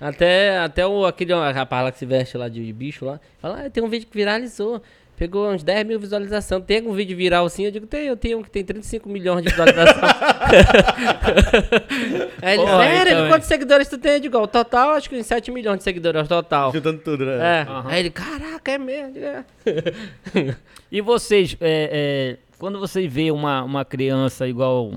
[0.00, 3.70] Até, até o, aquele rapaz lá que se veste lá de bicho lá, fala, ah,
[3.70, 4.82] tem um vídeo que viralizou.
[5.16, 6.64] Pegou uns 10 mil visualizações.
[6.64, 7.64] Tem algum vídeo viral assim?
[7.64, 10.02] Eu digo, tem, eu tenho um que tem 35 milhões de visualizações.
[12.42, 13.12] Aí ele, sério?
[13.12, 14.14] então, quantos seguidores tu tem?
[14.14, 16.72] Eu digo, "Ó, o total, acho que uns 7 milhões de seguidores, o total.
[16.72, 17.60] Juntando tudo, né?
[17.60, 17.70] É.
[17.70, 17.84] Aham.
[17.86, 19.18] Aí ele, caraca, é mesmo.
[19.18, 19.44] é."
[20.90, 24.92] E vocês, é, é, quando você vê uma, uma criança igual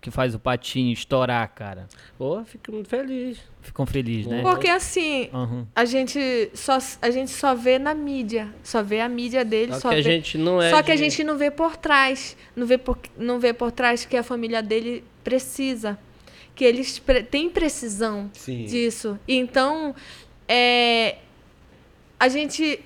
[0.00, 3.38] que faz o patinho estourar, cara, Pô, fico muito feliz.
[3.62, 4.42] ficam felizes, né?
[4.42, 5.66] Porque assim, Aham.
[5.74, 8.48] a gente só, a gente só vê na mídia.
[8.62, 10.92] Só vê a mídia dele, Só só, que a vê- gente não é Só que
[10.92, 12.36] a de- gente não vê por trás.
[12.56, 15.98] Não vê por, não vê por trás que a família dele precisa.
[16.54, 18.64] Que eles pre- têm precisão Sim.
[18.64, 19.18] disso.
[19.28, 19.94] Então,
[20.48, 21.16] é,
[22.18, 22.80] a gente.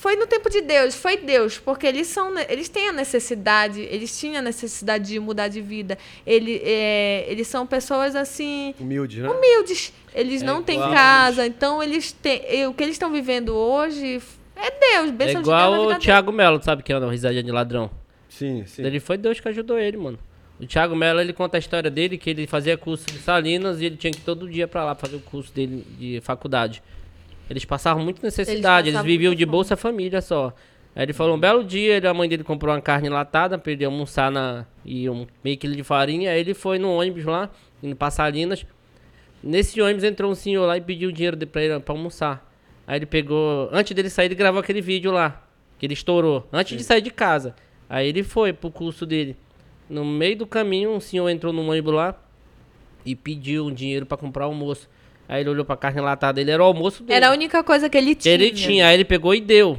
[0.00, 3.80] Foi no tempo de Deus, foi Deus, porque eles são, ne- eles têm a necessidade,
[3.80, 5.96] eles tinham a necessidade de mudar de vida.
[6.26, 9.30] Ele, é, eles são pessoas assim Humilde, né?
[9.30, 9.92] humildes.
[10.14, 12.66] Eles É não têm casa, então eles têm.
[12.66, 14.20] O que eles estão vivendo hoje
[14.56, 15.38] é Deus, É bênção de Deus.
[15.40, 17.90] igual na o vida Thiago Melo, sabe que é uma risadinha de ladrão?
[18.28, 18.82] Sim, sim.
[18.84, 20.18] Ele foi Deus que ajudou ele, mano.
[20.60, 23.86] O Thiago Mello, ele conta a história dele, que ele fazia curso de Salinas e
[23.86, 26.80] ele tinha que ir todo dia pra lá fazer o curso dele de faculdade.
[27.48, 29.44] Eles passavam muita necessidade, eles, passavam viviam de.
[29.44, 30.52] Bolsa Família só.
[30.96, 33.72] Aí ele falou, um belo dia, ele- a mãe dele comprou uma carne latada pra
[33.72, 36.30] ele almoçar na, e um meio quilo de farinha.
[36.30, 37.50] Aí ele foi no ônibus lá,
[37.82, 38.64] indo pra Salinas.
[39.42, 42.48] Nesse ônibus entrou um senhor lá e pediu dinheiro de- pra ele pra almoçar.
[42.86, 43.68] Aí ele pegou.
[43.72, 45.42] Antes dele sair, ele gravou aquele vídeo lá.
[45.78, 46.46] Que ele estourou.
[46.52, 47.54] Antes de sair de casa.
[47.88, 49.36] Aí ele foi pro curso dele.
[49.90, 52.14] No meio do caminho, um senhor entrou no ônibus lá
[53.04, 54.88] e pediu um dinheiro pra comprar almoço.
[55.28, 57.16] Aí ele olhou pra carne latada dele, era o almoço dele.
[57.16, 58.34] Era a única coisa que ele tinha.
[58.34, 59.78] Ele tinha, aí ele pegou e deu.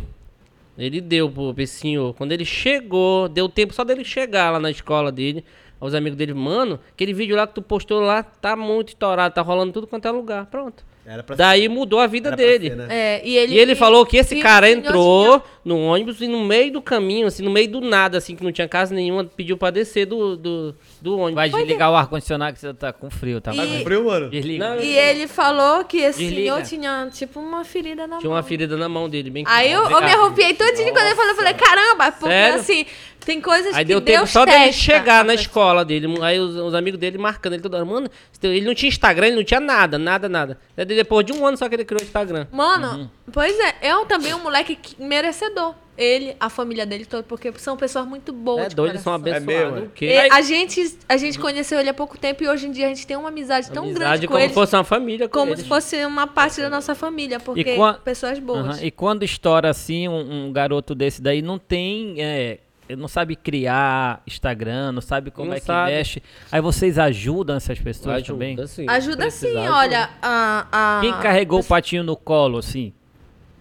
[0.77, 2.13] Ele deu pro senhor.
[2.15, 5.45] Quando ele chegou, deu tempo só dele chegar lá na escola dele.
[5.79, 9.41] Os amigos dele, mano, aquele vídeo lá que tu postou lá tá muito estourado, tá
[9.41, 10.45] rolando tudo quanto é lugar.
[10.47, 10.83] Pronto.
[11.07, 12.69] Era pra Daí mudou a vida dele.
[12.69, 12.87] ser, né?
[12.89, 16.71] É, e ele, E ele falou que esse cara entrou no ônibus e no meio
[16.73, 19.69] do caminho, assim, no meio do nada, assim, que não tinha casa nenhuma, pediu pra
[19.69, 21.35] descer do, do, do ônibus.
[21.35, 23.53] Vai desligar o ar-condicionado que você tá com frio, tá?
[23.53, 24.29] E- Tá com frio, mano?
[24.31, 24.67] Desliga.
[24.75, 26.41] Não, E ele falou que esse Desliga.
[26.41, 28.37] senhor tinha, tipo, uma ferida na Tinha mão.
[28.37, 31.31] uma ferida na mão dele, bem Aí eu, eu me arrupiei todinho quando ele falou,
[31.31, 32.59] eu falei, caramba, porque Sério?
[32.59, 32.85] assim,
[33.25, 36.07] tem coisas Aí que deu tempo Deus só dele chegar a na escola dele.
[36.21, 37.85] Aí os, os amigos dele marcando ele toda hora.
[37.85, 38.09] Mano,
[38.43, 40.57] ele não tinha Instagram, ele não tinha nada, nada, nada.
[40.75, 42.47] Daí Depois de um ano só que ele criou o Instagram.
[42.51, 43.09] Mano, Uhum.
[43.31, 45.73] pois é, é também um moleque que- merecedor.
[45.97, 48.65] Ele, a família dele toda, porque são pessoas muito boas.
[48.65, 49.37] É de doido, eles são coração.
[49.37, 49.71] abençoados.
[49.81, 50.27] mesmo, é?
[50.27, 52.89] E a, gente, a gente conheceu ele há pouco tempo e hoje em dia a
[52.89, 54.49] gente tem uma amizade tão grande Amizade com como ele.
[54.49, 55.29] se fosse uma família.
[55.29, 55.61] com como eles.
[55.63, 58.83] se fosse uma parte da nossa família, porque quan- pessoas boas.
[58.83, 62.15] E quando estoura assim, um, um garoto desse daí não tem.
[62.19, 62.57] É,
[62.87, 65.91] ele não sabe criar Instagram, não sabe como Não é que sabe.
[65.91, 66.21] mexe.
[66.51, 68.67] Aí vocês ajudam essas pessoas Ajuda, também?
[68.67, 68.85] sim.
[68.87, 71.01] Ajuda sim, precisar, olha, a, a...
[71.01, 72.93] Quem carregou o patinho no colo, assim?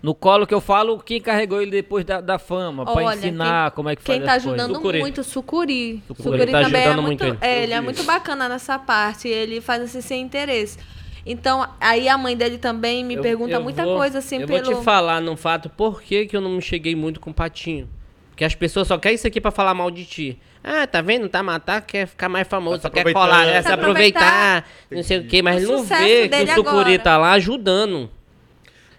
[0.03, 3.71] No colo que eu falo, quem carregou ele depois da, da fama, pra Olha, ensinar
[3.71, 5.01] como é que faz Quem tá ajudando Sucuri.
[5.01, 6.03] muito, Sucuri.
[6.07, 7.51] Sucuri Sucuri, tá também é ajudando muito, muito ele.
[7.53, 9.29] é, ele é muito bacana nessa parte.
[9.29, 10.79] Ele faz assim sem interesse.
[11.25, 14.47] Então, aí a mãe dele também me Eu- pergunta eu muita vou- coisa assim Eu
[14.47, 14.63] pelo.
[14.67, 17.35] vou te falar num fato por que, que eu não me cheguei muito com o
[17.35, 17.89] patinho.
[18.35, 20.39] Porque as pessoas só querem isso aqui pra falar mal de ti.
[20.63, 21.29] Ah, tá vendo?
[21.29, 25.05] Tá matar, quer ficar mais famoso, Tá só quer colar, quer Tá se aproveitar, não
[25.05, 26.99] sei o quê, mas O ele não vê que o Sucuri agora.
[26.99, 28.11] tá lá ajudando.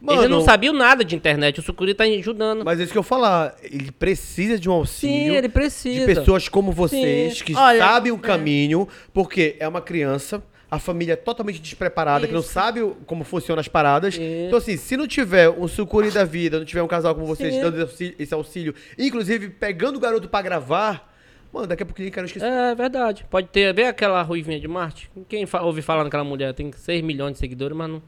[0.07, 2.63] ele Mano, não sabia nada de internet, o Sucuri tá ajudando.
[2.63, 3.55] Mas é isso que eu falar.
[3.61, 5.31] Ele precisa de um auxílio.
[5.33, 6.05] Sim, ele precisa.
[6.07, 7.43] De pessoas como vocês, Sim.
[7.43, 8.19] que Olha, sabem o é.
[8.19, 12.51] caminho, porque é uma criança, a família é totalmente despreparada, que não Isso.
[12.51, 14.15] sabe o- como funcionam as paradas.
[14.15, 14.23] Isso.
[14.23, 17.53] Então, assim, se não tiver um sucuri da vida, não tiver um casal como vocês
[17.53, 17.61] Sim.
[17.61, 21.13] dando esse auxílio, esse auxílio, inclusive pegando o garoto pra gravar,
[21.53, 22.45] mano, daqui a pouquinho quero esquecer.
[22.47, 23.25] É verdade.
[23.29, 23.73] Pode ter.
[23.73, 25.09] Vê aquela Ruivinha de Marte?
[25.29, 26.53] Quem fa ouve falar naquela mulher?
[26.53, 28.01] Tem 6 milhões de seguidores, mas não.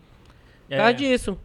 [0.70, 0.92] É.
[0.94, 1.38] disso.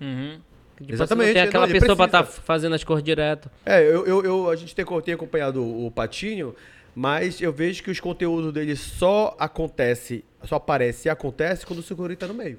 [0.00, 0.38] Uhum.
[0.78, 2.42] Tipo, Exatamente, Assim, não tem não, aquela ele pessoa pra estar precisa.
[2.42, 3.50] fazendo as cores direto.
[3.64, 6.54] É, eu, eu, eu- a gente tem, tem acompanhado o, o Patinho,
[6.96, 11.82] mas eu vejo que os conteúdos dele só acontece, só aparece e acontece quando o
[11.82, 12.58] sucuri tá no meio.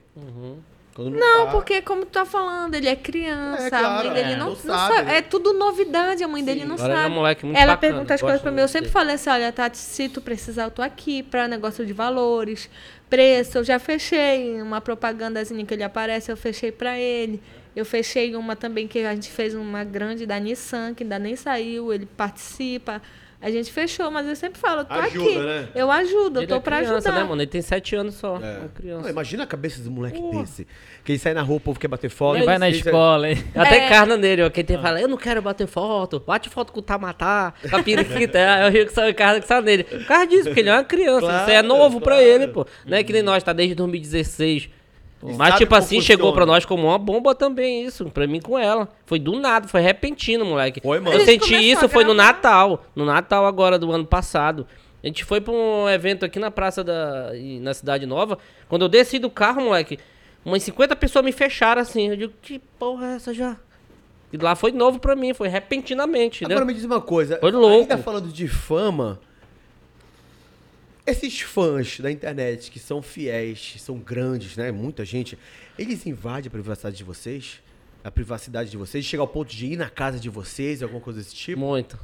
[0.94, 4.14] Quando Não, tá- porque como tu tá falando, ele é criança, É, claro, a mãe
[4.14, 5.08] dele é, não, não não sabe, sabe.
[5.08, 5.18] né?
[5.18, 7.12] É tudo novidade, a mãe dele não Agora ele é sabe.
[7.12, 8.62] um moleque muito Ela bacana, pergunta as coisas pra mim.
[8.62, 11.94] Eu sempre falei assim: olha, Tati, se tu precisar, eu tô aqui pra negócio de
[11.94, 12.68] valores,
[13.10, 13.60] preço.
[13.60, 17.42] Eu já fechei uma propagandazinha que ele aparece, eu fechei pra ele.
[17.76, 21.36] Eu fechei uma também que a gente fez uma grande da Nissan, que ainda nem
[21.36, 23.00] saiu, ele participa.
[23.40, 25.38] A gente fechou, mas eu sempre falo, tô Ajuda, aqui.
[25.38, 25.68] né?
[25.76, 27.12] Eu ajudo, eu Ele tô é pra criança, ajudar.
[27.22, 27.40] né, mano?
[27.42, 28.38] Ele tem 7 anos só.
[28.38, 28.58] É.
[28.58, 29.02] Uma criança.
[29.04, 30.66] Não, imagina a cabeça do moleque desse.
[31.06, 32.38] Que ele sai na rua, o povo quer bater foto.
[32.38, 33.38] Ele vai na escola, hein?
[33.54, 33.90] Até É.
[33.90, 34.50] carna nele, ó.
[34.50, 36.20] Quem tem fala, eu não quero bater foto.
[36.26, 38.40] Bate foto com o Tamatá, com a periquita.
[38.40, 39.84] é o Rio que sai carna que sai nele.
[39.84, 41.20] Por causa disso, porque ele é uma criança.
[41.22, 42.28] Claro, isso é novo pra claro.
[42.28, 42.66] ele, pô.
[42.88, 44.70] Não é que nem nós, tá desde 2016.
[45.22, 46.54] Mas, sabe tipo assim, chegou pra funciona.
[46.54, 48.06] nós como uma bomba também, isso.
[48.06, 48.88] Pra mim com ela.
[49.06, 50.80] Foi do nada, foi repentino, moleque.
[50.82, 51.18] Foi, mano.
[51.18, 52.14] Eu senti isso, foi no.
[52.14, 52.86] Natal.
[52.96, 54.68] No Natal agora do ano passado.
[55.04, 57.32] A gente foi pra um evento aqui na praça da.
[57.62, 58.38] na Cidade Nova.
[58.70, 59.98] Quando eu desci do carro, moleque,
[60.46, 62.10] umas 50 pessoas me fecharam assim.
[62.10, 63.58] Eu digo, que porra é essa já?
[64.32, 66.68] E lá foi novo pra mim, foi repentinamente, Agora entendeu?
[66.68, 67.38] me diz uma coisa.
[67.40, 67.82] Foi louco.
[67.82, 69.20] Ainda falando de fama,
[71.08, 74.72] esses fãs da internet que são fiéis, são grandes, né?
[74.72, 75.40] Muita gente,
[75.80, 77.62] eles invadem a privacidade de vocês?
[78.04, 79.06] A privacidade de vocês?
[79.06, 81.60] Chega ao ponto de ir na casa de vocês, alguma coisa desse tipo?
[81.62, 81.98] Muito.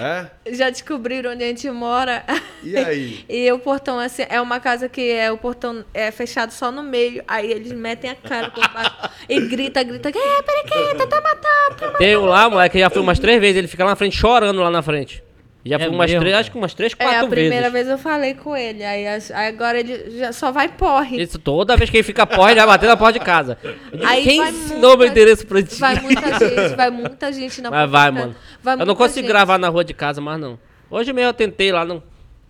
[0.00, 0.30] É?
[0.52, 2.24] Já descobriram onde a gente mora.
[2.62, 3.24] E aí?
[3.28, 6.82] E o portão, assim, é uma casa que é o portão é fechado só no
[6.82, 7.22] meio.
[7.28, 8.96] Aí eles metem a cara por baixo
[9.28, 10.08] e grita, grita.
[10.08, 11.98] É, periquita, tá matando.
[11.98, 14.60] Tem um lá, moleque, já foi umas três vezes, ele fica lá na frente chorando
[14.60, 15.22] lá na frente.
[15.68, 16.40] Já É fui umas mesmo, três, cara?
[16.40, 17.72] acho que umas três, É, quatro a primeira vezes.
[17.72, 18.84] vez eu falei com ele.
[18.84, 21.20] Aí, aí agora ele já só vai porre.
[21.20, 23.58] Isso toda vez que ele fica porra, ele vai bater na porta de casa.
[24.04, 25.80] Aí Quem ensinou muita- meu endereço pra ti?
[25.80, 28.26] Vai muita gente, vai muita gente na Mas porta vai, de casa.
[28.28, 28.36] mano.
[28.62, 29.28] Vai eu não consigo gente.
[29.28, 30.58] gravar na rua de casa mais não.
[30.90, 32.02] Hoje mesmo eu tentei lá, não.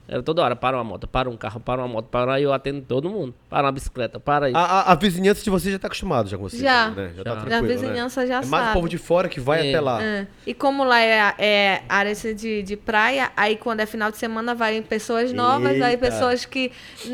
[0.08, 2.52] Era toda hora, para uma moto, para um carro, para uma moto, para aí eu
[2.52, 3.34] atendo todo mundo.
[3.50, 4.52] Para uma bicicleta, para aí.
[4.54, 6.62] A, a- a vizinhança de vocês já tá acostumado já com vocês.
[6.62, 6.90] Já.
[6.90, 7.10] Né?
[7.16, 7.24] Já, Já.
[7.24, 8.26] tá Já a tranquilo, vizinhança né?
[8.28, 8.72] já É mais o sabe.
[8.74, 9.70] povo de fora que vai É.
[9.70, 10.02] até lá.
[10.02, 10.26] É.
[10.46, 14.16] E como lá é, é área assim, de, de praia, aí quando é final de
[14.16, 15.98] semana vai pessoas novas, aí Eita.
[15.98, 16.70] pessoas que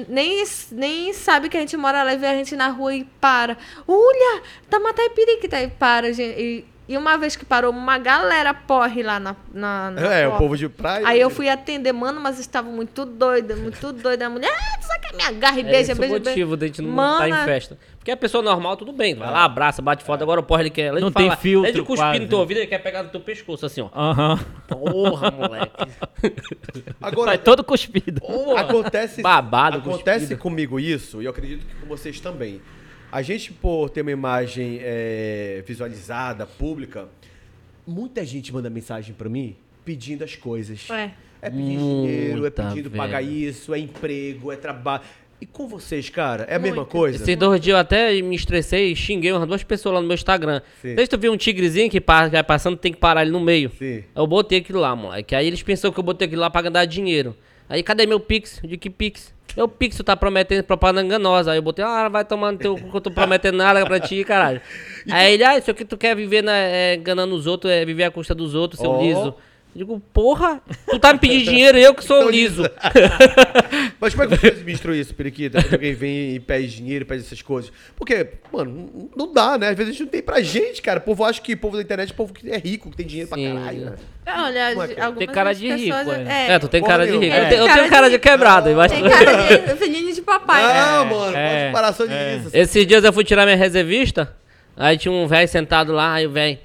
[0.09, 3.05] nem, nem sabe que a gente mora lá e vê a gente na rua e
[3.20, 3.57] para.
[3.88, 6.38] Olha, tá Mataipiriquita e para, gente.
[6.40, 10.30] E, e uma vez que parou, uma galera porre lá na, na, na É, o
[10.30, 10.43] porta.
[10.45, 11.07] povo de praia.
[11.09, 14.26] Aí eu fui atender, mano, mas estavam muito doidos, muito doidos.
[14.26, 16.64] A mulher, ah, tu só quer me agarra e É beija, beija, o motivo de
[16.64, 17.45] a gente não estar em Mana.
[17.45, 17.78] festa.
[17.99, 19.14] Porque a pessoa normal, tudo bem.
[19.14, 20.22] Vai lá, abraça, bate foto.
[20.22, 20.88] Agora o porra ele quer.
[20.88, 22.18] Além Não de tem filtro, de cuspir quase.
[22.18, 23.88] no teu ouvido, ele quer pegar no teu pescoço, assim, ó.
[23.95, 24.40] Aham.
[24.66, 25.88] Porra, moleque.
[27.01, 28.20] Agora, Vai todo cuspido.
[28.57, 30.40] acontece, Babado, acontece cuspido.
[30.40, 32.61] comigo isso, e eu acredito que com vocês também.
[33.13, 37.09] A gente, por ter uma imagem é, visualizada, pública,
[37.87, 39.55] muita gente manda mensagem pra mim
[39.85, 40.89] pedindo as coisas.
[40.91, 41.11] É.
[41.43, 43.03] É pedir dinheiro, é Muita, pedindo velho.
[43.03, 45.03] pagar isso, é emprego, é trabalho.
[45.43, 46.89] E com vocês, cara, é a mesma Muito.
[46.91, 47.23] coisa?
[47.23, 50.15] Esses dois dias eu até me estressei e xinguei umas duas pessoas lá no meu
[50.15, 50.63] Instagram.
[50.81, 50.95] Sim.
[50.95, 53.71] Desde tu viu um tigrezinho que vai passando, tem que parar ele no meio.
[53.77, 54.05] Sim.
[54.15, 55.35] Eu botei aquilo lá, moleque.
[55.35, 57.37] Aí eles pensaram que eu botei aquilo lá pra ganhar dinheiro.
[57.69, 58.61] Aí cadê meu Pix?
[58.65, 59.35] De que Pix?
[59.57, 61.53] Meu Pix tá prometendo propaganda enganosa.
[61.53, 64.01] Aí eu botei, ah, vai tomar no teu cu que eu tô prometendo nada pra
[64.01, 64.61] ti, caralho.
[65.11, 68.05] Aí ele, ah, isso aqui tu quer viver na, é, enganando os outros, é viver
[68.05, 69.03] à custa dos outros, seu Ó.
[69.03, 69.35] liso.
[69.75, 70.61] Eu digo, porra,
[70.91, 72.62] tu tá me pedindo dinheiro eu que sou Sou liso.
[73.99, 75.62] Mas como é que você administrou isso, Periquita?
[75.62, 77.73] Quando alguém vem e pede dinheiro, pede essas coisas?
[77.97, 79.68] Porque, mano, não dá, né?
[79.70, 80.99] Às vezes a gente não tem pra gente, cara.
[80.99, 82.97] O povo acha que o povo da internet é o povo que é rico, que
[82.99, 83.55] tem dinheiro pra Sim.
[83.55, 83.93] caralho, né?
[84.27, 85.03] Olha, é que é?
[85.05, 87.20] algumas Tem cara de pessoas, rico, É, tu tem Porra cara de rico.
[87.23, 87.39] nenhuma.
[87.43, 88.70] Eu, tenho- eu tenho cara de quebrado.
[88.70, 88.93] Mas...
[88.93, 89.43] Tem cara
[89.73, 90.62] de filhinho de papai.
[90.62, 91.11] Não, né?
[91.11, 92.43] mano, É, parar só é.
[92.53, 94.35] Esses dias eu fui tirar minha reservista,
[94.77, 96.59] aí tinha um velho sentado lá, aí o velho,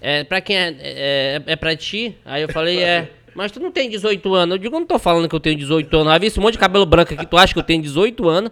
[0.00, 2.16] é, pra quem é, é, é pra ti?
[2.24, 4.54] Aí eu falei, é, mas tu não tem 18 anos.
[4.54, 6.12] Eu digo, eu não tô falando que eu tenho 18 anos.
[6.12, 8.50] Aí vi esse monte de cabelo branco aqui, tu acha que eu tenho 18 anos?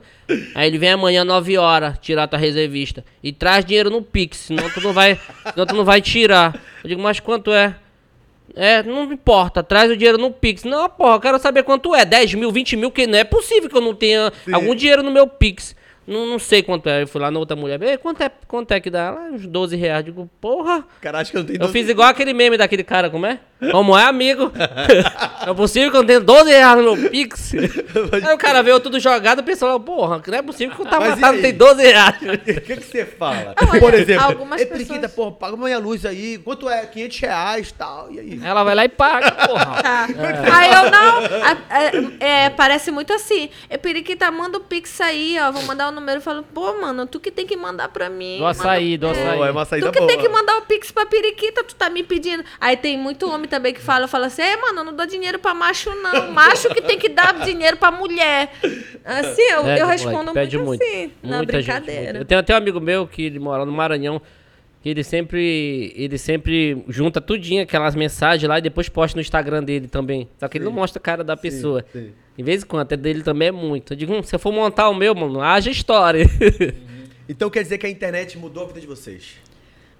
[0.55, 3.03] Aí ele vem amanhã 9 horas tirar tua reservista.
[3.23, 5.19] E traz dinheiro no Pix, senão tu não vai,
[5.53, 6.61] senão tu não vai tirar.
[6.83, 7.77] Eu digo, mas quanto é?
[8.55, 10.65] É, não importa, traz o dinheiro no Pix.
[10.65, 12.05] Não, porra, eu quero saber quanto é.
[12.05, 15.11] 10 mil, 20 mil, que não é possível que eu não tenha algum dinheiro no
[15.11, 15.75] meu Pix.
[16.07, 17.03] Não, não sei quanto é.
[17.03, 19.01] Eu fui lá na outra mulher, "Ei, quanto é, quanto é que dá?
[19.07, 20.05] Ela, uns 12 reais.
[20.05, 20.85] Digo, porra.
[21.01, 23.39] Cara, acho que eu não tenho Eu fiz igual aquele meme daquele cara, como é?
[23.71, 24.53] Como é, amigo?
[25.47, 27.53] é possível que eu não tenha 12 reais no meu Pix?
[28.27, 31.01] Aí o cara veio tudo jogado e pensou, porra, não é possível que o tá
[31.01, 31.43] Mas e matado aí?
[31.43, 32.17] tem 12 reais.
[32.23, 33.55] O que, que você fala?
[33.71, 36.39] Olha, Por exemplo, algumas Periquita, pessoas- porra, paga minha luz aí.
[36.39, 36.85] Quanto é?
[36.87, 38.13] 500 reais e tal.
[38.13, 38.41] E aí?
[38.45, 39.83] Ela vai lá e paga, porra.
[39.83, 40.07] Tá.
[40.53, 41.25] Aí eu não.
[41.45, 43.49] a- é, é, parece muito assim.
[43.71, 45.51] É periquita, manda o Pix aí, ó.
[45.53, 48.39] Vou mandar o número e falo, pô, mano, tu que tem que mandar pra mim.
[48.39, 49.41] Do açaí, do Manda- açaí.
[49.41, 50.09] É uma saída Tu que boa.
[50.11, 52.45] tem que mandar o Pix pra periquita, tu tá me pedindo.
[52.61, 55.39] Aí tem muito homem também que fala, fala assim, é, mano, eu não dou dinheiro
[55.39, 56.31] pra macho, não.
[56.33, 58.53] Macho que tem que dar dinheiro pra mulher.
[59.05, 62.03] Assim, eu, Pede, eu moleque, respondo pede muito, assim, na Muita gente, brincadeira.
[62.05, 62.17] muito.
[62.17, 64.21] Eu tenho até um amigo meu que ele mora no Maranhão,
[64.85, 69.65] que ele sempre, ele sempre junta tudinho, aquelas mensagens lá e depois posta no Instagram
[69.65, 70.29] dele também.
[70.39, 71.83] Só que ele não mostra a cara da pessoa.
[71.91, 72.13] sim.
[72.37, 73.95] Em vez em quando, até dele também é muito.
[73.95, 76.27] Eu digo, hum, se eu for montar o meu, mano, haja história.
[77.27, 79.37] Então quer dizer que a internet mudou a vida de vocês?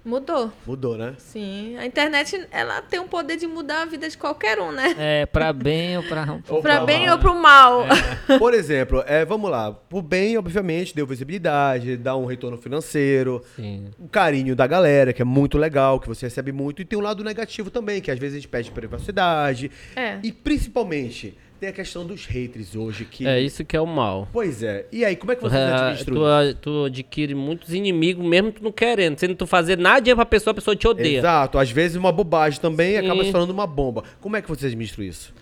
[0.05, 0.51] Mudou.
[0.67, 1.15] Mudou, né?
[1.17, 1.75] Sim.
[1.77, 4.95] A internet, ela tem o poder de mudar a vida de qualquer um, né?
[4.99, 6.25] É, pra bem ou pra...
[6.47, 7.15] Ou Pra pra bem mal.
[7.15, 7.85] ou pro mal.
[8.37, 9.71] Por exemplo, é, vamos lá.
[9.71, 13.89] Por bem, obviamente, deu visibilidade, dá um retorno financeiro, Sim.
[13.97, 16.81] o carinho da galera, que é muito legal, que você recebe muito.
[16.81, 19.71] E tem um lado negativo também, que às vezes a gente pede privacidade.
[19.95, 20.19] É.
[20.21, 21.35] E principalmente,
[21.65, 23.25] tem a questão dos haters hoje, que...
[23.27, 24.27] É isso que é o mal.
[24.31, 24.85] Pois é.
[24.91, 26.27] E aí, como é que Tu, vocês é, administram tu, isso?
[26.27, 29.17] a- tu adquire muitos inimigos, mesmo tu não querendo.
[29.17, 31.17] Sendo tu fazer nada pra pessoa, a pessoa te odeia.
[31.19, 31.57] Exato.
[31.57, 33.05] Às vezes uma bobagem também Sim.
[33.05, 34.03] acaba se falando uma bomba.
[34.21, 35.33] Como é que vocês administram isso?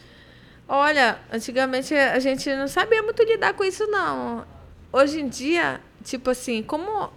[0.67, 4.45] Olha, antigamente a gente não sabia muito lidar com isso, não.
[4.93, 7.09] Hoje em dia, tipo assim, como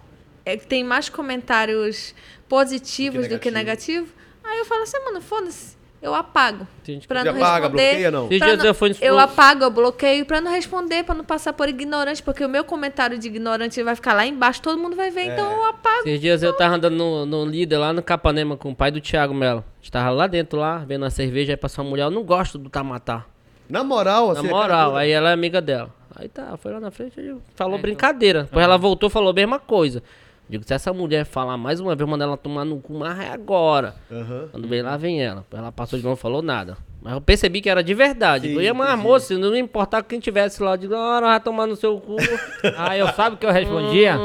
[0.45, 2.13] é, tem mais comentários
[2.49, 4.03] positivos do que, negativo.
[4.03, 4.09] negativos,
[4.43, 6.67] aí eu falo assim, mano, foda-se, eu apago.
[7.07, 7.69] Pra Você não apaga, responder.
[7.89, 8.27] bloqueia, não?
[8.27, 11.53] Pra dias não- eu fui eu apago, eu bloqueio pra não responder, pra não passar
[11.53, 15.09] por ignorante, porque o meu comentário de ignorante vai ficar lá embaixo, todo mundo vai
[15.11, 15.33] ver, É.
[15.33, 15.99] então eu apago.
[16.05, 19.01] Esses dias eu tava andando no, no líder lá no Capanema com o pai do
[19.01, 19.63] Thiago Melo.
[19.81, 22.69] Estava lá dentro, lá, vendo a cerveja, aí passou uma mulher, eu não gosto do
[22.69, 23.25] Tamatá.
[23.69, 24.47] Na moral, Na assim...
[24.47, 25.89] moral, cara, aí ela é amiga dela.
[26.15, 28.43] Aí tá, foi lá na frente, ele falou brincadeira.
[28.43, 30.01] Depois ela voltou e falou a mesma coisa.
[30.49, 33.29] Digo, se essa mulher falar mais uma vez, manda ela tomar no cu, mas é
[33.29, 33.95] agora.
[34.09, 34.47] Aham.
[34.51, 35.45] Quando vem lá, vem ela.
[35.51, 36.77] Ela passou de novo, falou nada.
[37.01, 38.47] Mas eu percebi que era de verdade.
[38.49, 40.71] Sim, eu ia, mas moça, não ia importar quem tivesse lá.
[40.71, 42.17] Eu digo, ah, vai tomar no seu cu.
[42.75, 44.17] Ah, eu sabe o que eu respondia?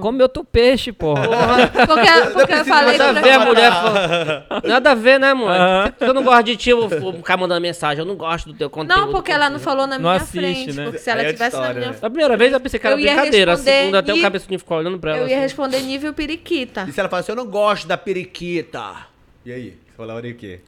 [0.00, 1.26] Come outro peixe, porra.
[1.86, 4.62] Porque, porque eu falei Nada pra ver, a mulher falou.
[4.68, 5.48] Nada a ver, né, mãe?
[5.58, 5.92] Aham.
[5.98, 7.98] Se eu não gosto de ti, eu vou ficar mandando mensagem.
[8.00, 9.00] Eu não gosto do teu conteúdo.
[9.00, 10.72] Não, porque ela não falou na Não minha assiste, frente.
[10.72, 10.84] né?
[10.84, 11.98] Porque se ela Aí é tivesse na história, minha né?
[12.00, 13.52] A primeira vez eu pensei que era Eu brincadeira.
[13.52, 15.20] A segunda, até o cabeçinho ficou olhando pra ela.
[15.22, 15.42] Eu ia assim.
[15.42, 16.86] responder nível periquita.
[16.88, 19.06] E se ela fala assim, eu não gosto da periquita?
[19.44, 19.70] E aí?
[19.86, 20.60] Você falaria o quê?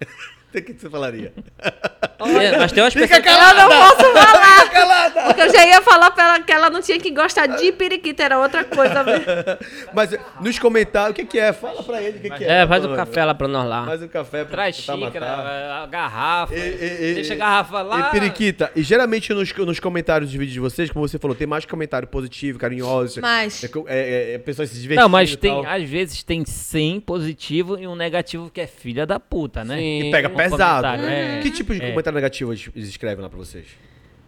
[0.54, 1.32] O que você falaria?
[2.40, 3.24] É, mas tem umas Fica pessoas.
[3.24, 3.62] calada!
[3.62, 4.60] Eu não posso falar.
[4.62, 5.22] Fica calada!
[5.24, 8.22] Porque eu já ia falar pra ela que ela não tinha que gostar de periquita,
[8.22, 9.04] era outra coisa.
[9.92, 10.10] Mas
[10.40, 11.52] nos comentários, o que que é?
[11.52, 12.62] Fala pra ele o que que é.
[12.62, 12.96] É, faz o mano.
[12.96, 13.84] café lá pra nós lá.
[13.86, 15.82] Faz o café pra Traz pra xícara, matar.
[15.82, 16.54] a garrafa.
[16.54, 18.00] E- e- deixa a garrafa lá.
[18.00, 21.46] E periquita, e geralmente nos, nos comentários de vídeos de vocês, como você falou, tem
[21.46, 23.20] mais comentário positivo, carinhoso.
[23.20, 25.02] Mas- É, co- é, é, pessoas se divertindo.
[25.02, 25.66] Não, mas tem, tal.
[25.66, 29.76] às vezes tem 100 positivo e um negativo que é filha da puta, né?
[29.76, 30.08] Sim.
[30.08, 30.86] E pega Um pesado.
[30.86, 31.40] comentário, é.
[31.42, 31.90] Que tipo de É.
[31.90, 33.66] comentário negativo eles escrevem lá pra vocês?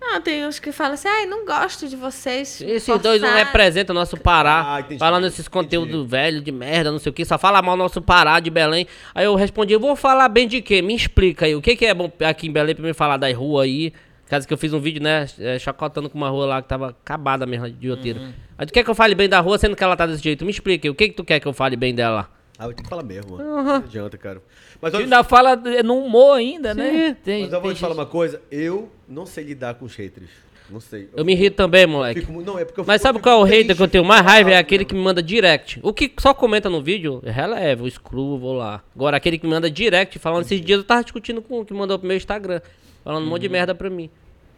[0.07, 2.61] Ah, tem uns que falam assim, ai, não gosto de vocês.
[2.61, 4.75] Esses dois não forçaram." representam o nosso Pará.
[4.75, 7.25] Ah, entendi, falando esses conteúdos velho de merda, não sei o que.
[7.25, 8.87] Só fala mal nosso Pará de Belém.
[9.15, 10.83] Aí eu respondi, eu vou falar bem de quê?
[10.83, 11.55] Me explica aí.
[11.55, 13.95] O que, que é bom aqui em Belém pra me falar das ruas aí?
[14.29, 15.27] Caso que eu fiz um vídeo, né?
[15.39, 18.21] é, chacotando com uma rua lá que tava acabada mesmo, de idioteira.
[18.59, 20.45] Aí tu quer que eu fale bem da rua, sendo que ela tá desse jeito?
[20.45, 20.91] Me explica aí.
[20.91, 22.29] O que, que tu quer que eu fale bem dela?
[22.59, 23.63] Ah, eu tenho que falar mesmo, mano.
[23.65, 24.41] Não adianta, cara.
[24.81, 27.17] Mas olha, ainda fala de- no humor ainda, né?
[27.25, 28.41] Tem, mas eu vou te falar uma coisa.
[28.51, 30.31] Eu não sei lidar com os haters.
[30.71, 31.11] Não sei.
[31.15, 32.21] Eu me irrito também, moleque.
[32.21, 33.89] fico não, é porque eu Mas fico- sabe eu qual é o hater que eu
[33.89, 34.51] tenho mais raiva?
[34.51, 35.79] É aquele que me manda direct.
[35.83, 38.83] O que só comenta no vídeo, releva, eu excluo, vou lá.
[38.95, 41.75] Agora, aquele que me manda direct, falando esses dias, eu tava discutindo com o que
[41.75, 42.63] mandou pro meu Instagram,
[43.05, 44.09] falando um monte de merda pra mim.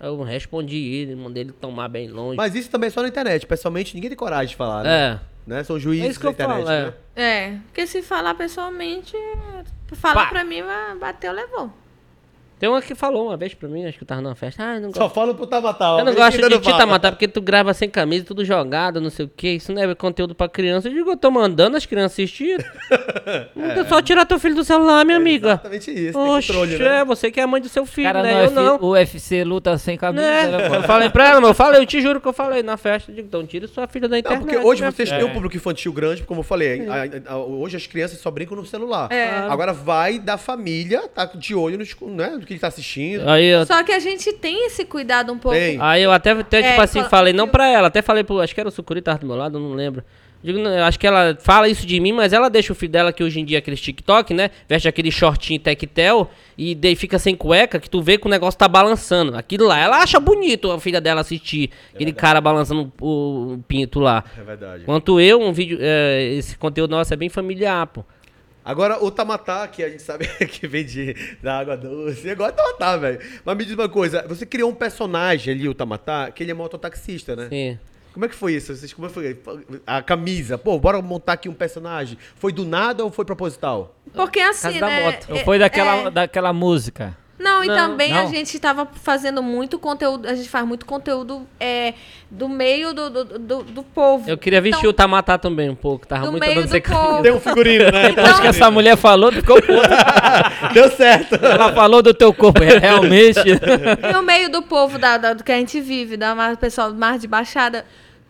[0.01, 2.37] Eu respondi ele, mandei ele tomar bem longe.
[2.37, 3.47] Mas isso também é só na internet.
[3.47, 4.91] Pessoalmente, ninguém tem coragem de falar, né?
[5.13, 5.21] É.
[5.47, 5.65] né?
[5.65, 6.85] São juízes É isso que eu internet, falo, é.
[6.87, 6.93] né?
[7.15, 9.17] É, porque se falar pessoalmente,
[9.95, 10.27] falar Pá.
[10.27, 11.73] pra mim, vai- bateu, levou.
[12.59, 14.63] Tem uma que falou uma vez pra mim, acho que eu tava numa festa.
[14.63, 15.15] Ah, eu não Só gosto.
[15.15, 15.99] fala pro Tamatal.
[15.99, 19.11] Eu não gosto de não te tamatar porque tu grava sem camisa, tudo jogado, não
[19.11, 19.49] sei o que.
[19.57, 20.89] Isso não é conteúdo pra criança.
[20.89, 22.57] Eu digo, eu tô mandando as crianças assistir.
[23.77, 25.49] É só tirar teu filho do celular, minha amiga.
[25.51, 26.19] Exatamente isso.
[26.19, 27.01] Oxe, controle, né?
[27.01, 28.41] é você que é a mãe do seu filho, Cara, né?
[28.43, 28.77] Eu F- não.
[28.81, 30.47] o UFC luta sem camisa, Né?
[30.47, 32.77] né, Eu falei pra ela, mas eu falei, eu te juro que eu falei na
[32.77, 33.11] festa.
[33.11, 34.41] Eu digo, então tira sua filha da Não, internet.
[34.43, 35.21] porque hoje vocês filha.
[35.21, 36.87] têm um público infantil grande, como eu falei.
[36.89, 39.11] a- a- hoje as crianças só brincam no celular.
[39.13, 39.31] É.
[39.49, 43.29] Agora vai da família, tá de olho no, né, no que ele tá assistindo.
[43.29, 45.59] Aí eu, Só que a gente tem esse cuidado um pouco.
[45.59, 45.79] Tem.
[45.81, 48.41] aí eu até, até tipo É, assim, fala- falei, não pra ela, até falei pro,
[48.41, 50.05] acho que era o Sucuri, tava do meu lado, eu não lembro.
[50.45, 53.13] Digo, não, acho que ela fala isso de mim, mas ela deixa o filho dela,
[53.13, 54.51] que hoje em dia é aqueles TikTok, né?
[54.69, 58.57] Veste aquele shortinho tectel e daí fica sem cueca, que tu vê que o negócio
[58.57, 59.37] tá balançando.
[59.37, 63.99] Aquilo lá, ela acha bonito a filha dela assistir aquele cara balançando o, o pinto
[63.99, 64.23] lá.
[64.39, 64.85] É verdade.
[64.85, 68.05] Quanto eu, um vídeo, é, esse conteúdo nosso é bem familiar, pô.
[68.67, 72.57] Agora, o Tamatá, que a gente sabe que vem de, da água doce, gosto de
[72.57, 73.21] Tamatá, velho.
[73.45, 76.55] Mas me diz uma coisa, você criou um personagem ali, o Tamatá, que ele é
[76.55, 77.49] mototaxista, né?
[77.49, 77.79] Sim.
[78.13, 78.75] Como é que foi isso?
[78.75, 79.39] Vocês, como foi?
[79.87, 80.59] A camisa.
[80.59, 82.19] Pô, bora montar aqui um personagem.
[82.35, 83.95] Foi do nada ou foi proposital?
[84.13, 85.05] Porque assim, Casa da né?
[85.05, 85.27] moto.
[85.31, 87.17] Ou é- foi daquela, é- daquela música?
[87.39, 88.31] Não, e Não, também a não.
[88.31, 91.93] gente tava fazendo muito conteúdo, a gente faz muito conteúdo é,
[92.31, 94.29] do meio do, do, do, do povo.
[94.29, 96.81] Eu queria vestir Então, o Tamatá também um pouco, tava Do muito meio dando do
[96.83, 97.23] povo.
[97.23, 98.09] Tem um figurino, né?
[98.09, 99.89] Depois que essa mulher falou, ficou puta.
[100.73, 101.35] Deu certo.
[101.35, 103.41] Ela falou do teu corpo, é, realmente.
[104.11, 106.93] E o meio do povo da, da- do que a gente vive, da mais, pessoal
[106.95, 107.85] mais de baixada.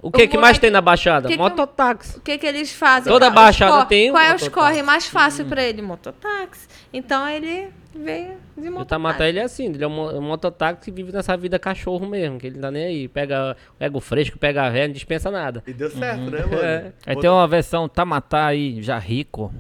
[0.07, 1.29] O que, O que mais tem na Baixada?
[1.29, 2.19] que Mototáxi.
[2.19, 3.13] O que, que eles fazem?
[3.13, 5.83] Toda baixada tem um Qual é os corre mais fácil pra ele?
[5.83, 6.67] Mototáxi.
[6.93, 8.87] Então ele veio de O mototáxi.
[8.89, 12.39] Tamatá, ele é assim, ele é um mo- mototáxi que vive nessa vida cachorro mesmo,
[12.39, 13.09] que ele não tá nem aí.
[13.09, 15.63] Pega, pega o fresco, pega a velha, não dispensa nada.
[15.67, 16.57] E deu certo, né, mano?
[16.63, 16.93] É.
[17.07, 19.53] Aí tem uma versão Tamatá aí, já rico.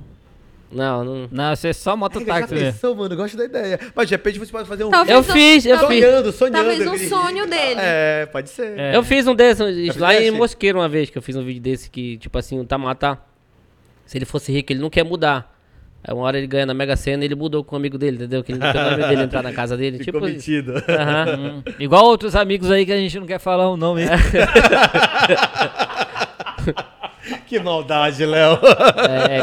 [0.70, 1.28] Não, não...
[1.30, 2.72] Não, você é só mototáxi mesmo.
[2.72, 3.14] pensou, mano?
[3.14, 3.78] Eu gosto da ideia.
[3.94, 5.86] Mas de repente você pode fazer um Talvez Eu um- fiz, eu fiz.
[5.86, 6.54] sonhando, sonhando.
[6.56, 7.78] Talvez um sonho dele.
[7.80, 8.78] É, pode ser.
[8.78, 8.96] É.
[8.96, 9.60] Eu fiz um desses
[9.96, 10.30] lá em fizeste?
[10.38, 13.18] Mosqueiro uma vez, que eu fiz um vídeo desse que, tipo assim, o Tamatá,
[14.04, 15.54] se ele fosse rico, ele não quer mudar.
[16.08, 18.16] Aí uma hora ele ganha na Mega Sena e ele mudou com o amigo dele,
[18.16, 18.44] entendeu?
[18.44, 19.98] Que ele não quer o nome dele entrar na casa dele.
[20.04, 20.74] Ficou tipo metido.
[20.88, 21.36] Aham.
[21.38, 24.02] Hum, Igual outros amigos aí que a gente não quer falar o nome.
[27.46, 28.58] que maldade, Léo.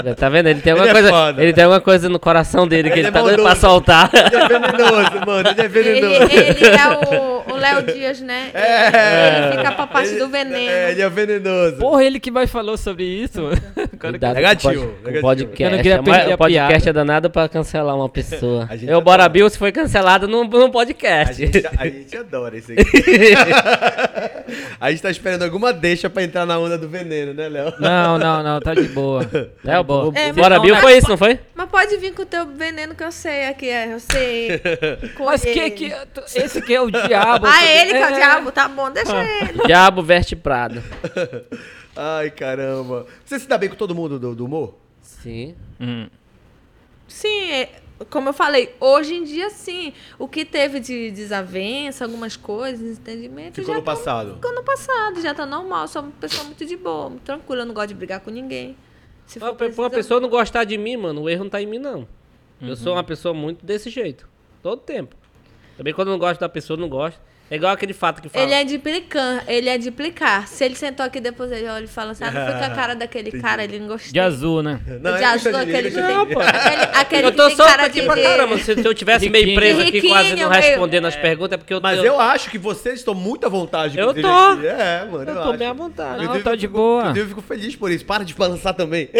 [0.05, 0.47] É, tá vendo?
[0.47, 1.09] Ele tem alguma Ele é coisa.
[1.17, 1.41] foda.
[1.43, 4.09] Ele tem alguma coisa no coração dele que Ele ele, é tá doido pra soltar.
[4.13, 5.49] Ele é venenoso, mano.
[5.49, 6.31] Ele é Ele, venenoso.
[6.31, 8.49] ele é o o Léo Dias, né?
[8.55, 9.37] É.
[9.47, 10.55] Ele fica pra parte Ele- do veneno.
[10.71, 11.77] É, ele é venenoso.
[11.77, 13.41] Porra, ele que mais falou sobre isso.
[13.99, 15.63] Cara, Cuidado Negativo, o podcast.
[15.63, 18.67] Eu não queria É, mas perder a o podcast é danado pra cancelar uma pessoa.
[18.69, 19.01] A Eu, adora.
[19.01, 21.35] Bora Bill, se foi cancelado num, num A podcast.
[21.45, 22.83] gente, a gente adora isso aqui.
[24.79, 27.73] a gente tá esperando alguma deixa pra entrar na onda do veneno, né, Léo?
[27.79, 29.23] Não, Não, não, não, tá de boa.
[29.63, 30.11] Tá É, bom.
[30.15, 31.39] É, Bora, Bill, foi isso, não foi?
[31.55, 34.61] Mas pode vir com o teu veneno que eu sei aqui, é, eu sei.
[35.19, 35.93] Mas que que.
[36.35, 37.45] Esse que é o diabo.
[37.47, 38.13] Ah, ele que é o É.
[38.13, 39.23] diabo, tá bom, deixa Ah.
[39.49, 39.63] ele.
[39.65, 40.83] Diabo veste Prado.
[41.95, 43.05] Ai, caramba.
[43.23, 44.75] Você se dá bem com todo mundo do, do humor?
[45.01, 45.55] Sim.
[45.79, 46.07] Hum.
[47.07, 47.69] Sim, é,
[48.09, 49.93] como eu falei, hoje em dia sim.
[50.19, 54.35] O que teve de desavença, algumas coisas, entendimento, Ficou já no tá- passado.
[54.35, 55.87] ficou no passado, já tá normal.
[55.87, 58.75] Sou uma pessoa muito de boa, muito tranquila, eu não gosto de brigar com ninguém.
[59.25, 61.61] Se Pra for pra uma pessoa não gostar de mim, mano, o erro não tá
[61.61, 62.07] em mim, não.
[62.61, 64.27] Eu sou uma pessoa muito desse jeito.
[64.61, 65.15] Todo tempo.
[65.75, 67.19] Também quando eu não gosto da pessoa, eu não gosto.
[67.51, 68.43] É igual aquele fato que fala.
[68.45, 70.47] Ele é de implicar, ele é de implicar.
[70.47, 72.69] Se ele sentou aqui depois ele olha e fala assim, ah, não foi com a
[72.75, 74.11] cara daquele cara, ele não gostou.
[74.11, 74.79] De azul, né?
[74.85, 76.05] de ele azul, de- aquele ele que tem.
[76.07, 76.39] de- Não, pô.
[76.39, 78.05] Aquele, aquele eu que tô tem solto cara aqui de.
[78.07, 78.57] pra caramba.
[78.57, 79.59] Se, se eu tivesse meio Riquinho.
[79.59, 82.49] preso aqui, quase não meio- respondendo as perguntas, é porque eu Mas eu, eu acho
[82.49, 83.99] que vocês estão muito à vontade.
[83.99, 84.27] Eu tô.
[84.27, 84.65] aqui.
[84.65, 85.23] É, mano.
[85.29, 85.57] eu eu tô acho.
[85.59, 86.25] bem à vontade.
[86.25, 87.13] Não, tá eu de fico- boa.
[87.15, 88.03] Eu fico feliz por isso.
[88.05, 89.09] Para de balançar também.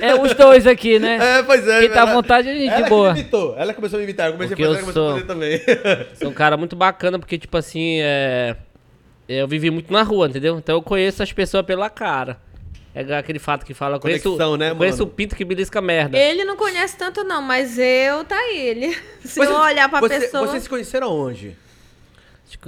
[0.00, 1.18] É os dois aqui, né?
[1.38, 1.80] É, pois é.
[1.80, 3.12] Quem tá à vontade, a gente ela boa.
[3.14, 3.54] me imitou.
[3.56, 4.26] Ela começou a me imitar.
[4.28, 6.06] Eu comecei Porque a fazer, eu ela começou a sou- fazer também.
[6.20, 8.56] Sou um cara muito bacana, porque, tipo assim, é...
[9.28, 10.58] eu vivi muito na rua, entendeu?
[10.58, 12.38] Então eu conheço as pessoas pela cara.
[12.94, 15.10] É aquele fato que fala, eu conheço, Conexão, né, conheço mano?
[15.12, 16.18] o pinto que belisca merda.
[16.18, 18.96] Ele não conhece tanto, não, mas eu tá ele.
[19.24, 20.46] Se eu olhar pra você- pessoa.
[20.48, 21.56] Vocês se conheceram onde?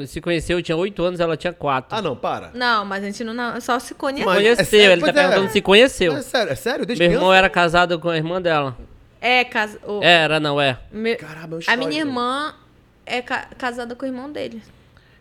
[0.06, 1.96] Se conheceu, eu tinha 8 anos, ela tinha 4.
[1.98, 2.50] Ah, não, para.
[2.54, 4.24] Não, mas a gente não, não só se conhece.
[4.24, 4.92] Mas- Conheceu, é sério?
[4.92, 5.12] ele tá é.
[5.12, 6.16] perguntando se conheceu.
[6.16, 6.86] É sério, é sério?
[6.86, 7.38] Desde Meu irmão criança?
[7.38, 8.76] era casado com a irmã dela.
[9.20, 9.78] É, casa.
[9.86, 10.78] o- Era, não é.
[10.92, 12.54] meu- Caramba, é uma a minha irmã
[13.06, 14.62] é ca- casada com o irmão dele.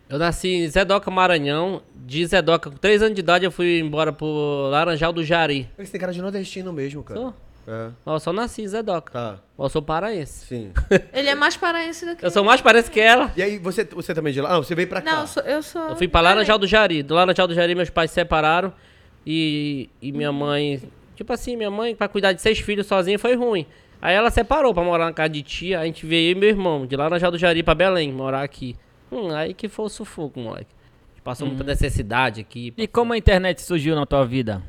[0.10, 1.82] Eu nasci em Zedoca, Maranhão.
[1.96, 5.70] De Zedoca, com 3 anos de idade, eu fui embora pro Laranjal do Jari.
[5.78, 7.20] Você tem cara de nordestino mesmo, cara.
[7.20, 7.34] Sou.
[7.68, 9.12] É, Ó, Eu só nasci em Zedoca.
[9.12, 9.40] tá.
[9.58, 10.46] Eu sou paraense.
[10.46, 10.72] Sim.
[11.14, 13.32] Ele é mais paraense do que Eu sou mais parece que ela.
[13.38, 14.54] E aí, você, você também de lá?
[14.54, 15.12] Não, você veio pra cá.
[15.14, 15.44] Não, eu sou.
[15.44, 17.04] Eu, sou Eu fui pra Laranjal do Jari.
[17.04, 18.74] Do Laranjal do Jari, meus pais se separaram.
[19.26, 20.82] E, e minha mãe.
[21.16, 23.66] Tipo assim, minha mãe, pra cuidar de seis filhos sozinha, foi ruim.
[24.02, 25.80] Aí ela separou pra morar na casa de tia.
[25.80, 28.76] A gente veio eu e meu irmão, de Laranjal do Jari pra Belém, morar aqui.
[29.12, 30.72] Hum, aí que foi o sufoco, moleque.
[30.74, 32.74] A gente passou muita necessidade aqui.
[32.76, 34.64] E como a internet surgiu na tua vida?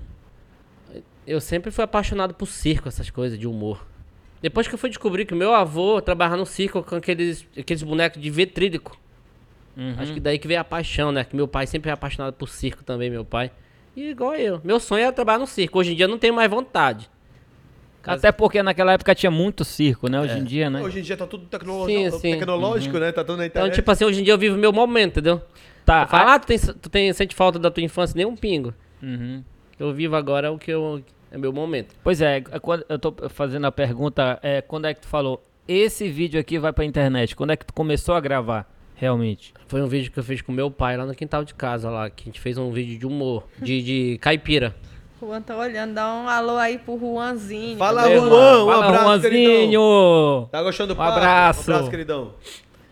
[1.26, 3.86] Eu sempre fui apaixonado por circo, essas coisas de humor.
[4.40, 7.82] Depois que eu fui descobrir que o meu avô trabalhava no circo com aqueles, aqueles
[7.82, 8.98] bonecos de vetrílico.
[9.76, 9.94] Uhum.
[9.98, 11.22] Acho que daí que veio a paixão, né?
[11.24, 13.50] Que meu pai sempre é apaixonado por circo também, meu pai.
[13.96, 14.60] E igual eu.
[14.64, 15.78] Meu sonho era trabalhar no circo.
[15.78, 17.08] Hoje em dia eu não tenho mais vontade.
[18.02, 20.20] Caso- Até porque naquela época tinha muito circo, né?
[20.20, 20.82] Hoje em dia, né?
[20.82, 22.32] Hoje em dia tá tudo tecnolo- Sim, sim.
[22.32, 23.12] tecnológico, né?
[23.12, 23.74] Tá tudo na Então, internet.
[23.76, 25.40] tipo assim, hoje em dia eu vivo meu momento, entendeu?
[25.84, 26.06] Tá.
[26.08, 28.16] Fala, ah, tu, tem, tu tem, sente falta da tua infância?
[28.16, 28.74] Nem um pingo.
[29.00, 29.44] Uhum.
[29.82, 31.02] Eu vivo agora é o que eu.
[31.30, 31.94] É meu momento.
[32.04, 32.44] Pois é, é
[32.88, 36.72] eu tô fazendo a pergunta, é, quando é que tu falou, esse vídeo aqui vai
[36.72, 37.34] pra internet?
[37.34, 39.52] Quando é que tu começou a gravar, realmente?
[39.66, 42.10] Foi um vídeo que eu fiz com meu pai lá no quintal de casa, lá,
[42.10, 44.76] que a gente fez um vídeo de humor, de, de caipira.
[45.20, 47.78] O Juan tá olhando, dá um alô aí pro Juanzinho.
[47.78, 49.52] Fala, Juan, um Fala, abraço, queridão.
[49.54, 50.48] Juanzinho!
[50.52, 51.70] Tá gostando do Um abraço.
[51.70, 52.34] Um abraço, queridão.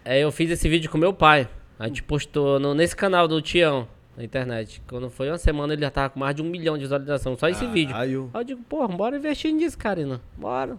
[0.05, 1.47] É, eu fiz esse vídeo com meu pai.
[1.79, 3.87] A gente postou no- nesse canal do Tião,
[4.21, 4.83] na internet.
[4.87, 7.49] Quando foi uma semana, ele já tava com mais de um milhão de visualizações, só
[7.49, 7.93] esse vídeo.
[7.93, 8.31] Caralho.
[8.35, 10.21] Aí eu digo, porra, bora investir nisso, Karina.
[10.37, 10.77] Bora.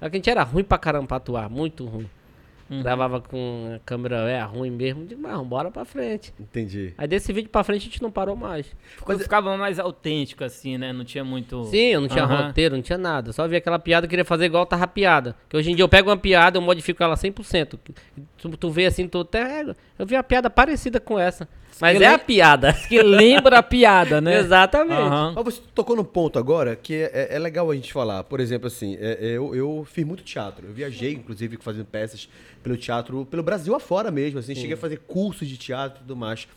[0.00, 2.08] Só que a gente era ruim pra caramba pra atuar, muito ruim.
[2.70, 5.06] Gravava com a câmera é ruim mesmo.
[5.06, 6.34] Digo, mas bora pra frente.
[6.38, 6.92] Entendi.
[6.98, 8.66] Aí desse vídeo pra frente a gente não parou mais.
[9.00, 10.92] Quando ficava mais autêntico, assim, né?
[10.92, 11.64] Não tinha muito...
[11.64, 12.48] Sim, eu não tinha Aham.
[12.48, 13.32] roteiro, não tinha nada.
[13.32, 15.34] Só vi aquela piada e queria fazer igual tava piada.
[15.48, 17.78] Que hoje em dia eu pego uma piada, eu modifico ela 100%.
[18.36, 19.62] Tu, tu vê assim, tu até.
[19.98, 21.48] Eu vi uma piada parecida com essa.
[21.80, 22.72] Mas Que é a piada.
[22.72, 24.38] Que lembra a piada, né?
[24.40, 25.00] Exatamente.
[25.00, 25.32] Aham.
[25.36, 28.24] Mas você tocou num ponto agora que é, é- é legal a gente falar.
[28.24, 30.66] Por exemplo, assim, é- é, eu, eu fiz muito teatro.
[30.66, 32.28] Eu viajei, inclusive, fazendo peças
[32.62, 34.38] pelo teatro, pelo Brasil afora mesmo.
[34.38, 36.48] Assim, cheguei a fazer cursos de teatro e tudo mais.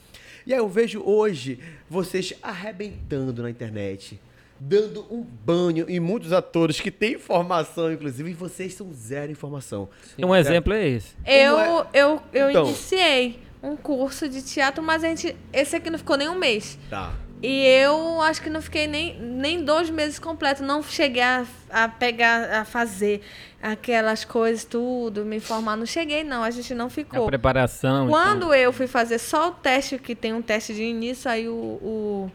[0.46, 4.20] E aí eu vejo hoje vocês arrebentando na internet.
[4.64, 9.90] Dando um banho em muitos atores que têm informação, inclusive, e vocês são zero informação.
[10.20, 11.16] Um exemplo é esse.
[11.26, 12.66] Eu, Como eu, eu Então.
[12.68, 15.36] iniciei um curso de teatro, mas a gente.
[15.54, 16.78] Esse aqui não ficou nem um mês.
[16.90, 17.14] Tá.
[17.44, 20.62] E eu acho que não fiquei nem, nem dois meses completos.
[20.62, 23.22] Não cheguei a, a pegar, a fazer
[23.62, 25.76] aquelas coisas, tudo, me informar.
[25.76, 26.44] Não cheguei, não.
[26.44, 27.26] A gente não A ficou.
[27.26, 28.06] preparação.
[28.06, 28.10] então.
[28.10, 31.52] Quando eu fui fazer só o teste, que tem um teste de início, aí o,
[31.54, 32.32] o,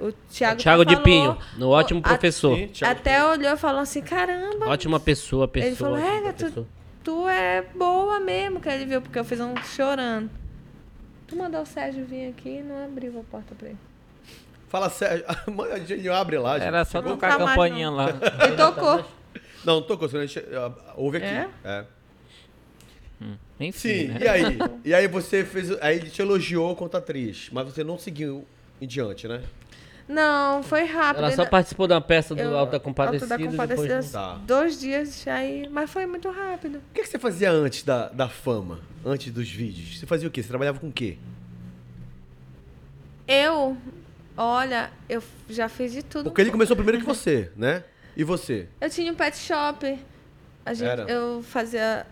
[0.00, 2.56] o Thiago, Thiago de falou, Pinho, no ótimo a- professor.
[2.56, 2.70] Sim.
[2.84, 5.68] Até olhou e falou assim: caramba, Ótima pessoa, pessoa.
[5.68, 6.66] Ele falou, é, tu- pessoa.
[7.04, 10.28] tu é boa mesmo, que ele viu, porque eu fiz um chorando.
[11.30, 13.78] Tu mandou o Sérgio vir aqui e não abriu a porta pra ele.
[14.68, 15.24] Fala sério.
[15.72, 16.58] A gente abre lá.
[16.58, 16.66] gente.
[16.66, 17.96] Era só Não tocar tá a campainha não.
[17.96, 18.08] lá.
[18.44, 18.96] Ele tocou.
[19.64, 21.26] Não, não tocou, senão a gente ah, ouve aqui.
[21.26, 21.48] É?
[21.64, 21.84] é.
[23.60, 24.18] Enfim, Sim, né?
[24.22, 24.58] e aí?
[24.86, 25.70] E aí você fez.
[25.82, 28.46] Aí ele te elogiou quanto atriz, mas você não seguiu
[28.80, 29.42] em diante, né?
[30.10, 31.18] Não, foi rápido.
[31.24, 33.26] Ela só ainda- participou uma peça do eu- Alto da Alto Compadecida.
[33.28, 34.34] da depois- Compadecida, Tá.
[34.44, 36.76] dois dias aí, mas foi muito rápido.
[36.78, 38.80] O que, que você fazia antes da, da fama?
[39.04, 39.98] Antes dos vídeos?
[39.98, 40.42] Você fazia o quê?
[40.42, 41.16] Você trabalhava com o quê?
[43.26, 43.76] Eu,
[44.36, 46.24] olha, eu já fiz de tudo.
[46.24, 47.84] Porque ele começou primeiro que você, né?
[48.16, 48.68] E você?
[48.80, 49.98] Eu tinha um pet shop.
[50.66, 51.02] A gente, Era?
[51.10, 52.06] eu fazia,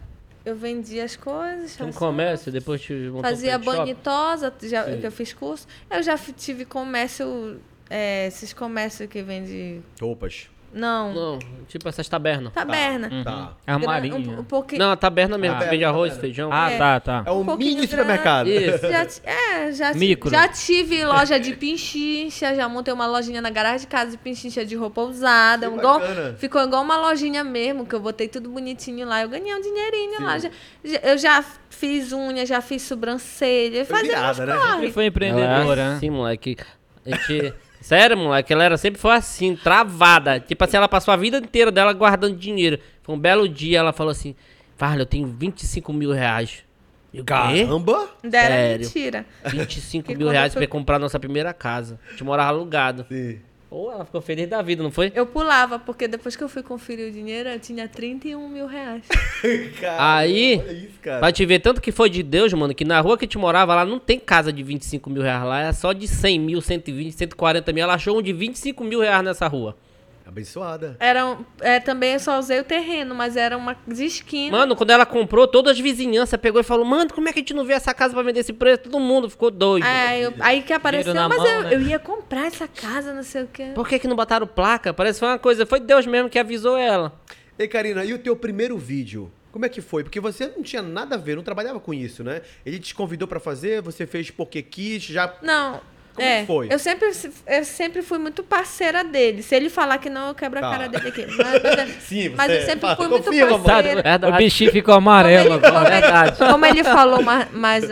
[0.45, 1.77] eu vendia as coisas.
[1.77, 2.81] Tinha um comércio, depois
[3.13, 5.01] um Fazia bonitosa, já, Sim.
[5.01, 5.67] que eu fiz curso.
[5.91, 7.61] Eu já tive comércio,
[7.91, 9.81] é, esses comércios que vende.
[10.01, 10.49] Roupas.
[10.71, 12.53] Não, Não, tipo essas tabernas.
[12.53, 13.25] taberna.
[13.25, 13.57] Tá.
[13.67, 14.17] Armarinho.
[14.37, 14.79] Um, um pouquinho.
[14.81, 15.61] Não, a taberna mesmo, Ah.
[15.61, 16.21] que vende arroz, taberna.
[16.21, 16.51] feijão.
[16.53, 16.77] Ah, É.
[16.77, 17.23] tá, tá.
[17.25, 17.89] É um, Um mini grande.
[17.89, 18.47] supermercado.
[18.49, 18.87] Isso.
[18.87, 20.29] Já, é, já, Micro.
[20.31, 24.63] já tive loja de pinchincha, já montei uma lojinha na garagem de casa de pinchincha
[24.63, 25.71] de roupa usada.
[25.71, 26.01] Que igual-
[26.37, 29.23] ficou igual uma lojinha mesmo, que eu botei tudo bonitinho lá.
[29.23, 30.39] Eu ganhei um dinheirinho lá.
[30.39, 30.51] Já-
[30.85, 33.87] já- eu já fiz unha, já fiz sobrancelha.
[33.87, 34.91] Foi Fazia virada, né?
[34.91, 35.95] foi Ela empreendedora, é né?
[35.97, 36.59] assim, moleque.
[37.07, 37.55] A gente...
[37.89, 40.39] Sério, moleque, ela era, sempre foi assim, travada.
[40.39, 42.79] Tipo assim, ela passou a vida inteira dela guardando dinheiro.
[43.03, 44.37] Foi um belo dia, ela falou assim,
[44.77, 46.65] Farley, eu tenho 25 mil reais.
[47.15, 47.25] Eu?
[47.25, 48.11] Caramba!
[48.23, 48.85] Ainda era Sério?
[48.85, 49.27] mentira.
[49.43, 51.99] 25 Que mil reais pra comprar nossa primeira casa.
[52.09, 53.07] A gente morava alugado.
[53.09, 53.41] Sim.
[53.71, 55.13] Ou ela ficou feliz da vida, não foi?
[55.15, 59.03] Eu pulava, porque depois que eu fui conferir o dinheiro, eu tinha 31 mil reais.
[59.79, 61.19] Cara, Aí, isso, cara.
[61.19, 63.37] Pra te ver tanto que foi de Deus, mano, que na rua que a gente
[63.37, 66.61] morava lá não tem casa de 25 mil reais lá, é só de 100 mil,
[66.63, 67.85] 120, 140 mil.
[67.85, 69.77] Ela achou um de 25 mil reais nessa rua.
[70.29, 70.95] Abençoada.
[71.01, 74.59] Era, um- é, também eu só usei o terreno, mas era uma de esquina.
[74.59, 77.43] Mano, quando ela comprou, todas as vizinhanças pegou e falou: Mano, como é que a
[77.43, 78.83] gente não vê essa casa pra vender esse preço?
[78.85, 79.87] Todo mundo ficou doido.
[79.87, 81.75] É, eu- aí que apareceu, mas mão, eu, né?
[81.75, 83.73] eu ia comprar essa casa, não sei o quê.
[83.75, 84.93] Por que, que não botaram placa?
[84.93, 85.65] Parece que foi uma coisa.
[85.65, 87.19] Foi Deus mesmo que avisou ela.
[87.59, 89.33] Ei, Karina, e o teu primeiro vídeo?
[89.51, 90.05] Como é que foi?
[90.05, 92.43] Porque você não tinha nada a ver, não trabalhava com isso, né?
[92.67, 95.35] Ele te convidou pra fazer, você fez porque quis, já...
[95.43, 95.81] Não.
[96.19, 96.67] Como é, foi?
[96.71, 97.11] Eu sempre,
[97.47, 99.43] eu sempre fui muito parceira dele.
[99.43, 100.69] Se ele falar que não, eu quebro Tá.
[100.69, 101.27] a cara dele aqui.
[101.27, 103.65] Mas, Sim, mas você eu sempre fui muito confirma, mano.
[103.65, 104.03] parceira.
[104.03, 104.33] Verdade.
[104.35, 105.73] O bichinho ficou Como amarelo ele, agora.
[105.73, 106.39] como ele- verdade.
[106.39, 107.85] como ele falou mais, mais,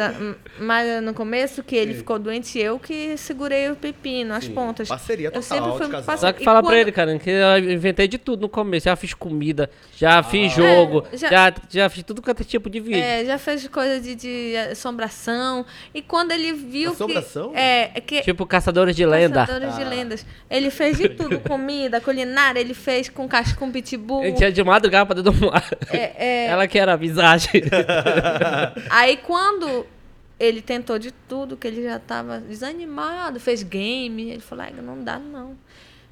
[0.58, 4.52] mais no começo, que ele ficou doente, eu que segurei o pepino, as Sim.
[4.54, 4.88] pontas.
[4.88, 6.18] Parceria Eu total sempre de fui muito casal.
[6.18, 8.84] Só que E fala quando- pra ele, cara, que eu inventei de tudo no começo.
[8.84, 11.54] Já fiz comida, já fiz jogo, É, já- já...
[11.68, 13.00] Já, fiz tudo quanto é tipo de vídeo.
[13.02, 15.64] É, já fez coisa de, de assombração.
[15.94, 17.50] E quando ele viu Assombração?
[17.52, 17.58] que...
[17.58, 18.20] É, é que...
[18.22, 19.46] Tipo Caçadores de Lenda.
[19.46, 20.26] Caçadores de lendas.
[20.50, 24.22] Ele fez de tudo, comida, culinária, ele fez com caixa com pitbull.
[24.22, 25.64] A gente ia de madrugada pra dentro do mar.
[25.90, 27.62] É, é, Ela que era a visagem.
[28.90, 29.86] Aí quando
[30.38, 35.02] ele tentou de tudo, que ele já tava desanimado, fez game, ele falou, "Ai, não
[35.02, 35.56] dá não.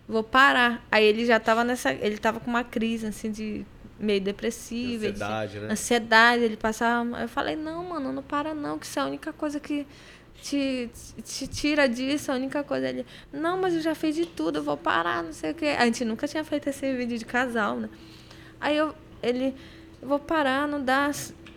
[0.08, 0.84] Vou parar.
[0.90, 1.92] Aí ele já tava nessa.
[1.92, 3.64] Ele tava com uma crise, assim, de
[3.98, 5.04] meio depressiva.
[5.06, 5.68] ele- Ansiedade, né?
[5.72, 7.20] Ansiedade, ele passava.
[7.22, 9.86] Eu falei, não, mano, não para não, que isso é a única coisa que
[10.42, 10.90] te,
[11.22, 12.86] te tira disso, a única coisa.
[12.88, 15.74] Ele, não, mas eu já fiz de tudo, eu vou parar, não sei o quê.
[15.78, 17.88] A gente nunca tinha feito esse vídeo de casal, né?
[18.60, 19.54] Aí eu, ele,
[20.02, 21.10] eu vou parar, não dá.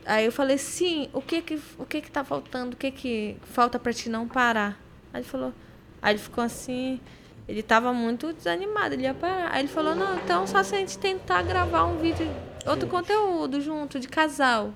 [0.07, 2.75] Aí eu falei, sim, o que que, o que que tá faltando?
[2.75, 4.79] O que que falta pra te não parar?
[5.13, 5.53] Aí ele falou,
[6.01, 7.01] aí ele ficou assim,
[7.45, 9.51] ele tava muito desanimado, ele ia parar.
[9.51, 12.25] Aí ele falou, não, então só se a gente tentar gravar um vídeo,
[12.65, 14.73] outro conteúdo junto, de casal.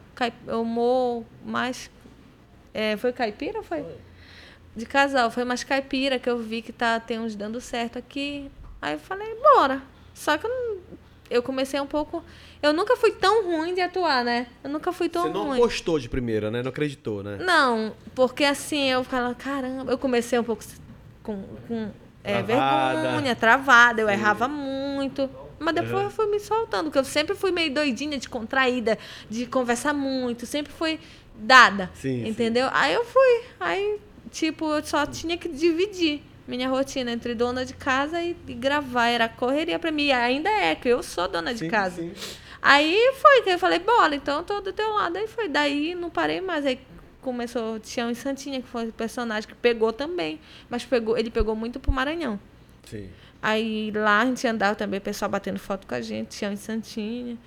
[0.48, 1.90] Humor mais.
[2.74, 3.86] é, foi caipira ou foi?
[4.76, 8.52] De casal, foi mais caipira que eu vi que tá, tem uns dando certo aqui.
[8.82, 9.82] Aí eu falei, bora.
[10.14, 10.71] Só que eu, não-
[11.32, 12.24] eu comecei um pouco.
[12.62, 14.48] Eu nunca fui tão ruim de atuar, né?
[14.64, 15.58] Eu nunca fui tão Você não ruim.
[15.60, 16.62] gostou de primeira, né?
[16.62, 17.38] Não acreditou, né?
[17.44, 20.64] Não, porque assim, eu ficava, caramba, eu comecei um pouco
[21.24, 21.90] com, com
[22.24, 23.02] é, Travada.
[23.02, 25.30] vergonha, travada, eu errava muito.
[25.58, 28.98] Mas depois eu fui me soltando, porque eu sempre fui meio doidinha, descontraída,
[29.30, 31.00] de conversar muito, sempre fui
[31.36, 31.90] dada.
[31.94, 32.30] Sim, sim.
[32.30, 32.68] entendeu?
[32.72, 33.42] Aí eu fui.
[33.60, 34.00] Aí,
[34.32, 36.24] tipo, eu só tinha que dividir
[36.58, 39.08] minha rotina entre dona de casa e, e gravar.
[39.08, 40.06] Era correria pra mim.
[40.06, 42.02] E ainda é, que eu sou dona de Sim, casa.
[42.02, 42.14] sim.
[42.62, 45.18] Aí foi que eu falei, bora, então eu tô do teu lado.
[45.18, 46.66] Aí foi, daí não parei mais.
[46.66, 46.80] Aí
[47.22, 50.40] começou Tião e Santinha, que foi o personagem que pegou também.
[50.70, 52.40] Mas pegou, ele pegou muito pro Maranhão.
[52.86, 53.10] Sim.
[53.42, 56.58] Aí lá a gente andava também, o pessoal batendo foto com a gente, Tião e
[56.58, 57.38] Santinha.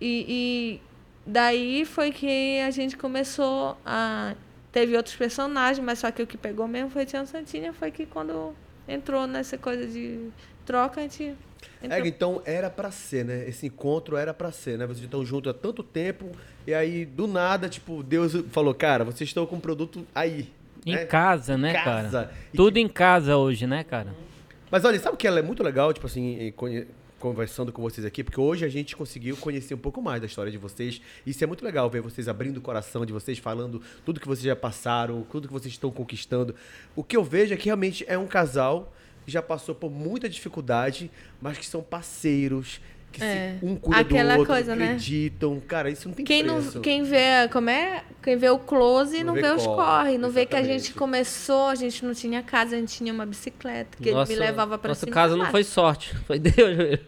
[0.00, 0.80] E, e
[1.24, 4.34] daí foi que a gente começou a.
[4.70, 7.72] Teve outros personagens, mas só que o que pegou mesmo foi Tião e Santinha.
[7.72, 8.54] Foi que quando
[8.86, 10.28] entrou nessa coisa de
[10.66, 11.34] troca, a gente.
[11.82, 11.98] entrou.
[11.98, 13.48] É, então era pra ser, né?
[13.48, 14.86] Esse encontro era pra ser, né?
[14.86, 16.30] Vocês estão juntos há tanto tempo
[16.66, 20.52] e aí do nada, tipo, Deus falou, cara, vocês estão com um produto aí.
[20.84, 21.04] Em né?
[21.04, 22.24] casa, né, Casa.
[22.24, 22.34] cara?
[22.52, 24.14] E Tudo em casa hoje, né, cara?
[24.70, 26.52] Mas olha, sabe que ela é muito legal, tipo assim,
[27.18, 30.52] conversando com vocês aqui, porque hoje a gente conseguiu conhecer um pouco mais da história
[30.52, 31.00] de vocês.
[31.26, 34.44] Isso é muito legal ver vocês abrindo o coração de vocês, falando tudo que vocês
[34.44, 36.54] já passaram, tudo que vocês estão conquistando.
[36.94, 38.92] O que eu vejo é que realmente é um casal
[39.24, 42.80] que já passou por muita dificuldade, mas que são parceiros,
[43.12, 43.56] que É.
[43.58, 44.84] se um cuida Aquela do outro, coisa, né?
[44.86, 45.60] acreditam.
[45.66, 46.80] Cara, isso não tem Quem, não, preço.
[46.80, 48.02] quem vê, como é?
[48.22, 50.18] Quem vê o close Não não, vê vê os corre, corre.
[50.18, 50.94] Não vê que a gente exatamente.
[50.94, 54.78] começou, a gente não tinha casa, a gente tinha uma bicicleta, que ele me levava
[54.82, 57.04] Nosso e caso pra não foi sorte, foi Deus mesmo.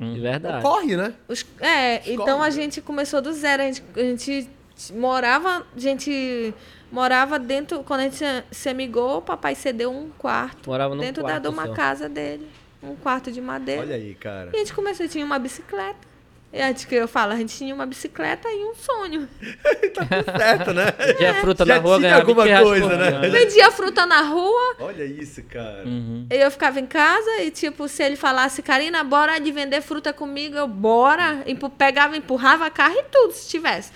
[0.00, 0.62] De verdade.
[0.62, 1.12] Corre, né?
[1.28, 2.14] Os- é, Escola.
[2.22, 3.62] então a gente começou do zero.
[3.62, 4.48] A gente, a gente
[4.94, 6.52] morava, a gente
[6.90, 7.84] morava dentro.
[7.84, 11.42] Quando a gente se- amigou, o papai cedeu um quarto Morava num dentro da, quarto
[11.42, 11.72] de uma só.
[11.72, 12.48] casa dele.
[12.82, 13.82] Um quarto de madeira.
[13.82, 14.50] Olha aí, cara.
[14.52, 16.12] E a gente começou, tinha uma bicicleta.
[16.52, 19.26] E antes que eu falo, a gente tinha uma bicicleta e um sonho.
[20.38, 20.84] certo, né?
[21.16, 23.10] Tinha fruta Já na rua, tinha alguma 20 reais coisa, por né?
[23.20, 23.30] dia.
[23.30, 25.82] Vendia fruta na rua, Olha isso, cara.
[25.86, 26.26] Uhum.
[26.30, 30.12] e eu ficava em casa e, tipo, se ele falasse, Karina, bora de vender fruta
[30.12, 31.42] comigo, eu bora.
[31.46, 33.90] Empu- pegava, empurrava carro e tudo, se tivesse.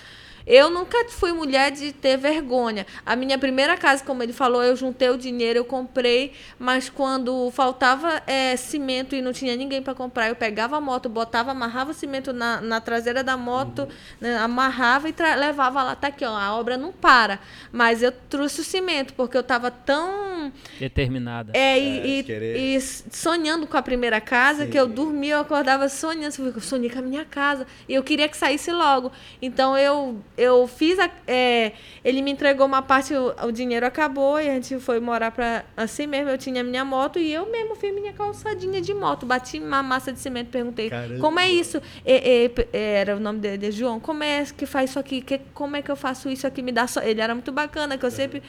[0.47, 2.87] Eu nunca fui mulher de ter vergonha.
[3.05, 7.51] A minha primeira casa, como ele falou, eu juntei o dinheiro, eu comprei, mas quando
[7.51, 11.91] faltava eh, cimento e não tinha ninguém para comprar, eu pegava a moto, botava, amarrava
[11.91, 13.89] o cimento na, na traseira da moto,
[14.21, 15.97] né, amarrava e levava lá.
[15.97, 17.41] Tá aqui, ó, a obra não para.
[17.73, 21.51] Mas eu trouxe o cimento, porque eu tava tão Determinada.
[21.55, 22.57] é, É, e, e- querer.
[22.57, 24.71] e s- sonhando com a primeira casa, Sim.
[24.71, 27.67] que eu dormia, eu acordava sonhando, eu sonhei com a minha casa.
[27.89, 29.11] E eu queria que saísse logo.
[29.43, 31.11] Então eu, eu fiz a.
[31.27, 31.73] é,
[32.05, 35.65] ele me entregou uma parte, o, o dinheiro acabou, e a gente foi morar pra.
[35.77, 39.25] Assim mesmo, eu tinha minha moto e eu mesmo fiz minha calçadinha de moto.
[39.27, 41.19] Bati uma massa de cimento, perguntei, Caramba.
[41.21, 41.81] como é isso?
[42.05, 45.21] É, é, p- era o nome dele, João, como é que faz isso aqui?
[45.23, 46.61] Que, como é que eu faço isso aqui?
[46.63, 47.01] Me dá só.
[47.03, 48.43] Ele era muito bacana, que eu sempre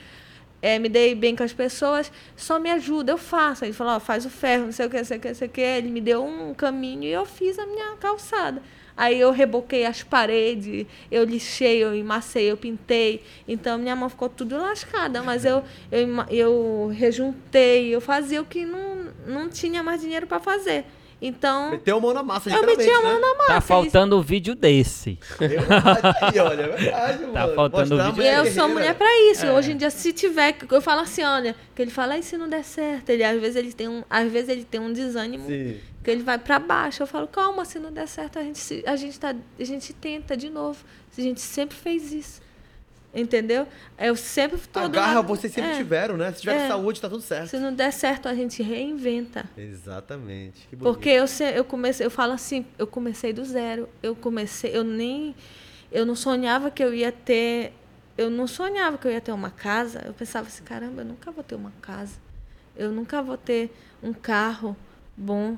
[0.62, 3.64] é, me dei bem com as pessoas, só me ajuda, eu faço.
[3.64, 5.36] Ele falou, ó, faz o ferro, não sei o que, não sei o que, não
[5.36, 5.62] sei o que.
[5.62, 8.62] Ele me deu um caminho e eu fiz a minha calçada.
[8.98, 13.22] Aí eu reboquei as paredes, eu lixei, eu emacei, eu pintei.
[13.48, 18.66] Então minha mão ficou tudo lascada, mas eu, eu, eu rejuntei, eu fazia o que
[18.66, 20.86] não, não tinha mais dinheiro para fazer.
[21.20, 23.20] Então, Meteu a mão na massa, eu meti a mão né?
[23.20, 23.54] na massa.
[23.54, 25.18] Tá faltando um vídeo desse.
[25.40, 27.56] É verdade, aí, olha, é verdade, mano.
[27.56, 28.24] faltando a vídeo.
[28.24, 29.48] E eu sou mulher pra isso.
[29.48, 32.48] Hoje em dia, se tiver, eu falo assim, olha, que ele fala, e se não
[32.48, 33.10] der certo?
[33.10, 35.78] Ele, às vezes ele tem um, às vezes ele tem um desânimo Sim.
[36.08, 37.04] Que ele vai pra baixo.
[37.04, 40.38] Eu falo, calma, se não der certo, a gente, a gente, tá, a gente tenta
[40.38, 40.82] de novo.
[41.18, 42.42] A gente sempre fez isso.
[43.14, 43.68] Entendeu?
[43.98, 46.32] Eu sempre tô A garra lado- vocês sempre é, tiveram, né?
[46.32, 46.68] Se tiver É.
[46.70, 47.50] saúde, tá tudo certo.
[47.50, 49.50] Se não der certo, a gente reinventa.
[49.58, 50.66] Exatamente.
[50.80, 53.90] Porque eu, eu comecei, eu falo assim, eu comecei do zero.
[54.02, 55.36] Eu comecei, eu nem.
[55.92, 57.74] Eu não sonhava que eu ia ter.
[58.18, 60.04] Eu não sonhava que eu ia ter uma casa.
[60.06, 62.16] Eu pensava assim, caramba, eu nunca vou ter uma casa.
[62.78, 64.76] Eu nunca vou ter um carro
[65.18, 65.58] bom.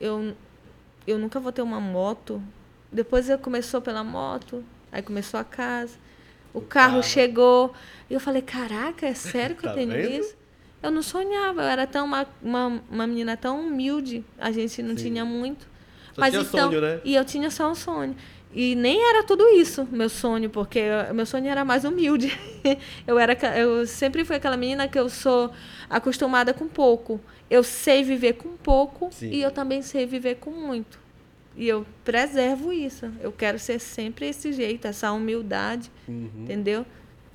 [0.00, 0.34] Eu,
[1.06, 2.42] eu nunca vou ter uma moto.
[2.90, 5.96] Depois eu começou pela moto, aí começou a casa.
[6.54, 7.02] O, carro, carro.
[7.02, 7.74] chegou.
[8.08, 10.10] E eu falei, caraca, é sério que Tá eu tenho vendo?
[10.10, 10.36] isso?
[10.82, 14.96] Eu não sonhava, eu era tão uma, uma, uma menina tão humilde, a gente não
[14.96, 15.10] Sim.
[15.10, 15.66] tinha muito.
[16.14, 17.00] Só tinha sonho, né?
[17.04, 18.16] E eu tinha só um sonho.
[18.52, 22.32] E nem era tudo isso, meu sonho, porque eu- meu sonho era mais humilde.
[23.06, 25.50] eu, era, eu sempre fui aquela menina que eu sou
[25.88, 27.20] acostumada com pouco.
[27.50, 29.30] Eu sei viver com pouco Sim.
[29.30, 30.98] e eu também sei viver com muito.
[31.56, 33.10] E eu preservo isso.
[33.20, 36.86] Eu quero ser sempre esse jeito, essa humildade, entendeu?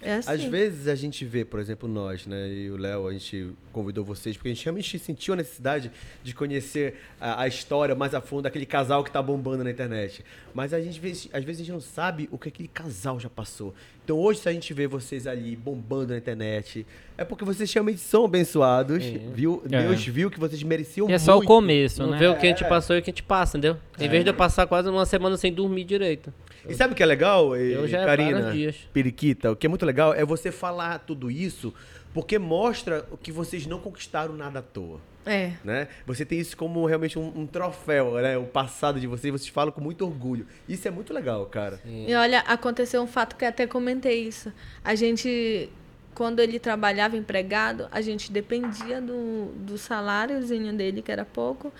[0.04, 0.32] É assim.
[0.32, 4.04] Às vezes a gente vê, por exemplo, nós, né, e o Léo, a gente convidou
[4.04, 5.92] vocês, porque a gente realmente sentiu a necessidade
[6.24, 10.24] de conhecer a, a história mais a fundo daquele casal que tá bombando na internet.
[10.54, 13.30] Mas a gente, vê- às vezes a gente não sabe o que aquele casal já
[13.30, 13.74] passou.
[14.04, 16.86] Então hoje, se a gente vê vocês ali bombando na internet,
[17.18, 19.02] é porque vocês realmente são abençoados,
[19.34, 19.64] viu?
[19.72, 19.82] É.
[19.84, 21.48] Deus viu que vocês mereciam E é só o muito.
[21.48, 22.18] começo, Não né?
[22.18, 23.78] vê o que a gente passou e o que a gente passa, entendeu?
[23.98, 26.34] Em vez de eu passar quase uma semana sem dormir direito.
[26.68, 28.76] E sabe o que é legal, eh, Eu já é Karina, dias.
[28.92, 29.52] Periquita?
[29.52, 31.74] O que é muito legal é você falar tudo isso,
[32.14, 35.00] porque mostra que vocês não conquistaram nada à toa.
[35.26, 35.54] É.
[35.64, 35.88] Né?
[36.06, 38.38] Você tem isso como realmente um, um troféu, né?
[38.38, 40.46] O passado de vocês, vocês falam com muito orgulho.
[40.68, 41.80] Isso é muito legal, cara.
[41.86, 44.52] E olha, aconteceu um fato que até comentei isso.
[44.84, 45.70] A gente,
[46.14, 51.72] quando ele trabalhava empregado, a gente dependia do, do saláriozinho dele, que era pouco,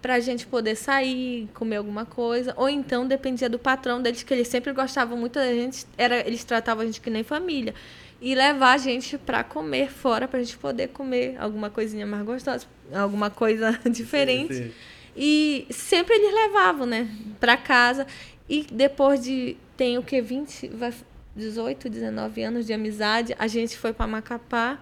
[0.00, 2.54] pra gente poder sair, comer alguma coisa.
[2.56, 5.86] Ou então dependia do patrão deles, que eles sempre gostavam muito da gente.
[5.98, 7.74] Era, eles tratavam a gente que nem família.
[8.20, 12.66] E levar a gente pra comer fora, pra gente poder comer alguma coisinha mais gostosa,
[12.94, 14.54] alguma coisa diferente.
[14.54, 14.72] sim.
[15.14, 17.06] E sempre eles levavam, né,
[17.38, 18.06] para casa.
[18.48, 20.92] E depois de tem o que 20, vai
[21.34, 24.78] 18, 19 anos de amizade, a gente foi para Macapá.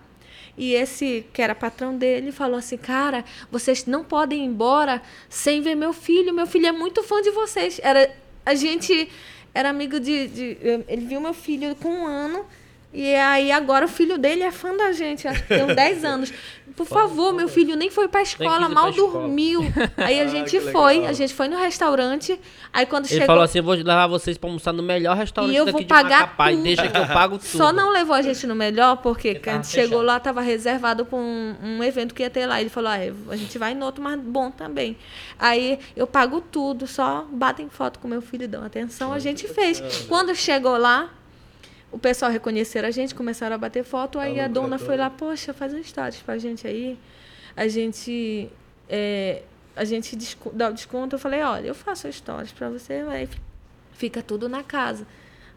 [0.59, 5.61] E esse que era patrão dele falou assim: "Cara, vocês não podem ir embora sem
[5.62, 6.35] ver meu filho.
[6.35, 7.81] Meu filho é muito fã de vocês".
[7.82, 8.11] Era
[8.45, 9.09] a gente
[9.55, 10.59] era amigo de, de
[10.89, 12.45] ele viu meu filho com um ano
[12.93, 16.05] E aí agora o filho dele é fã da gente, acho que tem uns 10
[16.05, 16.32] anos.
[16.85, 19.12] Por favor, meu filho nem foi pra escola, mal pra escola.
[19.12, 19.61] dormiu.
[19.97, 22.39] Aí a Ah, gente que foi, a gente foi no restaurante.
[22.73, 23.27] Aí quando Ele chegou.
[23.27, 26.20] falou assim: eu vou levar vocês pra almoçar no melhor restaurante E eu vou pagar
[26.23, 26.51] Macapá.
[26.52, 26.65] E tudo.
[26.65, 27.47] deixa que eu pago tudo.
[27.48, 31.05] Só não levou a gente no melhor, porque quando a gente chegou lá, tava reservado
[31.05, 32.61] pra um, um evento que ia ter lá.
[32.61, 32.98] Ele falou, ah,
[33.32, 34.97] a gente vai no outro, mas bom também.
[35.39, 39.81] Aí eu pago tudo, só batem foto com meu filho, dão atenção, a gente fez.
[40.09, 41.11] Quando chegou lá,
[41.93, 45.53] o pessoal reconheceram a gente, começaram a bater foto, aí a dona foi lá, poxa,
[45.53, 46.99] faz um stories pra gente aí.
[47.57, 48.49] A gente.
[48.89, 49.43] é,
[49.77, 50.17] a gente
[50.53, 51.17] dá o desconto.
[51.17, 53.29] Eu falei, olha, eu faço stories pra você, vai.
[53.93, 55.07] Fica tudo na casa.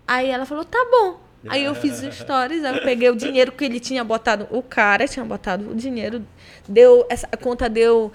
[0.08, 1.20] Aí ela falou, tá bom.
[1.50, 4.62] Aí eu fiz os stories, aí eu peguei o dinheiro que ele tinha botado, o
[4.62, 6.26] cara tinha botado o dinheiro,
[6.70, 8.14] deu, essa a conta deu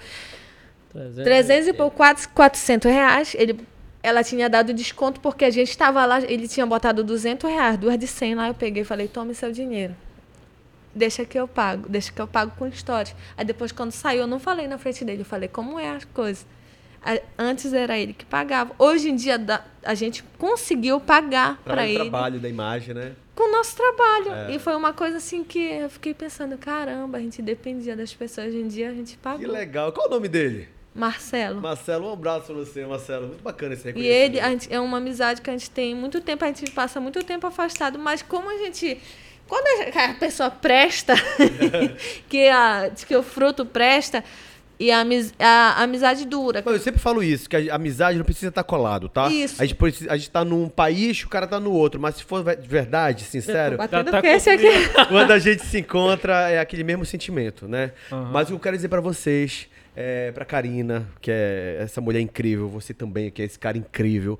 [1.23, 3.35] 300 e pouco, quase 400 reais.
[3.37, 3.59] Ele,
[4.01, 7.97] ela tinha dado desconto porque a gente estava lá, ele tinha botado 200 reais, duas
[7.97, 8.47] de 100 lá.
[8.47, 9.95] Eu peguei e falei, tome seu dinheiro.
[10.95, 13.15] Deixa que eu pago, deixa que eu pago com stories.
[13.37, 16.05] Aí depois, quando saiu, eu não falei na frente dele, eu falei, como é as
[16.05, 16.45] coisas?
[17.37, 18.73] Antes era ele que pagava.
[18.77, 19.39] Hoje em dia,
[19.83, 23.13] a gente conseguiu pagar para ele trabalho da imagem, né?
[23.39, 24.33] com o nosso trabalho.
[24.33, 24.55] É.
[24.55, 28.47] E foi uma coisa assim que eu fiquei pensando, caramba, a gente dependia das pessoas,
[28.47, 29.49] hoje em dia a gente Que pagou.
[29.49, 29.93] legal.
[29.93, 30.67] Qual o nome dele?
[30.99, 31.61] Marcelo.
[31.61, 33.27] Marcelo, um abraço pra você, Marcelo.
[33.27, 34.21] Muito bacana esse E reconhecimento.
[34.25, 36.99] ele, a gente- é uma amizade que a gente tem muito tempo, a gente passa
[36.99, 38.99] muito tempo afastado, mas como a gente.
[39.47, 39.65] Quando
[39.95, 41.15] a a pessoa presta,
[42.29, 44.23] que, a, que o fruto presta,
[44.79, 46.61] e a, amiz- a amizade dura.
[46.65, 49.27] Mas Eu sempre falo isso, que a amizade não precisa estar colado, tá?
[49.29, 49.61] Isso.
[49.61, 51.99] A gente, precisa, a gente tá num país, o cara tá no outro.
[51.99, 54.67] Mas se for de verdade, sincero, tá com esse aqui.
[55.09, 57.91] quando a gente se encontra, é aquele mesmo sentimento, né?
[58.31, 59.67] Mas o que eu quero dizer pra vocês,
[60.01, 64.39] é, pra Karina, que é essa mulher incrível, você também, que é esse cara incrível.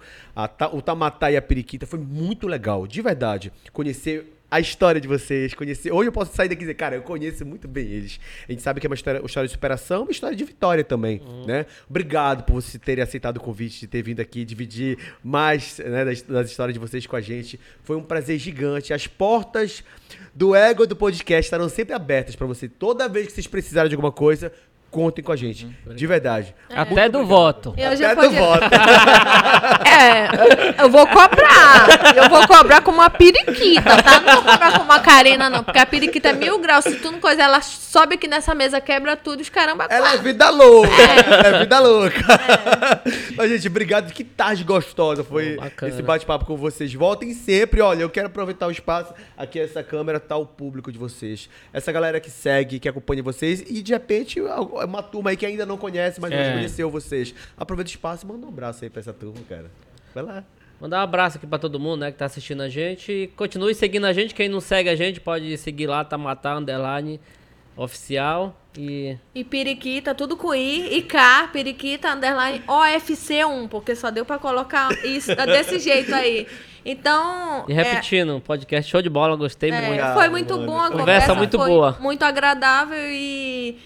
[0.57, 3.51] Ta- o Tamatá e a Periquita foi muito legal, de verdade.
[3.73, 5.91] Conhecer a história de vocês, conhecer.
[5.91, 8.19] Hoje eu posso sair daqui e dizer, cara, eu conheço muito bem eles.
[8.47, 10.83] A gente sabe que é uma história, uma história de superação, uma história de vitória
[10.83, 11.65] também, né?
[11.89, 16.21] Obrigado por você ter aceitado o convite, de ter vindo aqui dividir mais né, das,
[16.23, 17.59] das histórias de vocês com a gente.
[17.83, 18.91] Foi um prazer gigante.
[18.91, 19.83] As portas
[20.33, 22.67] do Ego do podcast estarão sempre abertas pra você.
[22.67, 24.51] Toda vez que vocês precisarem de alguma coisa,
[24.91, 25.67] contem com a gente.
[25.95, 26.53] De verdade.
[26.69, 27.73] Até do voto.
[27.77, 28.63] Eu já Até do podia- voto.
[29.89, 32.15] É, eu vou cobrar.
[32.15, 34.19] Eu vou cobrar com uma periquita, tá?
[34.21, 35.63] Não vou cobrar com uma carena, não.
[35.63, 36.83] Porque a periquita é mil graus.
[36.85, 39.87] Se tu não coisa, ela sobe aqui nessa mesa, quebra tudo, os caramba.
[39.89, 40.89] Ela é vida louca.
[41.01, 42.19] Ela é vida louca.
[43.35, 44.13] Mas, gente, obrigado.
[44.13, 45.91] Que tarde gostosa foi bacana.
[45.91, 46.93] esse bate-papo com vocês.
[46.93, 47.81] Voltem sempre.
[47.81, 49.13] Olha, eu quero aproveitar o espaço.
[49.37, 51.49] Aqui, essa câmera tá o público de vocês.
[51.73, 53.61] Essa galera que segue, que acompanha vocês.
[53.67, 56.45] E, de repente, é uma turma aí que ainda não conhece, mas É.
[56.49, 57.33] já conheceu vocês.
[57.57, 59.69] Aproveita o espaço e manda um abraço aí pra essa turma, cara.
[60.13, 60.43] Vai lá.
[60.81, 63.11] Mandar um abraço aqui pra todo mundo, né, que tá assistindo a gente.
[63.11, 64.33] E continue seguindo a gente.
[64.33, 67.19] Quem não segue a gente pode seguir lá, tá matar underline
[67.75, 68.55] oficial.
[68.77, 74.37] E E periquita, tudo com I e K, periquita, underline OFC1, porque só deu pra
[74.37, 76.47] colocar isso desse jeito aí.
[76.85, 77.65] Então.
[77.67, 80.13] E é, repetindo, podcast show de bola, gostei é, muito.
[80.13, 81.35] foi muito bom a Conversa conversa.
[81.35, 81.97] muito foi boa.
[81.99, 83.77] Muito agradável e.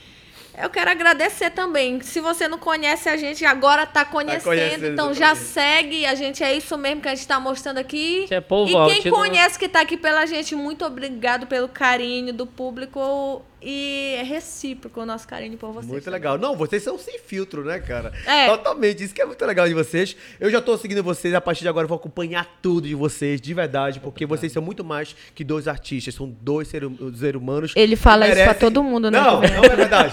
[0.58, 2.02] Eu quero agradecer também.
[2.02, 4.44] Se você não conhece a gente, agora tá conhecendo.
[4.44, 6.06] conhecendo, então já segue.
[6.06, 8.28] A gente é isso mesmo que a gente tá mostrando aqui.
[8.30, 12.46] É povo e quem conhece que tá aqui pela gente, muito obrigado pelo carinho do
[12.46, 13.42] público.
[13.66, 15.92] E é recíproco o nosso carinho por vocês.
[15.92, 16.38] Muito legal.
[16.38, 18.12] Não, vocês são sem filtro, né, cara?
[18.26, 18.48] É.
[18.48, 19.04] Totalmente.
[19.04, 20.16] Isso que é muito legal de vocês.
[20.40, 21.34] Eu já tô seguindo vocês.
[21.34, 24.62] A partir de agora eu vou acompanhar tudo de vocês, de verdade, porque vocês são
[24.62, 26.14] muito mais que dois artistas.
[26.16, 26.90] São dois seres
[27.36, 27.74] humanos.
[27.76, 29.20] Ele fala que isso pra merecem- todo mundo, né?
[29.20, 30.12] Não, não é verdade.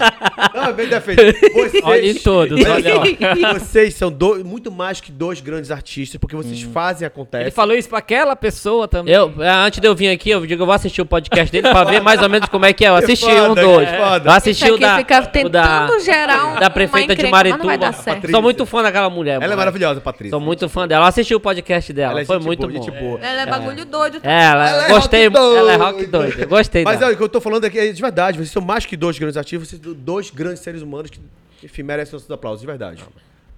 [0.53, 1.21] Não, é bem defeito.
[1.53, 1.83] Vocês...
[1.83, 3.53] Olha em todos, olha lá.
[3.59, 7.43] Vocês são dois, muito mais que dois grandes artistas, porque vocês fazem acontecer.
[7.43, 9.13] Ele falou isso pra aquela pessoa também.
[9.13, 11.69] Eu, é, antes de eu vir aqui, eu digo, eu vou assistir o podcast dele
[11.69, 12.89] pra ver mais ou menos como é que é.
[12.89, 13.89] Eu assisti foda, um dois.
[13.89, 14.29] que foda.
[14.29, 17.15] Eu assisti Isso o aqui da, fica o tentando da, gerar um- da uma prefeita
[17.15, 17.77] de encrenca, mas não vai Marituba.
[17.77, 18.15] dar certo.
[18.15, 18.31] Patrícia.
[18.31, 19.35] Sou muito fã daquela mulher.
[19.35, 19.57] Ela é mano.
[19.57, 20.29] maravilhosa, Patrícia.
[20.31, 21.05] Sou muito fã dela.
[21.05, 22.11] Eu assisti o podcast dela.
[22.13, 22.83] Ela é Foi gente muito boa, bom.
[22.83, 23.19] gente boa.
[23.21, 24.19] Ela é bagulho doido.
[24.23, 25.27] É, ela, Ela é gostei.
[25.27, 25.57] rock doido.
[25.57, 26.45] ela é rock doida.
[26.45, 27.07] Gostei Mas dela.
[27.07, 28.37] olha, o que eu tô falando aqui é de verdade.
[28.37, 31.19] Vocês são mais que dois grandes artistas, vocês são dois grandes seres humanos que,
[31.63, 33.03] enfim, merecem nossos aplausos, de verdade.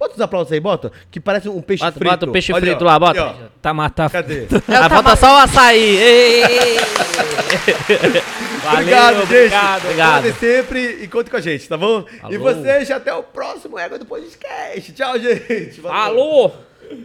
[0.04, 0.92] Bota os aplausos aí, bota.
[1.10, 2.12] Que parece um peixe Bota- frito.
[2.12, 3.24] bota o peixe Olha, frito ó, lá, bota.
[3.24, 3.52] olha.
[3.62, 4.10] Tá matando.
[4.12, 4.48] Cadê?
[4.68, 5.80] Ah, falta só o açaí.
[5.98, 6.44] Ei.
[8.74, 9.24] obrigado, gente.
[9.24, 9.84] obrigado.
[9.86, 10.16] Obrigado.
[10.16, 12.04] Podem sempre e conte com a gente, tá bom?
[12.30, 12.40] E Falou.
[12.40, 14.92] vocês, até o próximo Ego do Podcast.
[14.92, 15.80] Tchau, gente.
[15.80, 15.98] Valeu.
[15.98, 16.52] Alô!